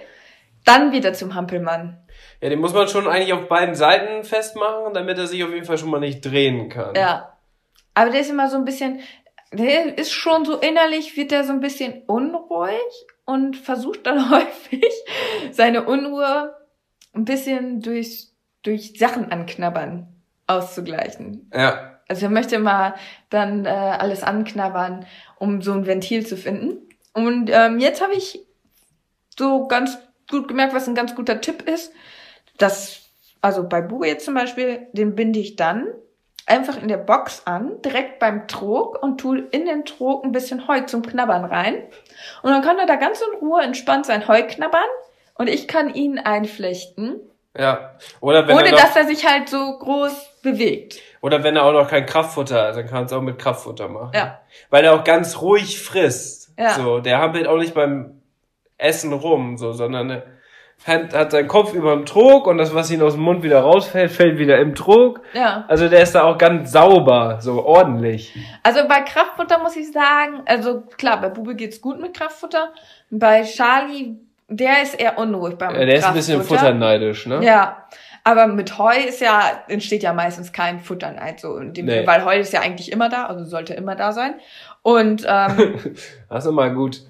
[0.65, 1.99] dann wird er zum Hampelmann.
[2.41, 5.65] Ja, den muss man schon eigentlich auf beiden Seiten festmachen, damit er sich auf jeden
[5.65, 6.95] Fall schon mal nicht drehen kann.
[6.95, 7.37] Ja.
[7.93, 9.01] Aber der ist immer so ein bisschen,
[9.53, 12.81] der ist schon so innerlich, wird der so ein bisschen unruhig
[13.25, 14.85] und versucht dann häufig
[15.51, 16.55] seine Unruhe
[17.13, 18.29] ein bisschen durch,
[18.63, 20.07] durch Sachen anknabbern
[20.47, 21.49] auszugleichen.
[21.53, 21.99] Ja.
[22.07, 22.95] Also er möchte mal
[23.29, 25.05] dann äh, alles anknabbern,
[25.37, 26.89] um so ein Ventil zu finden.
[27.13, 28.45] Und ähm, jetzt habe ich
[29.37, 29.97] so ganz
[30.29, 31.93] gut gemerkt, was ein ganz guter Tipp ist.
[32.57, 33.09] Das,
[33.41, 35.87] also bei Bube jetzt zum Beispiel, den binde ich dann
[36.45, 40.67] einfach in der Box an, direkt beim Trog und tue in den Trog ein bisschen
[40.67, 41.83] Heu zum Knabbern rein.
[42.41, 44.81] Und dann kann er da ganz in Ruhe entspannt sein Heu knabbern
[45.35, 47.21] und ich kann ihn einflechten,
[47.57, 47.95] Ja.
[48.19, 50.99] Oder wenn, ohne er noch, dass er sich halt so groß bewegt.
[51.21, 54.11] oder wenn er auch noch kein Kraftfutter hat, dann kann es auch mit Kraftfutter machen.
[54.13, 54.39] Ja.
[54.69, 56.51] Weil er auch ganz ruhig frisst.
[56.59, 56.71] Ja.
[56.71, 58.21] So, der hampelt auch nicht beim
[58.77, 60.23] Essen rum, so, sondern er
[60.85, 63.61] hat, hat seinen Kopf über dem Trog und das, was ihm aus dem Mund wieder
[63.61, 65.21] rausfällt, fällt wieder im Trog.
[65.33, 65.65] Ja.
[65.67, 68.37] Also der ist da auch ganz sauber, so ordentlich.
[68.63, 72.73] Also bei Kraftfutter muss ich sagen, also klar, bei Bube geht's gut mit Kraftfutter.
[73.09, 74.17] Bei Charlie,
[74.49, 76.61] der ist eher unruhig beim Ja, der ist ein bisschen Kraftfutter.
[76.61, 77.43] futterneidisch, ne?
[77.43, 77.85] Ja.
[78.25, 81.91] Aber mit Heu ist ja, entsteht ja meistens kein Futterneid, so in dem Nee.
[81.95, 84.35] Sinne, weil Heu ist ja eigentlich immer da, also sollte immer da sein.
[84.81, 85.75] Und ähm,
[86.29, 87.01] Hast du mal gut,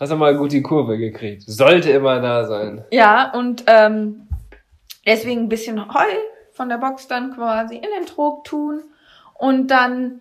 [0.00, 1.42] hast du mal gut die Kurve gekriegt.
[1.46, 2.84] Sollte immer da sein.
[2.90, 4.28] ja, und ähm,
[5.06, 6.06] deswegen ein bisschen Heu
[6.52, 8.82] von der Box dann quasi in den Trog tun
[9.34, 10.20] und dann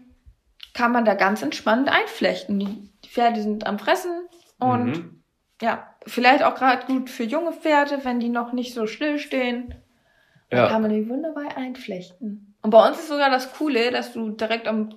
[0.73, 2.59] kann man da ganz entspannt einflechten.
[2.59, 4.11] Die, Pferde sind am Fressen
[4.59, 5.23] und Mhm.
[5.61, 9.73] ja, vielleicht auch gerade gut für junge Pferde, wenn die noch nicht so still stehen.
[10.49, 10.67] Dann Ja.
[10.67, 12.55] kann man die wunderbar einflechten.
[12.67, 14.89] Und bei uns ist sogar das Coole, dass du direkt am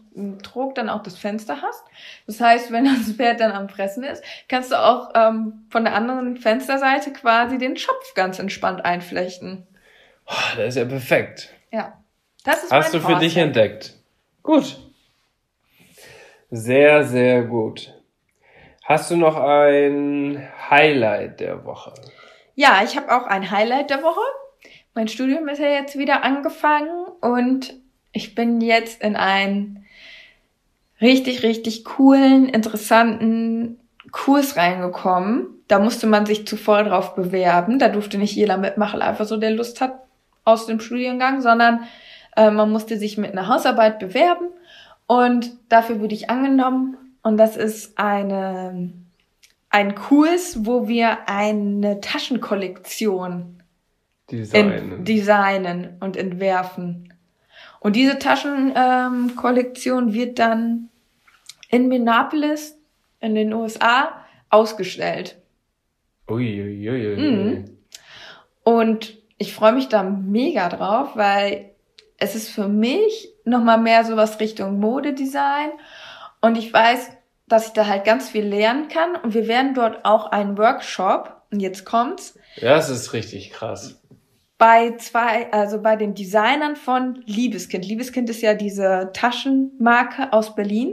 [0.43, 1.85] Trog dann auch das Fenster hast.
[2.27, 5.95] Das heißt, wenn das Pferd dann am Fressen ist, kannst du auch ähm, von der
[5.95, 9.69] anderen Fensterseite quasi den Schopf ganz entspannt einflechten.
[10.27, 11.55] Oh, das ist ja perfekt.
[11.71, 11.97] Ja.
[12.43, 13.45] Das ist Hast du für dich Horsehack.
[13.45, 13.95] entdeckt.
[14.43, 14.77] Gut.
[16.51, 17.95] Sehr, sehr gut.
[18.83, 21.95] Hast du noch ein Highlight der Woche?
[22.57, 24.23] Ja, ich habe auch ein Highlight der Woche.
[24.93, 27.75] Mein Studium ist ja jetzt wieder angefangen und
[28.13, 29.85] ich bin jetzt in einen
[31.01, 33.79] richtig, richtig coolen, interessanten
[34.13, 35.47] Kurs reingekommen.
[35.69, 37.79] Da musste man sich zuvor drauf bewerben.
[37.79, 40.01] Da durfte nicht jeder mitmachen, einfach so der Lust hat
[40.45, 41.85] aus dem Studiengang, sondern
[42.37, 44.47] äh, man musste sich mit einer Hausarbeit bewerben
[45.07, 46.97] und dafür wurde ich angenommen.
[47.23, 48.93] Und das ist eine
[49.71, 53.63] ein Kurs, wo wir eine Taschenkollektion
[54.31, 55.05] Designen.
[55.05, 57.10] designen und entwerfen.
[57.81, 60.89] Und diese Taschenkollektion ähm, wird dann
[61.70, 62.78] in Minneapolis
[63.20, 65.36] in den USA ausgestellt.
[66.28, 67.16] Uiuiui.
[67.16, 67.78] Mhm.
[68.62, 71.70] Und ich freue mich da mega drauf, weil
[72.19, 75.70] es ist für mich nochmal mehr sowas Richtung Modedesign.
[76.40, 77.11] Und ich weiß,
[77.48, 79.16] dass ich da halt ganz viel lernen kann.
[79.16, 84.00] Und wir werden dort auch einen Workshop, und jetzt kommt's, Ja, das ist richtig krass.
[84.61, 87.82] Bei zwei, also bei den Designern von Liebeskind.
[87.82, 90.93] Liebeskind ist ja diese Taschenmarke aus Berlin.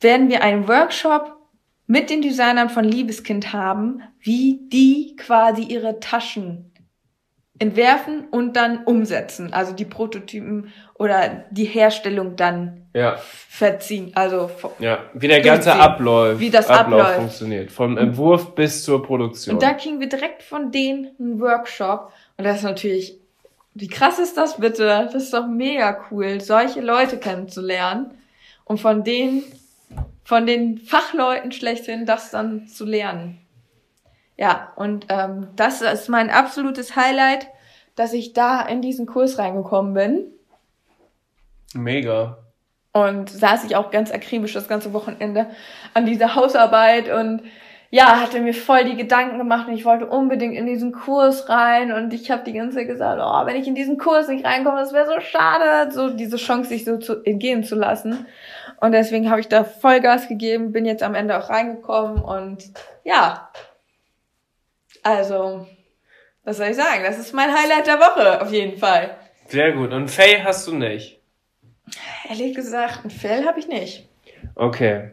[0.00, 1.36] Werden wir einen Workshop
[1.86, 6.72] mit den Designern von Liebeskind haben, wie die quasi ihre Taschen
[7.58, 9.52] entwerfen und dann umsetzen.
[9.52, 13.16] Also die Prototypen oder die Herstellung dann Ja,
[13.48, 14.12] verziehen.
[14.14, 15.04] Also ja.
[15.14, 15.72] Wie der ganze.
[15.74, 17.18] Ablauf, Wie das Ablauf abläuft.
[17.18, 17.70] funktioniert.
[17.70, 19.54] Vom Entwurf bis zur Produktion.
[19.54, 22.12] Und da kriegen wir direkt von denen einen Workshop.
[22.36, 23.18] Und das ist natürlich,
[23.74, 24.86] wie krass ist das bitte?
[24.86, 28.18] Das ist doch mega cool, solche Leute kennenzulernen
[28.64, 29.44] und von denen,
[30.24, 33.38] von den Fachleuten schlechthin das dann zu lernen.
[34.36, 37.48] Ja, und ähm, das ist mein absolutes Highlight,
[37.96, 40.26] dass ich da in diesen Kurs reingekommen bin.
[41.74, 42.38] Mega.
[42.92, 45.46] Und saß ich auch ganz akribisch das ganze Wochenende
[45.94, 47.42] an dieser Hausarbeit und
[47.90, 51.90] ja, hatte mir voll die Gedanken gemacht und ich wollte unbedingt in diesen Kurs rein
[51.90, 54.78] und ich habe die ganze Zeit gesagt, oh, wenn ich in diesen Kurs nicht reinkomme,
[54.78, 58.26] das wäre so schade, so diese Chance sich so zu entgehen zu lassen.
[58.80, 62.64] Und deswegen habe ich da Vollgas gegeben, bin jetzt am Ende auch reingekommen und
[63.04, 63.48] ja,
[65.02, 65.66] also,
[66.44, 67.02] was soll ich sagen?
[67.04, 69.16] Das ist mein Highlight der Woche, auf jeden Fall.
[69.46, 69.92] Sehr gut.
[69.92, 71.17] Und Faye hast du nicht.
[72.28, 74.08] Ehrlich gesagt, ein Fell habe ich nicht.
[74.54, 75.10] Okay.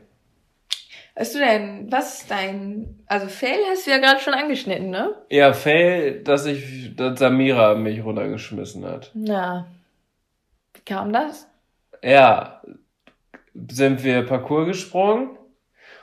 [1.15, 5.15] Weißt du denn, was ist dein, also Fell hast du ja gerade schon angeschnitten, ne?
[5.29, 9.11] Ja, Faye, dass ich, dass Samira mich runtergeschmissen hat.
[9.13, 9.67] Na,
[10.73, 11.47] wie kam das?
[12.03, 12.61] Ja,
[13.53, 15.37] sind wir Parcours gesprungen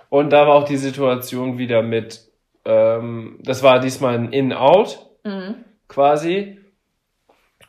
[0.09, 2.23] und da war auch die Situation wieder mit,
[2.65, 5.65] ähm, das war diesmal ein In-Out Mhm.
[5.89, 6.59] quasi.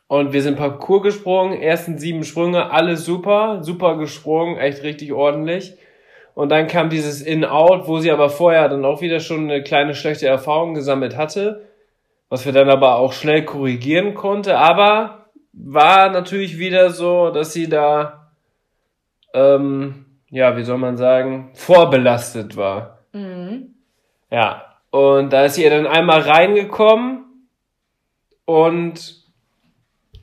[0.07, 5.77] Und wir sind Parcours gesprungen, ersten sieben Sprünge, alles super, super gesprungen, echt richtig ordentlich.
[6.35, 9.93] Und dann kam dieses In-Out, wo sie aber vorher dann auch wieder schon eine kleine
[9.93, 11.67] schlechte Erfahrung gesammelt hatte,
[12.29, 14.57] was wir dann aber auch schnell korrigieren konnte.
[14.57, 18.31] Aber war natürlich wieder so, dass sie da,
[19.33, 22.99] ähm, ja, wie soll man sagen, vorbelastet war.
[23.13, 23.75] Mhm.
[24.31, 27.47] Ja, und da ist sie dann einmal reingekommen
[28.45, 29.22] und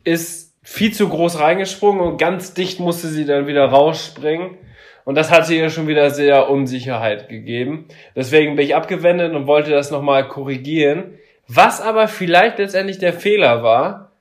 [0.05, 4.59] ist viel zu groß reingesprungen und ganz dicht musste sie dann wieder rausspringen.
[5.05, 7.89] Und das hatte ihr schon wieder sehr Unsicherheit gegeben.
[8.15, 11.19] Deswegen bin ich abgewendet und wollte das nochmal korrigieren.
[11.49, 14.13] Was aber vielleicht letztendlich der Fehler war,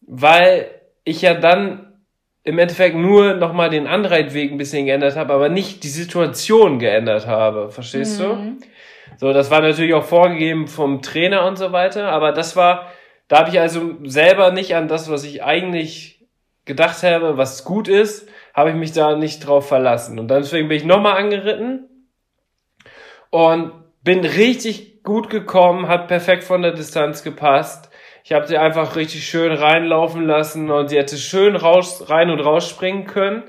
[0.00, 0.66] weil
[1.04, 1.90] ich ja dann
[2.42, 7.26] im Endeffekt nur nochmal den Anreitweg ein bisschen geändert habe, aber nicht die Situation geändert
[7.26, 7.70] habe.
[7.70, 8.34] Verstehst du?
[8.34, 8.58] Mhm.
[9.16, 12.90] So, das war natürlich auch vorgegeben vom Trainer und so weiter, aber das war,
[13.30, 16.26] da habe ich also selber nicht an das, was ich eigentlich
[16.64, 20.18] gedacht habe, was gut ist, habe ich mich da nicht drauf verlassen.
[20.18, 21.88] Und deswegen bin ich nochmal angeritten
[23.30, 27.90] und bin richtig gut gekommen, hat perfekt von der Distanz gepasst.
[28.24, 32.40] Ich habe sie einfach richtig schön reinlaufen lassen und sie hätte schön raus, rein und
[32.40, 33.44] raus springen können.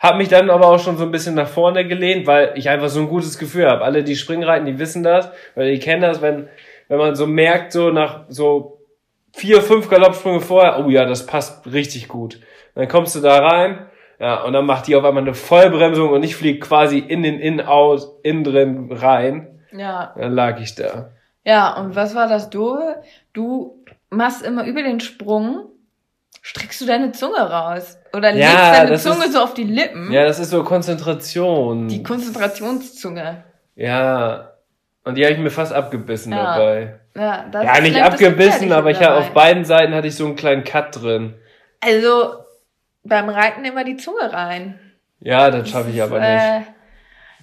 [0.00, 2.88] Hab mich dann aber auch schon so ein bisschen nach vorne gelehnt, weil ich einfach
[2.88, 3.84] so ein gutes Gefühl habe.
[3.84, 6.48] Alle, die Springreiten, die wissen das, weil die kennen das, wenn,
[6.88, 8.77] wenn man so merkt, so nach so
[9.38, 12.40] vier, fünf Galoppsprünge vorher, oh ja, das passt richtig gut.
[12.74, 13.86] Dann kommst du da rein,
[14.20, 17.38] ja, und dann macht die auf einmal eine Vollbremsung und ich fliege quasi in den
[17.40, 19.60] In-Out, innen drin rein.
[19.72, 20.14] Ja.
[20.16, 21.10] Dann lag ich da.
[21.44, 23.02] Ja, und was war das Doofe?
[23.32, 25.66] Du machst immer über den Sprung,
[26.42, 27.98] streckst du deine Zunge raus.
[28.14, 30.10] Oder Ja, legst deine das Zunge ist- so auf die Lippen.
[30.12, 31.88] Ja, das ist so Konzentration.
[31.88, 33.44] Die Konzentrationszunge.
[33.76, 34.44] ja.
[35.04, 36.44] Und die habe ich mir fast abgebissen Ja.
[36.58, 37.00] dabei.
[37.18, 39.16] Ja, das Ja, nicht abgebissen, aber ich dabei.
[39.18, 41.34] auf beiden Seiten hatte ich so einen kleinen Cut drin.
[41.80, 42.34] Also,
[43.04, 44.78] beim Reiten immer die Zunge rein.
[45.20, 46.28] Ja, das schaffe ich aber nicht.
[46.28, 46.60] Äh,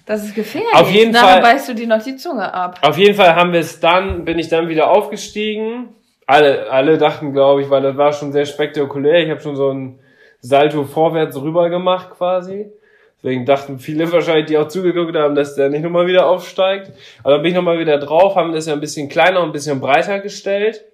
[0.06, 0.72] das ist gefährlich.
[0.74, 2.78] Auf jeden Nachher Fall- beißt du dir noch die Zunge ab.
[2.82, 5.88] Auf jeden Fall haben wir es dann, bin ich dann wieder aufgestiegen.
[6.26, 9.18] Alle, alle dachten, glaube ich, weil das war schon sehr spektakulär.
[9.24, 9.98] Ich habe schon so ein
[10.40, 12.70] Salto vorwärts rüber gemacht quasi.
[13.26, 16.92] Deswegen dachten viele wahrscheinlich, die auch zugeguckt haben, dass der nicht nochmal wieder aufsteigt.
[17.24, 19.52] Aber dann bin ich nochmal wieder drauf, haben das ja ein bisschen kleiner und ein
[19.52, 20.84] bisschen breiter gestellt.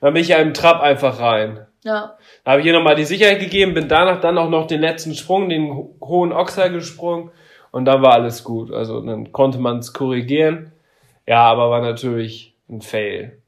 [0.00, 1.66] Dann bin ich ja im Trab einfach rein.
[1.82, 2.16] Ja.
[2.44, 5.14] Da habe ich ihr nochmal die Sicherheit gegeben, bin danach dann auch noch den letzten
[5.16, 7.30] Sprung, den ho- hohen Ochser gesprungen
[7.72, 8.72] und dann war alles gut.
[8.72, 10.70] Also dann konnte man es korrigieren.
[11.26, 13.38] Ja, aber war natürlich ein Fail.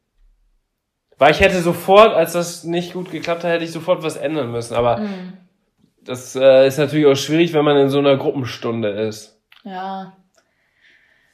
[1.19, 4.51] Weil ich hätte sofort, als das nicht gut geklappt hat, hätte ich sofort was ändern
[4.51, 4.75] müssen.
[4.75, 5.35] Aber Mhm.
[6.09, 9.39] Das äh, ist natürlich auch schwierig, wenn man in so einer Gruppenstunde ist.
[9.65, 10.15] Ja.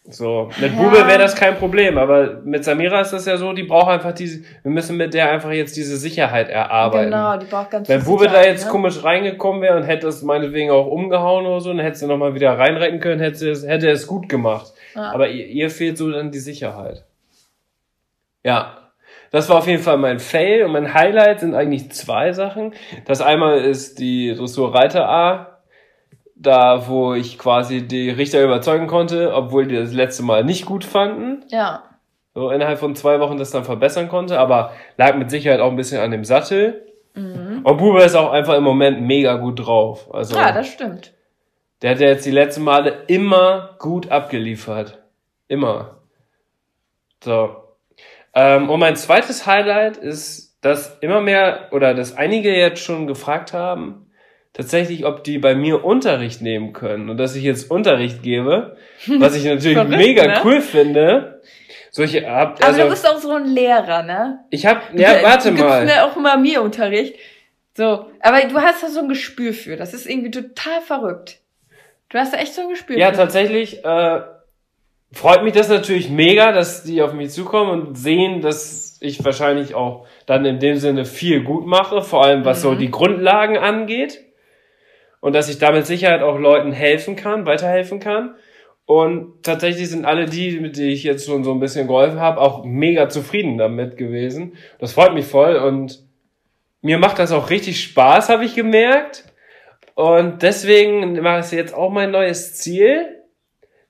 [0.07, 0.77] So, mit Ja.
[0.83, 4.13] Bube wäre das kein Problem, aber mit Samira ist das ja so, die braucht einfach
[4.13, 7.11] diese, wir müssen mit der einfach jetzt diese Sicherheit erarbeiten.
[7.11, 8.71] Genau, die braucht ganz Wenn viel Bube da jetzt ne?
[8.71, 12.35] komisch reingekommen wäre und hätte es meinetwegen auch umgehauen oder so, dann hätte sie nochmal
[12.35, 14.75] wieder reinretten können, hätte, sie es, hätte er es gut gemacht.
[14.95, 15.11] Ja.
[15.13, 17.05] Aber ihr, ihr fehlt so dann die Sicherheit.
[18.43, 18.84] Ja.
[19.35, 22.73] Das war auf jeden Fall mein Fail und mein Highlight sind eigentlich zwei Sachen.
[23.05, 25.59] Das einmal ist die Dressur Reiter A,
[26.37, 30.85] da wo ich quasi die Richter überzeugen konnte, obwohl die das letzte Mal nicht gut
[30.85, 31.45] fanden.
[31.49, 31.83] Ja.
[32.33, 35.77] So innerhalb von zwei Wochen das dann verbessern konnte, aber lag mit Sicherheit auch ein
[35.77, 36.87] bisschen an dem Sattel.
[37.17, 40.15] Und Bube ist auch einfach im Moment mega gut drauf.
[40.15, 41.13] Also Ja, das stimmt.
[41.83, 45.03] der hat ja jetzt die letzten Male immer gut abgeliefert.
[45.49, 45.97] Immer.
[47.25, 47.64] So.
[48.35, 53.53] Ähm, und mein zweites Highlight ist, dass immer mehr oder dass einige jetzt schon gefragt
[53.53, 54.11] haben,
[54.53, 58.77] tatsächlich, ob die bei mir Unterricht nehmen können und dass ich jetzt Unterricht gebe,
[59.19, 60.41] was ich natürlich Verrückt, mega ne?
[60.45, 61.43] cool finde.
[61.91, 64.41] So, ich hab, Aber also, du bist auch so ein Lehrer, ne?
[64.51, 65.85] ich hab, ja, warte du gibst mal.
[65.85, 67.17] mir auch immer mir Unterricht.
[67.77, 69.77] So, aber du hast da so ein Gespür für.
[69.77, 71.39] Das ist irgendwie total verrückt.
[72.09, 73.17] Du hast da echt so ein Gespür Ja, für.
[73.17, 74.21] tatsächlich äh,
[75.15, 79.75] freut mich das natürlich mega, dass die auf mich zukommen und sehen, dass ich wahrscheinlich
[79.75, 84.21] auch dann in dem Sinne viel gut mache, vor allem was so die Grundlagen angeht.
[85.21, 88.35] Und dass ich damit Sicherheit auch Leuten helfen kann, weiterhelfen kann.
[88.87, 92.41] Und tatsächlich sind alle die, mit denen ich jetzt schon so ein bisschen geholfen habe,
[92.41, 94.57] auch mega zufrieden damit gewesen.
[94.79, 96.05] Das freut mich voll und
[96.83, 99.25] mir macht das auch richtig Spaß, habe ich gemerkt.
[99.95, 103.24] Und deswegen mache ich jetzt auch mein neues Ziel,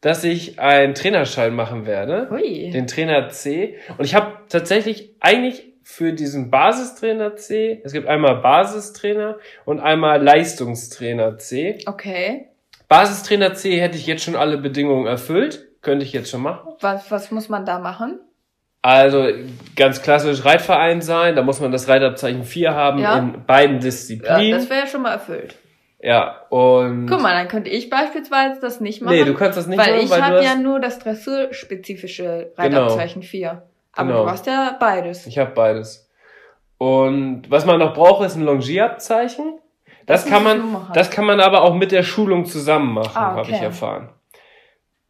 [0.05, 2.71] dass ich einen Trainerschein machen werde, Hui.
[2.71, 3.77] den Trainer C.
[3.97, 10.23] Und ich habe tatsächlich eigentlich für diesen Basistrainer C, es gibt einmal Basistrainer und einmal
[10.23, 11.79] Leistungstrainer C.
[11.87, 12.49] Okay.
[12.89, 16.73] Basistrainer C hätte ich jetzt schon alle Bedingungen erfüllt, könnte ich jetzt schon machen.
[16.81, 18.21] Was, was muss man da machen?
[18.83, 19.27] Also
[19.77, 23.19] ganz klassisch Reitverein sein, da muss man das Reitabzeichen 4 haben Ja.
[23.19, 24.51] in beiden Ja, Disziplinen.
[24.59, 25.55] das wäre ja schon mal erfüllt.
[26.07, 29.17] Ja, und Guck mal, dann könnte ich beispielsweise das nicht machen.
[29.17, 30.99] Nee, du kannst das nicht weil machen, ich weil du habe hast- ja nur das
[30.99, 33.63] dressurspezifische Reitabzeichen 4.
[33.95, 34.25] Aber Genau.
[34.25, 35.27] du hast ja beides.
[35.27, 36.11] Ich habe beides.
[36.77, 39.59] Und was man noch braucht, ist ein Longierabzeichen.
[40.05, 43.13] Das, Das kann ich man, das kann man aber auch mit der Schulung zusammen machen,
[43.17, 43.53] Ah, habe okay.
[43.55, 44.11] ich erfahren.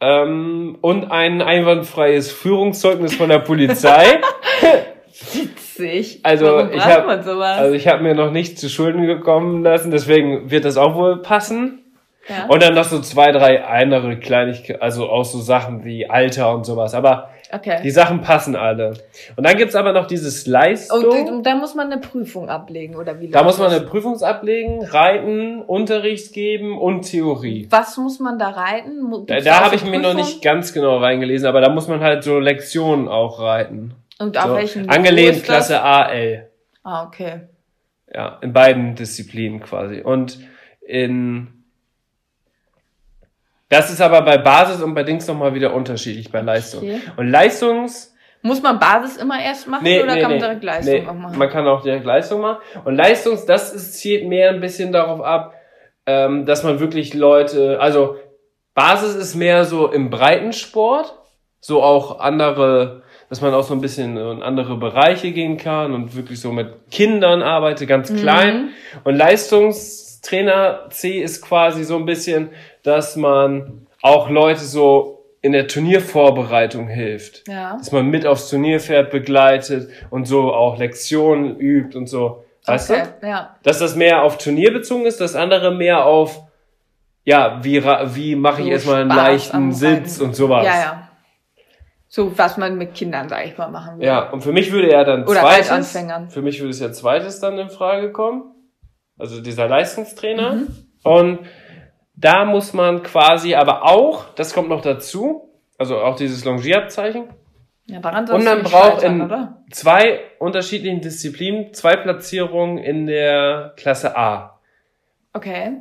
[0.00, 4.04] Ähm, und ein einwandfreies Führungszeugnis von der Polizei.
[5.78, 6.20] Witzig.
[6.22, 7.59] Also, Warum ich braucht hab- man sowas?
[7.59, 11.22] also ich habe mir noch nicht zu Schulden gekommen lassen, deswegen wird das auch wohl
[11.22, 11.80] passen.
[12.28, 12.46] ja?
[12.48, 16.64] Und dann noch so zwei, drei andere Kleinigkeiten, also auch so Sachen wie Alter und
[16.64, 16.94] sowas.
[16.94, 17.30] Aber
[17.62, 17.90] die okay.
[17.90, 18.94] Sachen passen alle.
[19.36, 21.05] Und dann gibt's aber noch dieses Leistung.
[21.05, 24.20] Und, und da muss man eine Prüfung ablegen, oder wie Da muss man eine Prüfung
[24.22, 27.68] ablegen, Reiten, Unterricht geben und Theorie.
[27.70, 29.10] Was muss man da reiten?
[29.26, 31.86] Da, gibt's da auch habe ich mir noch nicht ganz genau reingelesen, aber da muss
[31.86, 33.94] man halt so Lektionen auch reiten.
[34.19, 35.45] Und auf So, welchem Niveau angelehnt?
[35.45, 36.51] Klasse AL.
[36.82, 37.49] Ah, okay.
[38.12, 40.01] Ja, in beiden Disziplinen quasi.
[40.01, 40.39] Und
[40.81, 41.55] in
[43.69, 46.85] das ist aber bei Basis und bei Dings nochmal wieder unterschiedlich bei Leistung.
[46.85, 47.01] Okay.
[47.16, 50.95] Und Leistungs Muss man Basis immer erst machen Nee, oder nee, kann man direkt Leistung
[50.95, 51.39] nee, auch machen?
[51.39, 52.59] Man kann auch direkt Leistung machen.
[52.85, 55.55] Und Leistungs, das ist, zielt mehr ein bisschen darauf ab,
[56.07, 58.16] ähm, dass man wirklich Leute, also
[58.74, 61.19] Basis ist mehr so im Breitensport,
[61.61, 63.03] so auch andere,
[63.35, 66.69] dass man auch so ein bisschen in andere Bereiche gehen kann und wirklich so mit
[66.93, 68.16] Kindern arbeitet, ganz Mhm.
[68.16, 68.69] klein.
[69.02, 72.51] Und Leistungstrainer C ist quasi so ein bisschen,
[72.85, 77.77] dass man auch Leute so in der Turniervorbereitung hilft ja.
[77.77, 82.44] dass man mit aufs Turnierpferd begleitet und so auch Lektionen übt und so.
[82.66, 83.02] Weißt okay.
[83.20, 83.27] du?
[83.27, 83.56] Ja.
[83.65, 86.40] Dass das mehr auf Turnier bezogen ist, das andere mehr auf,
[87.24, 90.65] ja, wie, wie mache ich So erstmal einen Spaß leichten Sitz und sowas.
[90.65, 91.03] Ja, ja.
[92.15, 94.07] So, was man mit Kindern, sag ich mal, machen will.
[94.07, 96.31] Ja, und für mich würde er dann Oder zweites, Reitanfängern.
[96.31, 98.55] für mich würde es ja zweites dann in Frage kommen.
[99.19, 100.53] Also dieser Leistungstrainer.
[100.53, 100.69] Mhm.
[101.03, 101.41] Und
[102.15, 107.31] da muss man quasi aber auch, das kommt noch dazu, also auch dieses Longierabzeichen,
[107.86, 109.65] Ja, daran Und man nicht braucht in oder?
[109.73, 114.61] zwei unterschiedlichen Disziplinen zwei Platzierungen in der Klasse A.
[115.32, 115.81] Okay.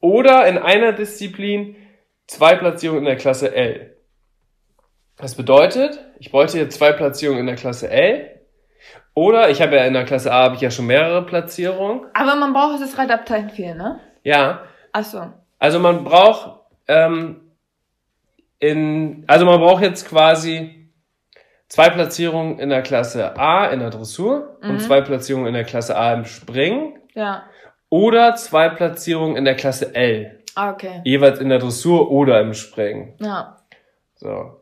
[0.00, 1.76] Oder in einer Disziplin
[2.26, 3.96] zwei Platzierungen in der Klasse L.
[5.20, 8.40] Das bedeutet, ich bräuchte jetzt zwei Platzierungen in der Klasse L.
[9.14, 12.06] Oder ich habe ja in der Klasse A habe ich ja schon mehrere Platzierungen.
[12.14, 14.00] Aber man braucht das Reitabzeichen 4, ne?
[14.22, 15.22] Ja, Ach so.
[15.58, 17.52] also man braucht ähm,
[18.58, 20.90] in, also man braucht jetzt quasi
[21.68, 25.96] zwei Platzierungen in der Klasse A in der Dressur und zwei Platzierungen in der Klasse
[25.96, 27.44] A im Springen Ja.
[27.88, 30.40] oder zwei Platzierungen in der Klasse L.
[30.54, 31.00] Ah, okay.
[31.04, 33.14] Jeweils in der Dressur oder im Springen.
[33.20, 33.56] Ja.
[34.16, 34.59] So.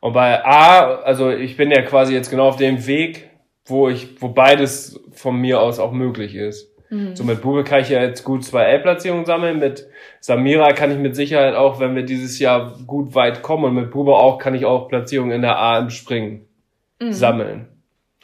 [0.00, 3.30] Und bei A, also ich bin ja quasi jetzt genau auf dem Weg,
[3.64, 6.72] wo ich, wo beides von mir aus auch möglich ist.
[7.14, 9.58] So mit Bube kann ich ja jetzt gut zwei L-Platzierungen sammeln.
[9.58, 9.88] Mit
[10.20, 13.90] Samira kann ich mit Sicherheit auch, wenn wir dieses Jahr gut weit kommen und mit
[13.90, 16.46] Bube auch, kann ich auch Platzierungen in der A im Springen
[17.10, 17.68] sammeln.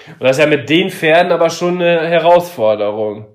[0.07, 3.32] Und das ist ja mit den Pferden aber schon eine Herausforderung.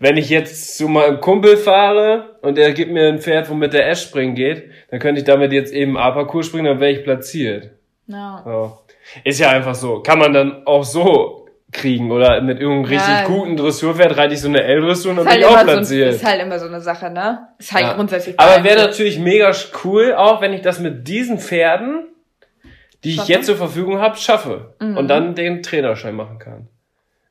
[0.00, 3.88] Wenn ich jetzt zu meinem Kumpel fahre und er gibt mir ein Pferd, womit der
[3.88, 7.70] S springen geht, dann könnte ich damit jetzt eben A-Parcours springen, dann wäre ich platziert.
[8.06, 8.42] Ja.
[8.44, 8.78] So.
[9.24, 10.00] Ist ja einfach so.
[10.00, 13.26] Kann man dann auch so kriegen oder mit irgendeinem richtig Ja.
[13.26, 15.72] guten Dressurpferd reite ich so eine L-Dressur und dann Ist bin halt, ich auch immer
[15.72, 16.14] so, platziert.
[16.14, 17.48] ist halt immer so eine Sache, ne?
[17.58, 17.92] Ist halt Ja.
[17.94, 18.38] grundsätzlich.
[18.38, 19.50] Aber wäre natürlich mega
[19.84, 22.06] cool, auch wenn ich das mit diesen Pferden,
[23.04, 23.32] die ich Schaffe?
[23.32, 24.96] jetzt zur Verfügung habe, schaffe Mhm.
[24.96, 26.68] und dann den Trainerschein machen kann.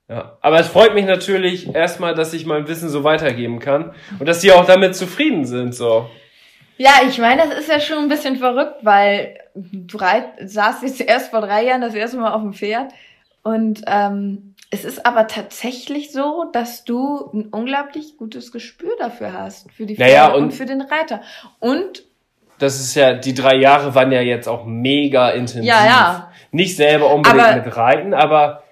[0.08, 0.38] Ja.
[0.42, 4.40] Aber es freut mich natürlich erstmal, dass ich mein Wissen so weitergeben kann und dass
[4.40, 6.10] die auch damit zufrieden sind, so.
[6.78, 11.02] Ja, ich meine, das ist ja schon ein bisschen verrückt, weil du reit, saßt jetzt
[11.08, 12.92] erst vor drei Jahren das erste Mal auf dem Pferd
[13.44, 19.72] und ähm, es ist aber tatsächlich so, dass du ein unglaublich gutes Gespür dafür hast,
[19.72, 21.22] für die Pferde Naja, und- und für den Reiter.
[21.60, 22.04] Und
[22.60, 25.64] Das ist ja, die drei Jahre waren ja jetzt auch mega intensiv.
[25.70, 26.32] Ja, ja.
[26.52, 28.64] Nicht selber unbedingt Aber- mit Reiten, aber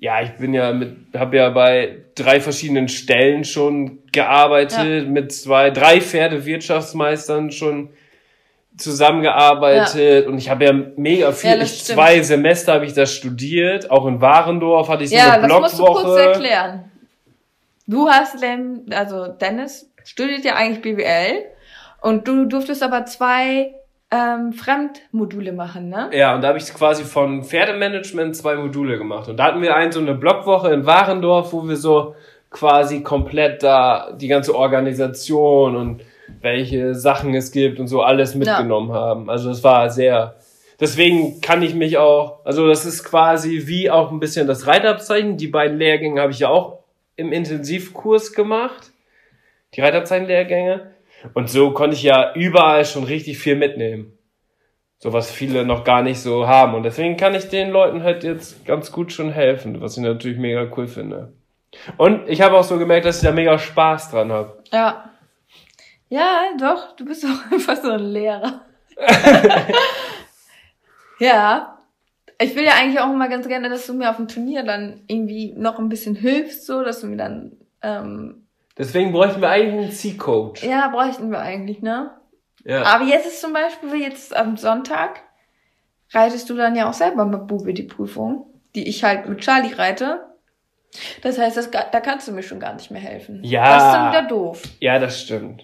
[0.00, 5.70] ja, ich bin ja mit, habe ja bei drei verschiedenen Stellen schon gearbeitet, mit zwei,
[5.70, 7.90] drei Pferdewirtschaftsmeistern schon
[8.78, 10.26] zusammengearbeitet.
[10.26, 14.06] Und ich habe ja mega viel, Ja, ich, zwei Semester habe ich das studiert, auch
[14.06, 16.90] in Warendorf hatte ich so ja, eine das musst du kurz erklären.
[17.86, 21.44] Du hast denn, also Dennis studiert ja eigentlich BWL
[22.00, 23.74] und du durftest aber zwei
[24.10, 26.10] ähm, Fremdmodule machen, ne?
[26.12, 29.28] Ja, und da habe ich quasi von Pferdemanagement zwei Module gemacht.
[29.28, 32.14] Und da hatten wir ein so eine Blockwoche in Warendorf, wo wir so
[32.50, 36.02] quasi komplett da die ganze Organisation und
[36.40, 39.30] welche Sachen es gibt und so alles mitgenommen haben.
[39.30, 40.36] Also das war sehr.
[40.80, 45.36] Deswegen kann ich mich auch, also das ist quasi wie auch ein bisschen das Reitabzeichen.
[45.36, 46.78] Die beiden Lehrgänge habe ich ja auch
[47.16, 48.90] im Intensivkurs gemacht.
[49.74, 50.90] Die Reitabzeichenlehrgänge.
[51.34, 54.18] Und so konnte ich ja überall schon richtig viel mitnehmen.
[54.98, 56.74] So was viele noch gar nicht so haben.
[56.74, 60.38] Und deswegen kann ich den Leuten halt jetzt ganz gut schon helfen, was ich natürlich
[60.38, 61.32] mega cool finde.
[61.96, 64.62] Und ich habe auch so gemerkt, dass ich da mega Spaß dran habe.
[64.72, 65.10] Ja.
[66.08, 68.66] Ja, doch, du bist doch einfach so ein Lehrer.
[71.18, 71.78] ja.
[72.42, 75.04] Ich will ja eigentlich auch immer ganz gerne, dass du mir auf dem Turnier dann
[75.06, 77.52] irgendwie noch ein bisschen hilfst, so, dass du mir dann,
[77.82, 78.39] ähm,
[78.80, 80.64] Deswegen bräuchten wir eigentlich einen C-Coach.
[80.64, 82.12] ja, bräuchten wir eigentlich, ne?
[82.64, 82.82] Ja.
[82.84, 85.20] Aber jetzt ist zum Beispiel jetzt am Sonntag,
[86.12, 89.74] reitest du dann ja auch selber mit Bube die Prüfung, die ich halt mit Charlie
[89.74, 90.20] reite.
[91.22, 93.40] Das heißt, das, da kannst du mir schon gar nicht mehr helfen.
[93.44, 93.64] Ja.
[93.76, 94.62] Das ist dann wieder doof.
[94.80, 95.62] ja, das stimmt.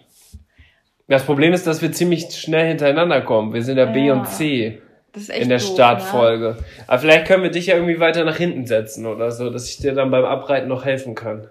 [1.09, 3.55] Das Problem ist, dass wir ziemlich schnell hintereinander kommen.
[3.55, 4.13] Wir sind ja B Ja.
[4.13, 4.83] und C
[5.13, 5.75] Das ist echt in der doof, Ne?
[5.75, 6.57] Startfolge.
[6.87, 9.79] Aber vielleicht können wir dich ja irgendwie weiter nach hinten setzen oder so, dass ich
[9.79, 11.49] dir dann beim Abreiten noch helfen kann.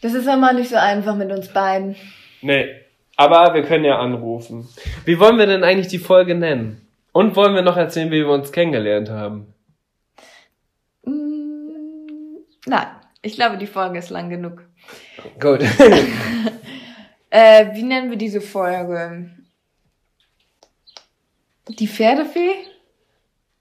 [0.00, 1.96] Das ist immer nicht so einfach mit uns beiden.
[2.42, 2.66] Nee.
[3.16, 4.66] Aber wir können ja anrufen.
[5.04, 6.86] Wie wollen wir denn eigentlich die Folge nennen?
[7.12, 9.52] Und wollen wir noch erzählen, wie wir uns kennengelernt haben?
[11.04, 12.86] Mm, Nein,
[13.20, 14.62] ich glaube, die Folge ist lang genug.
[15.38, 15.60] Gut.
[17.32, 19.30] Äh, wie nennen wir diese Folge?
[21.68, 22.54] Die Pferdefee?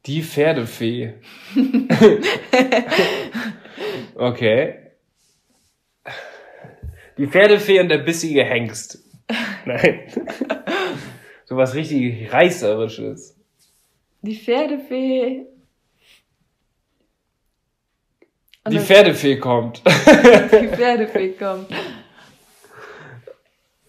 [0.08, 1.14] Die Pferdefee.
[4.16, 4.89] okay.
[7.20, 9.04] Die Pferdefee und der bissige Hengst.
[9.66, 10.04] Nein.
[11.46, 13.36] So was richtig reißerisches.
[14.22, 15.46] Die Pferdefee.
[18.64, 19.84] Und Die das- Pferdefee kommt.
[19.86, 21.68] die Pferdefee kommt.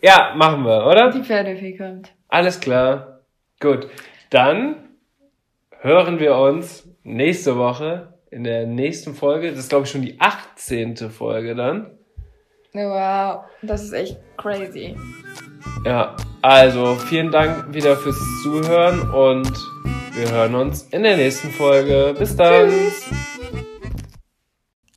[0.02, 1.10] ja, machen wir, oder?
[1.12, 2.12] Die Pferdefee kommt.
[2.28, 3.20] Alles klar.
[3.60, 3.88] Gut.
[4.30, 4.88] Dann
[5.80, 9.50] hören wir uns nächste Woche in der nächsten Folge.
[9.50, 10.96] Das ist, glaube ich, schon die 18.
[11.10, 11.96] Folge dann.
[12.72, 14.96] Wow, das ist echt crazy.
[15.84, 19.52] Ja, also vielen Dank wieder fürs Zuhören und
[20.14, 22.14] wir hören uns in der nächsten Folge.
[22.18, 22.70] Bis dann.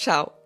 [0.00, 0.39] ciao.